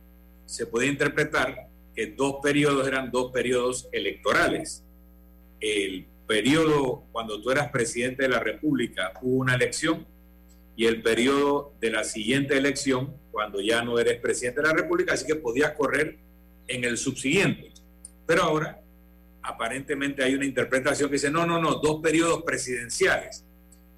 se 0.46 0.66
puede 0.66 0.86
interpretar 0.86 1.68
que 1.94 2.08
dos 2.08 2.36
periodos 2.42 2.86
eran 2.86 3.10
dos 3.10 3.30
periodos 3.32 3.88
electorales. 3.92 4.84
El 5.60 6.06
periodo 6.26 7.04
cuando 7.12 7.40
tú 7.40 7.50
eras 7.50 7.70
presidente 7.70 8.24
de 8.24 8.30
la 8.30 8.40
República 8.40 9.12
hubo 9.22 9.36
una 9.36 9.54
elección 9.54 10.06
y 10.76 10.86
el 10.86 11.02
periodo 11.02 11.74
de 11.80 11.90
la 11.90 12.04
siguiente 12.04 12.56
elección, 12.56 13.16
cuando 13.30 13.60
ya 13.60 13.82
no 13.82 13.98
eres 13.98 14.20
presidente 14.20 14.60
de 14.60 14.68
la 14.68 14.74
República, 14.74 15.14
así 15.14 15.26
que 15.26 15.36
podías 15.36 15.72
correr 15.72 16.18
en 16.66 16.84
el 16.84 16.98
subsiguiente. 16.98 17.72
Pero 18.26 18.42
ahora, 18.42 18.80
aparentemente 19.42 20.24
hay 20.24 20.34
una 20.34 20.46
interpretación 20.46 21.08
que 21.08 21.14
dice, 21.14 21.30
no, 21.30 21.46
no, 21.46 21.60
no, 21.60 21.76
dos 21.76 22.00
periodos 22.00 22.42
presidenciales. 22.42 23.44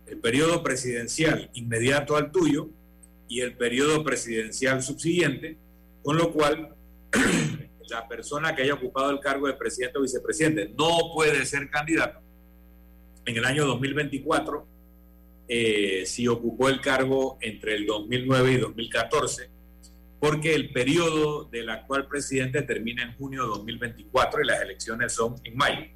El 0.06 0.18
periodo 0.18 0.62
presidencial 0.62 1.50
inmediato 1.54 2.16
al 2.16 2.30
tuyo 2.30 2.68
y 3.28 3.40
el 3.40 3.56
periodo 3.56 4.04
presidencial 4.04 4.82
subsiguiente, 4.82 5.56
con 6.02 6.16
lo 6.16 6.32
cual 6.32 6.74
la 7.88 8.06
persona 8.06 8.54
que 8.54 8.62
haya 8.62 8.74
ocupado 8.74 9.10
el 9.10 9.20
cargo 9.20 9.46
de 9.46 9.54
presidente 9.54 9.98
o 9.98 10.02
vicepresidente 10.02 10.68
no 10.76 11.12
puede 11.14 11.44
ser 11.46 11.70
candidato 11.70 12.20
en 13.24 13.36
el 13.36 13.44
año 13.44 13.66
2024 13.66 14.75
eh, 15.48 16.04
si 16.06 16.26
ocupó 16.26 16.68
el 16.68 16.80
cargo 16.80 17.38
entre 17.40 17.76
el 17.76 17.86
2009 17.86 18.52
y 18.52 18.56
2014, 18.58 19.50
porque 20.18 20.54
el 20.54 20.72
periodo 20.72 21.44
del 21.44 21.68
actual 21.70 22.08
presidente 22.08 22.62
termina 22.62 23.02
en 23.02 23.14
junio 23.16 23.42
de 23.42 23.48
2024 23.48 24.42
y 24.42 24.46
las 24.46 24.62
elecciones 24.62 25.12
son 25.12 25.36
en 25.44 25.56
mayo. 25.56 25.86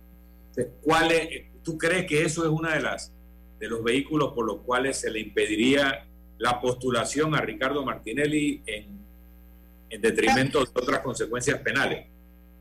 ¿cuál 0.82 1.10
es, 1.12 1.44
¿Tú 1.62 1.78
crees 1.78 2.06
que 2.06 2.22
eso 2.22 2.44
es 2.44 2.50
uno 2.50 2.70
de, 2.70 2.80
las, 2.80 3.12
de 3.58 3.68
los 3.68 3.82
vehículos 3.82 4.32
por 4.32 4.46
los 4.46 4.58
cuales 4.58 4.98
se 4.98 5.10
le 5.10 5.20
impediría 5.20 6.06
la 6.38 6.60
postulación 6.60 7.34
a 7.34 7.40
Ricardo 7.40 7.84
Martinelli 7.84 8.62
en, 8.66 8.98
en 9.88 10.00
detrimento 10.00 10.64
de 10.64 10.70
otras 10.74 11.00
consecuencias 11.00 11.60
penales? 11.60 12.06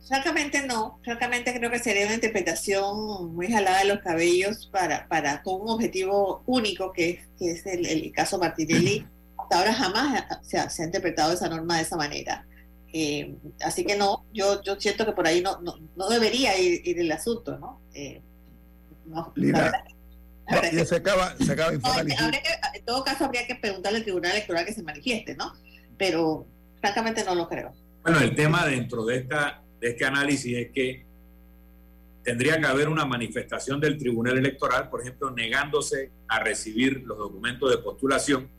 Francamente 0.07 0.65
no, 0.65 0.99
francamente 1.03 1.53
creo 1.53 1.69
que 1.69 1.79
sería 1.79 2.05
una 2.05 2.15
interpretación 2.15 3.35
muy 3.35 3.51
jalada 3.51 3.79
de 3.79 3.85
los 3.85 3.99
cabellos 3.99 4.67
para, 4.71 5.07
para 5.07 5.43
con 5.43 5.61
un 5.61 5.69
objetivo 5.69 6.43
único 6.45 6.91
que 6.93 7.09
es, 7.09 7.19
que 7.37 7.51
es 7.51 7.65
el, 7.65 8.11
caso 8.11 8.39
Martinelli. 8.39 9.05
Hasta 9.37 9.59
ahora 9.59 9.73
jamás 9.73 10.23
se 10.41 10.57
ha, 10.57 10.69
se 10.69 10.81
ha, 10.81 10.85
interpretado 10.85 11.33
esa 11.33 11.49
norma 11.49 11.77
de 11.77 11.83
esa 11.83 11.95
manera. 11.95 12.45
Eh, 12.91 13.35
así 13.63 13.85
que 13.85 13.95
no, 13.95 14.25
yo, 14.33 14.63
yo 14.63 14.79
siento 14.79 15.05
que 15.05 15.11
por 15.11 15.27
ahí 15.27 15.41
no, 15.41 15.61
no, 15.61 15.75
no 15.95 16.09
debería 16.09 16.57
ir, 16.57 16.81
ir, 16.87 16.99
el 16.99 17.11
asunto, 17.11 17.57
¿no? 17.59 17.81
Eh, 17.93 18.21
no 19.05 19.33
se 20.85 20.95
acaba, 20.95 21.35
se 21.37 21.51
acaba 21.51 21.71
no, 21.71 21.99
En 22.73 22.85
todo 22.85 23.03
caso 23.03 23.25
habría 23.25 23.45
que 23.45 23.55
preguntarle 23.55 23.99
al 23.99 24.03
Tribunal 24.03 24.31
Electoral 24.31 24.65
que 24.65 24.73
se 24.73 24.83
manifieste, 24.83 25.35
¿no? 25.35 25.53
Pero 25.97 26.47
francamente 26.81 27.23
no 27.23 27.35
lo 27.35 27.47
creo. 27.47 27.73
Bueno, 28.03 28.19
el 28.19 28.35
tema 28.35 28.65
dentro 28.65 29.05
de 29.05 29.17
esta 29.17 29.61
de 29.79 29.89
este 29.89 30.05
análisis 30.05 30.57
es 30.57 30.71
que 30.71 31.05
tendría 32.23 32.59
que 32.59 32.67
haber 32.67 32.89
una 32.89 33.05
manifestación 33.05 33.79
del 33.79 33.97
Tribunal 33.97 34.37
Electoral, 34.37 34.89
por 34.89 35.01
ejemplo, 35.01 35.31
negándose 35.31 36.11
a 36.27 36.39
recibir 36.39 37.03
los 37.05 37.17
documentos 37.17 37.71
de 37.71 37.77
postulación 37.77 38.49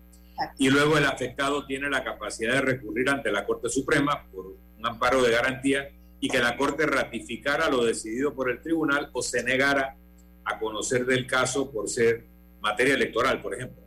y 0.58 0.70
luego 0.70 0.96
el 0.96 1.04
afectado 1.04 1.66
tiene 1.66 1.90
la 1.90 2.02
capacidad 2.02 2.54
de 2.54 2.60
recurrir 2.62 3.10
ante 3.10 3.30
la 3.30 3.44
Corte 3.44 3.68
Suprema 3.68 4.26
por 4.32 4.46
un 4.46 4.86
amparo 4.86 5.22
de 5.22 5.30
garantía 5.30 5.90
y 6.18 6.28
que 6.28 6.38
la 6.38 6.56
Corte 6.56 6.86
ratificara 6.86 7.68
lo 7.68 7.84
decidido 7.84 8.34
por 8.34 8.50
el 8.50 8.62
tribunal 8.62 9.10
o 9.12 9.22
se 9.22 9.42
negara 9.42 9.96
a 10.44 10.58
conocer 10.58 11.04
del 11.04 11.26
caso 11.26 11.70
por 11.70 11.88
ser 11.88 12.26
materia 12.60 12.94
electoral, 12.94 13.40
por 13.42 13.54
ejemplo. 13.54 13.82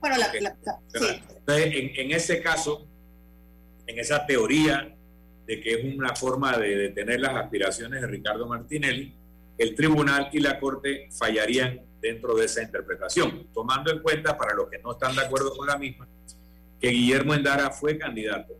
Bueno, 0.00 0.16
la, 0.18 0.30
sí. 0.88 1.22
en, 1.48 1.90
en 1.96 2.12
ese 2.12 2.42
caso, 2.42 2.86
en 3.86 3.98
esa 3.98 4.26
teoría 4.26 4.95
de 5.46 5.60
que 5.60 5.74
es 5.74 5.96
una 5.96 6.14
forma 6.14 6.56
de 6.58 6.76
detener 6.76 7.20
las 7.20 7.36
aspiraciones 7.36 8.00
de 8.00 8.06
Ricardo 8.06 8.46
Martinelli, 8.46 9.14
el 9.58 9.74
tribunal 9.74 10.28
y 10.32 10.40
la 10.40 10.58
corte 10.58 11.08
fallarían 11.10 11.80
dentro 12.00 12.34
de 12.34 12.46
esa 12.46 12.62
interpretación, 12.62 13.46
tomando 13.54 13.90
en 13.90 14.00
cuenta, 14.00 14.36
para 14.36 14.54
los 14.54 14.68
que 14.68 14.78
no 14.78 14.92
están 14.92 15.14
de 15.14 15.22
acuerdo 15.22 15.56
con 15.56 15.66
la 15.66 15.78
misma, 15.78 16.06
que 16.80 16.88
Guillermo 16.88 17.34
Endara 17.34 17.70
fue 17.70 17.96
candidato 17.96 18.54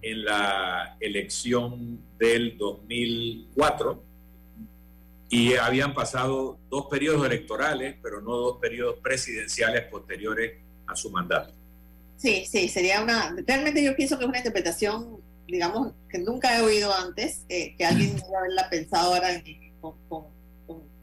en 0.00 0.24
la 0.24 0.96
elección 1.00 2.00
del 2.18 2.56
2004 2.56 4.02
y 5.28 5.54
habían 5.54 5.92
pasado 5.92 6.58
dos 6.70 6.86
periodos 6.86 7.26
electorales, 7.26 7.96
pero 8.02 8.20
no 8.20 8.36
dos 8.36 8.58
periodos 8.58 9.00
presidenciales 9.02 9.82
posteriores 9.86 10.62
a 10.86 10.94
su 10.94 11.10
mandato. 11.10 11.52
Sí, 12.16 12.46
sí, 12.46 12.68
sería 12.68 13.02
una, 13.02 13.34
realmente 13.46 13.82
yo 13.82 13.94
pienso 13.94 14.16
que 14.16 14.24
es 14.24 14.28
una 14.28 14.38
interpretación, 14.38 15.20
digamos, 15.46 15.92
que 16.08 16.18
nunca 16.18 16.56
he 16.56 16.62
oído 16.62 16.92
antes, 16.94 17.44
eh, 17.48 17.74
que 17.76 17.84
alguien 17.84 18.16
debe 18.16 18.36
haberla 18.36 18.68
pensado 18.70 19.14
ahora 19.14 19.28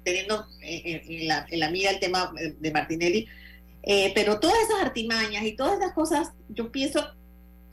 teniendo 0.03 0.45
en, 0.61 1.27
la, 1.27 1.45
en 1.49 1.59
la 1.59 1.69
mira 1.69 1.91
el 1.91 1.99
tema 1.99 2.33
de 2.35 2.71
Martinelli, 2.71 3.27
eh, 3.83 4.11
pero 4.15 4.39
todas 4.39 4.57
esas 4.63 4.81
artimañas 4.81 5.43
y 5.43 5.55
todas 5.55 5.79
esas 5.79 5.93
cosas, 5.93 6.31
yo 6.49 6.71
pienso 6.71 7.05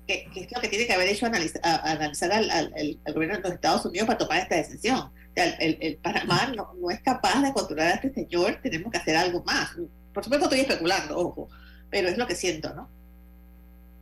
que, 0.07 0.27
es 0.35 0.53
lo 0.53 0.61
que 0.61 0.69
tiene 0.69 0.87
que 0.87 0.93
haber 0.93 1.09
hecho 1.09 1.27
analizar, 1.27 1.61
analizar 1.65 2.33
al, 2.33 2.51
al, 2.51 2.99
gobierno 3.13 3.37
de 3.37 3.43
los 3.43 3.53
Estados 3.53 3.85
Unidos 3.85 4.07
para 4.07 4.19
tomar 4.19 4.39
esta 4.39 4.57
decisión. 4.57 5.11
el, 5.35 5.79
el, 5.81 5.97
Panamá 5.99 6.53
no, 6.57 6.75
no, 6.81 6.91
es 6.91 7.01
capaz 7.01 7.43
de 7.43 7.53
controlar 7.53 7.89
a 7.89 7.95
este 7.95 8.13
señor, 8.13 8.61
tenemos 8.63 8.91
que 8.93 8.99
hacer 8.99 9.17
algo 9.17 9.43
más. 9.45 9.71
Por 10.13 10.25
supuesto 10.25 10.47
estoy 10.47 10.61
especulando, 10.61 11.17
ojo, 11.17 11.49
pero 11.91 12.09
es 12.09 12.19
lo 12.19 12.27
que 12.27 12.35
siento, 12.35 12.75
¿no? 12.75 12.89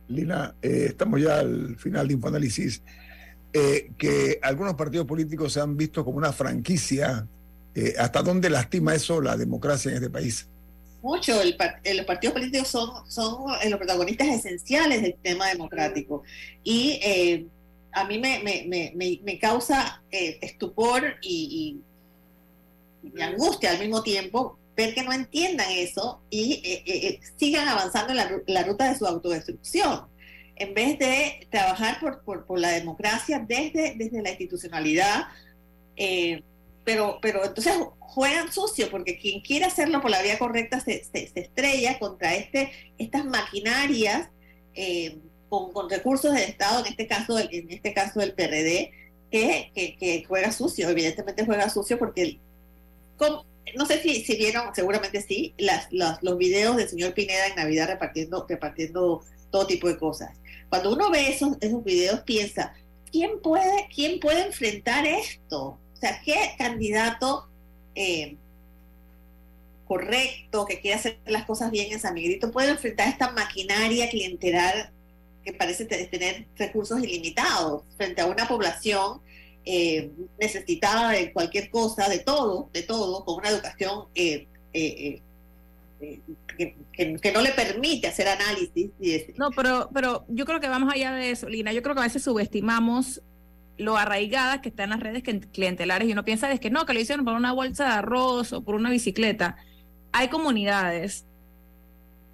Lina, 0.09 0.55
eh, 0.61 0.87
estamos 0.89 1.21
ya 1.21 1.39
al 1.39 1.77
final 1.77 2.07
de 2.07 2.15
Infoanálisis, 2.15 2.81
eh, 3.53 3.91
que 3.97 4.39
algunos 4.41 4.73
partidos 4.73 5.05
políticos 5.05 5.53
se 5.53 5.61
han 5.61 5.77
visto 5.77 6.03
como 6.03 6.17
una 6.17 6.33
franquicia. 6.33 7.27
Eh, 7.75 7.93
¿Hasta 7.97 8.23
dónde 8.23 8.49
lastima 8.49 8.95
eso 8.95 9.21
la 9.21 9.37
democracia 9.37 9.91
en 9.91 9.97
este 9.97 10.09
país? 10.09 10.47
Mucho, 11.01 11.39
el, 11.41 11.55
los 11.95 12.05
partidos 12.05 12.33
políticos 12.33 12.67
son, 12.67 12.89
los 13.69 13.77
protagonistas 13.77 14.27
esenciales 14.27 15.01
del 15.01 15.15
tema 15.21 15.47
democrático. 15.47 16.23
Y 16.63 17.47
a 17.93 18.03
mí 18.05 18.19
me, 18.19 19.39
causa 19.39 20.03
estupor 20.11 21.15
y, 21.21 21.79
angustia 23.21 23.71
al 23.71 23.79
mismo 23.79 24.03
tiempo 24.03 24.59
ver 24.79 24.93
que 24.95 25.03
no 25.03 25.11
entiendan 25.11 25.69
eso 25.71 26.21
y 26.29 26.53
eh, 26.63 26.83
eh, 26.85 27.07
eh, 27.07 27.19
sigan 27.37 27.67
avanzando 27.67 28.13
en 28.13 28.43
la, 28.47 28.63
ruta 28.63 28.89
de 28.89 28.97
su 28.97 29.05
autodestrucción, 29.05 30.07
en 30.55 30.73
vez 30.73 30.97
de 30.97 31.47
trabajar 31.51 31.99
por, 31.99 32.45
por, 32.45 32.57
la 32.57 32.69
democracia 32.69 33.43
desde, 33.45 33.95
desde 33.97 34.21
la 34.21 34.29
institucionalidad. 34.29 35.27
pero, 36.85 37.19
pero 37.21 37.45
entonces 37.45 37.73
juegan 37.99 38.53
sucio, 38.53 38.89
porque 38.89 39.17
quien 39.17 39.41
quiere 39.41 39.65
hacerlo 39.65 40.01
por 40.01 40.11
la 40.11 40.21
vía 40.21 40.39
correcta 40.39 40.79
se, 40.79 41.03
se, 41.03 41.29
estrella 41.35 41.99
contra 41.99 42.35
este, 42.35 42.71
estas 42.97 43.25
maquinarias 43.25 44.29
con, 45.49 45.73
con, 45.73 45.89
recursos 45.89 46.33
del 46.33 46.43
Estado, 46.43 46.85
en 46.85 46.91
este 46.91 47.05
caso, 47.05 47.37
en 47.37 47.69
este 47.69 47.93
caso 47.93 48.21
del 48.21 48.33
PRD, 48.33 48.91
que, 49.29 50.25
juega 50.25 50.53
sucio, 50.53 50.89
evidentemente 50.89 51.45
juega 51.45 51.69
sucio 51.69 51.99
porque 51.99 52.39
no 53.75 53.85
sé 53.85 54.01
si, 54.01 54.23
si 54.23 54.35
vieron, 54.35 54.73
seguramente 54.73 55.21
sí, 55.21 55.53
las, 55.57 55.87
los 55.91 56.37
videos 56.37 56.77
del 56.77 56.89
señor 56.89 57.13
Pineda 57.13 57.47
en 57.47 57.55
Navidad 57.55 57.87
repartiendo, 57.87 58.45
repartiendo 58.47 59.23
todo 59.51 59.67
tipo 59.67 59.87
de 59.87 59.97
cosas. 59.97 60.31
Cuando 60.69 60.93
uno 60.93 61.09
ve 61.09 61.29
esos, 61.29 61.57
esos 61.61 61.83
videos, 61.83 62.21
piensa, 62.21 62.73
¿quién 63.11 63.41
puede, 63.41 63.87
quién 63.93 64.19
puede 64.19 64.45
enfrentar 64.45 65.05
esto? 65.05 65.79
O 65.93 65.97
sea, 65.99 66.21
¿qué 66.23 66.35
candidato 66.57 67.49
eh, 67.95 68.37
correcto, 69.89 70.65
que 70.65 70.79
quiere 70.79 70.97
hacer 70.97 71.19
las 71.25 71.45
cosas 71.45 71.71
bien 71.71 71.91
en 71.91 71.99
San 71.99 72.13
Miguelito, 72.13 72.51
puede 72.51 72.69
enfrentar 72.69 73.07
esta 73.07 73.31
maquinaria 73.31 74.07
clientelar 74.07 74.91
que 75.43 75.51
parece 75.51 75.85
tener 75.85 76.45
recursos 76.55 76.99
ilimitados 76.99 77.83
frente 77.97 78.21
a 78.21 78.27
una 78.27 78.47
población 78.47 79.19
eh, 79.65 80.11
necesitada 80.39 81.11
de 81.11 81.31
cualquier 81.31 81.69
cosa, 81.69 82.09
de 82.09 82.19
todo, 82.19 82.69
de 82.73 82.83
todo, 82.83 83.23
con 83.25 83.39
una 83.39 83.49
educación 83.49 84.05
eh, 84.15 84.47
eh, 84.73 85.21
eh, 86.01 86.75
que, 86.93 87.31
no 87.31 87.41
le 87.41 87.51
permite 87.51 88.07
hacer 88.07 88.27
análisis. 88.27 88.91
No, 89.37 89.51
pero, 89.51 89.89
pero 89.93 90.25
yo 90.27 90.45
creo 90.45 90.59
que 90.59 90.67
vamos 90.67 90.93
allá 90.93 91.13
de 91.13 91.31
eso, 91.31 91.47
Lina. 91.47 91.73
Yo 91.73 91.81
creo 91.81 91.95
que 91.95 92.01
a 92.01 92.05
veces 92.05 92.23
subestimamos 92.23 93.21
lo 93.77 93.95
arraigadas 93.95 94.59
que 94.59 94.69
están 94.69 94.89
las 94.89 94.99
redes 94.99 95.23
clientelares 95.53 96.07
y 96.07 96.11
uno 96.11 96.25
piensa 96.25 96.51
es 96.51 96.59
que 96.59 96.69
no, 96.69 96.85
que 96.85 96.93
lo 96.93 96.99
hicieron 96.99 97.23
por 97.23 97.33
una 97.33 97.53
bolsa 97.53 97.85
de 97.85 97.91
arroz 97.91 98.51
o 98.51 98.61
por 98.61 98.75
una 98.75 98.89
bicicleta. 98.89 99.55
Hay 100.11 100.27
comunidades 100.27 101.25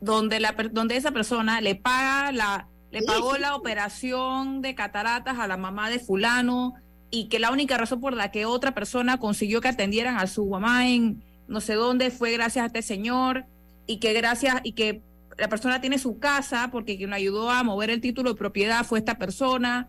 donde, 0.01 0.39
la, 0.39 0.55
donde 0.71 0.97
esa 0.97 1.11
persona 1.11 1.61
le 1.61 1.75
paga 1.75 2.31
la, 2.31 2.67
le 2.91 3.03
pagó 3.03 3.37
la 3.37 3.55
operación 3.55 4.61
de 4.61 4.73
cataratas 4.73 5.37
a 5.37 5.47
la 5.47 5.57
mamá 5.57 5.89
de 5.89 5.99
fulano, 5.99 6.73
y 7.15 7.29
que 7.29 7.39
la 7.39 7.49
única 7.49 7.77
razón 7.77 8.01
por 8.01 8.13
la 8.13 8.29
que 8.29 8.45
otra 8.45 8.73
persona 8.73 9.17
consiguió 9.17 9.61
que 9.61 9.69
atendieran 9.69 10.17
a 10.17 10.27
su 10.27 10.45
mamá 10.47 10.89
en 10.89 11.23
no 11.47 11.61
sé 11.61 11.75
dónde 11.75 12.11
fue 12.11 12.33
gracias 12.33 12.63
a 12.63 12.65
este 12.67 12.81
señor 12.81 13.45
y 13.87 13.99
que 13.99 14.11
gracias 14.11 14.57
y 14.63 14.73
que 14.73 15.01
la 15.37 15.47
persona 15.47 15.79
tiene 15.79 15.97
su 15.97 16.19
casa 16.19 16.69
porque 16.73 16.97
quien 16.97 17.13
ayudó 17.13 17.49
a 17.51 17.63
mover 17.63 17.89
el 17.89 18.01
título 18.01 18.31
de 18.31 18.37
propiedad 18.37 18.85
fue 18.85 18.99
esta 18.99 19.17
persona 19.17 19.87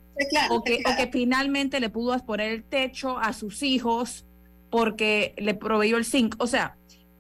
o, 0.50 0.62
que, 0.62 0.84
o 0.86 0.96
que 0.96 1.08
finalmente 1.10 1.80
le 1.80 1.90
pudo 1.90 2.16
poner 2.24 2.52
el 2.52 2.62
techo 2.62 3.18
a 3.18 3.32
sus 3.32 3.64
hijos 3.64 4.24
porque 4.70 5.34
le 5.36 5.54
proveyó 5.54 5.96
el 5.96 6.04
zinc. 6.04 6.36
O 6.38 6.46
sea, 6.46 6.76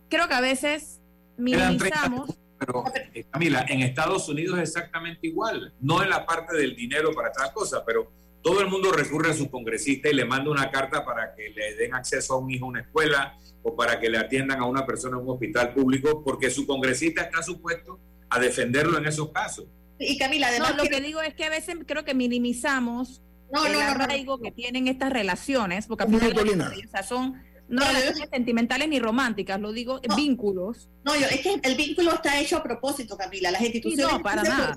creo 0.08 0.28
que 0.28 0.34
a 0.34 0.40
veces 0.40 1.00
minimizamos. 1.36 2.38
Pero, 2.58 2.84
eh, 3.12 3.24
Camila, 3.30 3.66
en 3.68 3.82
Estados 3.82 4.28
Unidos 4.28 4.58
es 4.58 4.70
exactamente 4.70 5.26
igual. 5.26 5.72
No 5.80 6.02
en 6.02 6.10
la 6.10 6.24
parte 6.24 6.56
del 6.56 6.76
dinero 6.76 7.12
para 7.12 7.32
tal 7.32 7.52
cosa, 7.52 7.84
pero 7.84 8.10
todo 8.46 8.60
el 8.60 8.68
mundo 8.68 8.92
recurre 8.92 9.32
a 9.32 9.34
su 9.34 9.50
congresista 9.50 10.08
y 10.08 10.14
le 10.14 10.24
manda 10.24 10.52
una 10.52 10.70
carta 10.70 11.04
para 11.04 11.34
que 11.34 11.50
le 11.50 11.74
den 11.74 11.92
acceso 11.92 12.34
a 12.34 12.38
un 12.38 12.48
hijo 12.48 12.66
a 12.66 12.68
una 12.68 12.80
escuela 12.82 13.36
o 13.64 13.74
para 13.74 13.98
que 13.98 14.08
le 14.08 14.18
atiendan 14.18 14.60
a 14.60 14.66
una 14.66 14.86
persona 14.86 15.16
en 15.16 15.24
un 15.24 15.30
hospital 15.30 15.74
público, 15.74 16.22
porque 16.22 16.48
su 16.48 16.64
congresista 16.64 17.22
está 17.22 17.42
supuesto 17.42 17.98
a 18.30 18.38
defenderlo 18.38 18.98
en 18.98 19.06
esos 19.06 19.32
casos. 19.32 19.66
Y 19.98 20.16
Camila, 20.16 20.46
además... 20.46 20.76
lo 20.76 20.84
que 20.84 21.00
digo 21.00 21.20
es 21.22 21.34
que 21.34 21.44
a 21.44 21.50
veces 21.50 21.74
creo 21.88 22.04
que 22.04 22.14
minimizamos 22.14 23.20
el 23.66 23.80
arraigo 23.80 24.38
que 24.38 24.52
tienen 24.52 24.86
estas 24.86 25.12
relaciones, 25.12 25.88
porque 25.88 26.04
al 26.04 26.10
final 26.10 26.88
son 27.02 27.42
no 27.68 27.84
relaciones 27.84 28.30
sentimentales 28.30 28.88
ni 28.88 28.98
románticas, 29.00 29.60
lo 29.60 29.72
digo, 29.72 30.00
vínculos. 30.16 30.88
No, 31.04 31.16
yo, 31.16 31.26
es 31.26 31.40
que 31.40 31.60
el 31.62 31.74
vínculo 31.74 32.14
está 32.14 32.38
hecho 32.38 32.56
a 32.56 32.62
propósito, 32.62 33.16
Camila. 33.16 33.50
Las 33.50 33.62
instituciones. 33.62 34.12
no, 34.12 34.22
para 34.22 34.42
nada. 34.42 34.76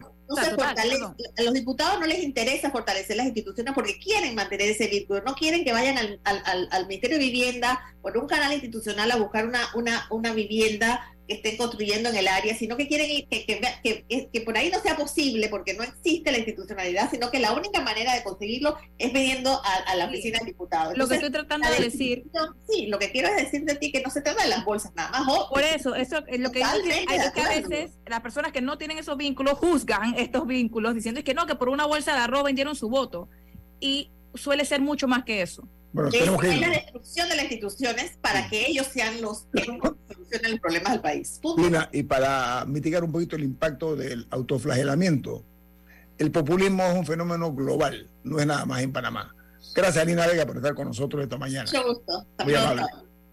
a 1.37 1.43
los 1.43 1.53
diputados 1.53 1.99
no 1.99 2.07
les 2.07 2.23
interesa 2.23 2.71
fortalecer 2.71 3.17
las 3.17 3.27
instituciones 3.27 3.73
porque 3.73 3.99
quieren 3.99 4.33
mantener 4.35 4.69
ese 4.69 4.87
vínculo. 4.87 5.21
No 5.23 5.35
quieren 5.35 5.63
que 5.63 5.71
vayan 5.71 5.97
al, 5.97 6.19
al, 6.23 6.67
al 6.71 6.87
Ministerio 6.87 7.17
de 7.17 7.23
Vivienda 7.25 7.79
por 8.01 8.17
un 8.17 8.27
canal 8.27 8.53
institucional 8.53 9.11
a 9.11 9.17
buscar 9.17 9.45
una, 9.45 9.61
una, 9.75 10.07
una 10.09 10.33
vivienda 10.33 11.15
que 11.30 11.36
estén 11.36 11.57
construyendo 11.57 12.09
en 12.09 12.15
el 12.15 12.27
área, 12.27 12.55
sino 12.55 12.75
que 12.75 12.88
quieren 12.88 13.27
que, 13.30 13.45
que, 13.45 14.30
que, 14.34 14.41
por 14.41 14.57
ahí 14.57 14.71
no 14.71 14.80
sea 14.80 14.97
posible 14.97 15.47
porque 15.47 15.75
no 15.75 15.84
existe 15.84 16.32
la 16.32 16.39
institucionalidad, 16.39 17.11
sino 17.11 17.30
que 17.30 17.38
la 17.38 17.53
única 17.53 17.82
manera 17.82 18.15
de 18.15 18.23
conseguirlo 18.23 18.75
es 18.97 19.13
viniendo 19.13 19.61
a, 19.63 19.95
la 19.95 20.07
oficina 20.07 20.39
del 20.39 20.47
diputado. 20.47 20.95
lo 20.95 21.07
que 21.07 21.15
estoy 21.15 21.30
tratando 21.30 21.69
de 21.69 21.84
decir. 21.84 22.23
Sí, 22.67 22.88
lo 22.88 22.97
que 22.97 23.11
quiero 23.11 23.27
es 23.27 23.36
decir 23.36 23.63
de 23.63 23.75
ti 23.75 23.91
que 23.91 24.01
no 24.01 24.09
se 24.09 24.21
trata 24.21 24.41
de 24.41 24.49
las 24.49 24.65
bolsas 24.65 24.91
nada 24.95 25.11
más. 25.11 25.23
por 25.49 25.61
eso, 25.61 25.93
eso 25.93 26.23
es 26.25 26.39
lo 26.39 26.51
que 26.51 26.61
es 26.61 27.32
que 27.32 27.41
a 27.41 27.49
veces 27.49 27.91
las 28.07 28.21
personas 28.21 28.51
que 28.51 28.61
no 28.61 28.80
tienen 28.80 28.97
esos 28.97 29.15
vínculos 29.15 29.59
juzgan 29.59 30.15
estos 30.17 30.47
vínculos 30.47 30.95
diciendo 30.95 31.23
que 31.23 31.36
no, 31.36 31.45
que 31.45 31.53
por 31.53 31.69
una 31.69 31.86
bolsa 31.86 32.13
de 32.13 32.21
arroz 32.21 32.43
vendieron 32.43 32.75
su 32.75 32.89
voto. 32.89 33.30
Y 33.80 34.09
suele 34.36 34.65
ser 34.65 34.82
mucho 34.82 35.07
más 35.07 35.23
que 35.23 35.41
eso. 35.41 35.67
Bueno, 35.91 36.09
es 36.09 36.61
la 36.61 36.69
destrucción 36.69 37.30
de 37.30 37.36
las 37.36 37.45
instituciones 37.45 38.17
para 38.21 38.47
que 38.47 38.67
ellos 38.67 38.88
sean 38.88 39.21
los 39.21 39.47
que 39.51 39.65
solucionen 39.65 40.51
los 40.51 40.59
problemas 40.59 40.91
del 40.93 41.01
país. 41.01 41.41
Lina, 41.57 41.89
y 41.91 42.03
para 42.03 42.63
mitigar 42.65 43.03
un 43.03 43.11
poquito 43.11 43.36
el 43.36 43.43
impacto 43.43 43.95
del 43.95 44.27
autoflagelamiento, 44.30 45.43
el 46.19 46.32
populismo 46.32 46.84
es 46.84 46.95
un 46.95 47.05
fenómeno 47.05 47.53
global, 47.53 48.07
no 48.23 48.39
es 48.39 48.45
nada 48.45 48.65
más 48.65 48.84
en 48.84 48.91
Panamá. 48.93 49.36
Gracias, 49.73 50.05
Lina 50.05 50.27
Vega, 50.27 50.45
por 50.45 50.57
estar 50.57 50.75
con 50.75 50.88
nosotros 50.88 51.23
esta 51.23 51.38
mañana. 51.38 51.69
Mucho 51.71 51.88
gusto. 51.88 52.27
Muy 52.43 52.53
amable. 52.53 52.84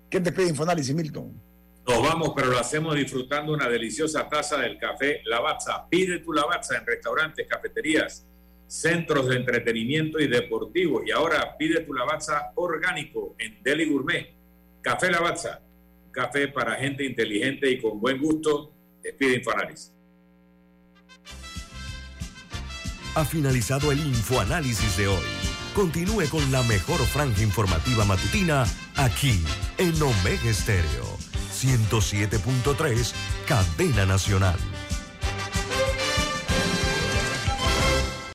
¿Quién 0.09 0.23
te 0.23 0.33
pide 0.33 0.49
Infoanálisis, 0.49 0.95
Milton? 0.95 1.39
Nos 1.87 2.03
vamos, 2.03 2.33
pero 2.35 2.51
lo 2.51 2.59
hacemos 2.59 2.95
disfrutando 2.97 3.53
una 3.53 3.69
deliciosa 3.69 4.29
taza 4.29 4.57
del 4.59 4.79
café 4.79 5.21
Lavazza. 5.27 5.87
Pide 5.89 6.21
tu 6.21 6.33
Lavazza 6.33 6.79
en 6.79 6.87
restaurantes, 6.87 7.47
cafeterías 7.49 8.27
centros 8.67 9.29
de 9.29 9.37
entretenimiento 9.37 10.19
y 10.19 10.27
deportivos. 10.27 11.03
Y 11.07 11.11
ahora 11.11 11.57
pide 11.59 11.81
tu 11.81 11.93
Lavazza 11.93 12.53
orgánico 12.55 13.35
en 13.39 13.63
Deli 13.63 13.87
Gourmet. 13.87 14.35
Café 14.83 15.11
Lavazza, 15.11 15.61
café 16.11 16.49
para 16.49 16.77
gente 16.77 17.05
inteligente 17.05 17.71
y 17.71 17.81
con 17.81 18.01
buen 18.01 18.19
gusto. 18.21 18.73
Despide 19.03 19.37
Infoanálisis. 19.37 19.93
Ha 23.15 23.25
finalizado 23.25 23.93
el 23.93 23.99
Infoanálisis 23.99 24.97
de 24.97 25.09
hoy. 25.09 25.25
Continúe 25.75 26.29
con 26.31 26.51
la 26.53 26.63
mejor 26.63 27.01
franja 27.01 27.43
informativa 27.43 28.05
matutina 28.05 28.65
aquí 28.97 29.43
en 29.79 29.95
Omega 30.03 30.51
Estéreo 30.51 31.17
107.3, 31.57 33.15
Cadena 33.47 34.05
Nacional. 34.05 34.57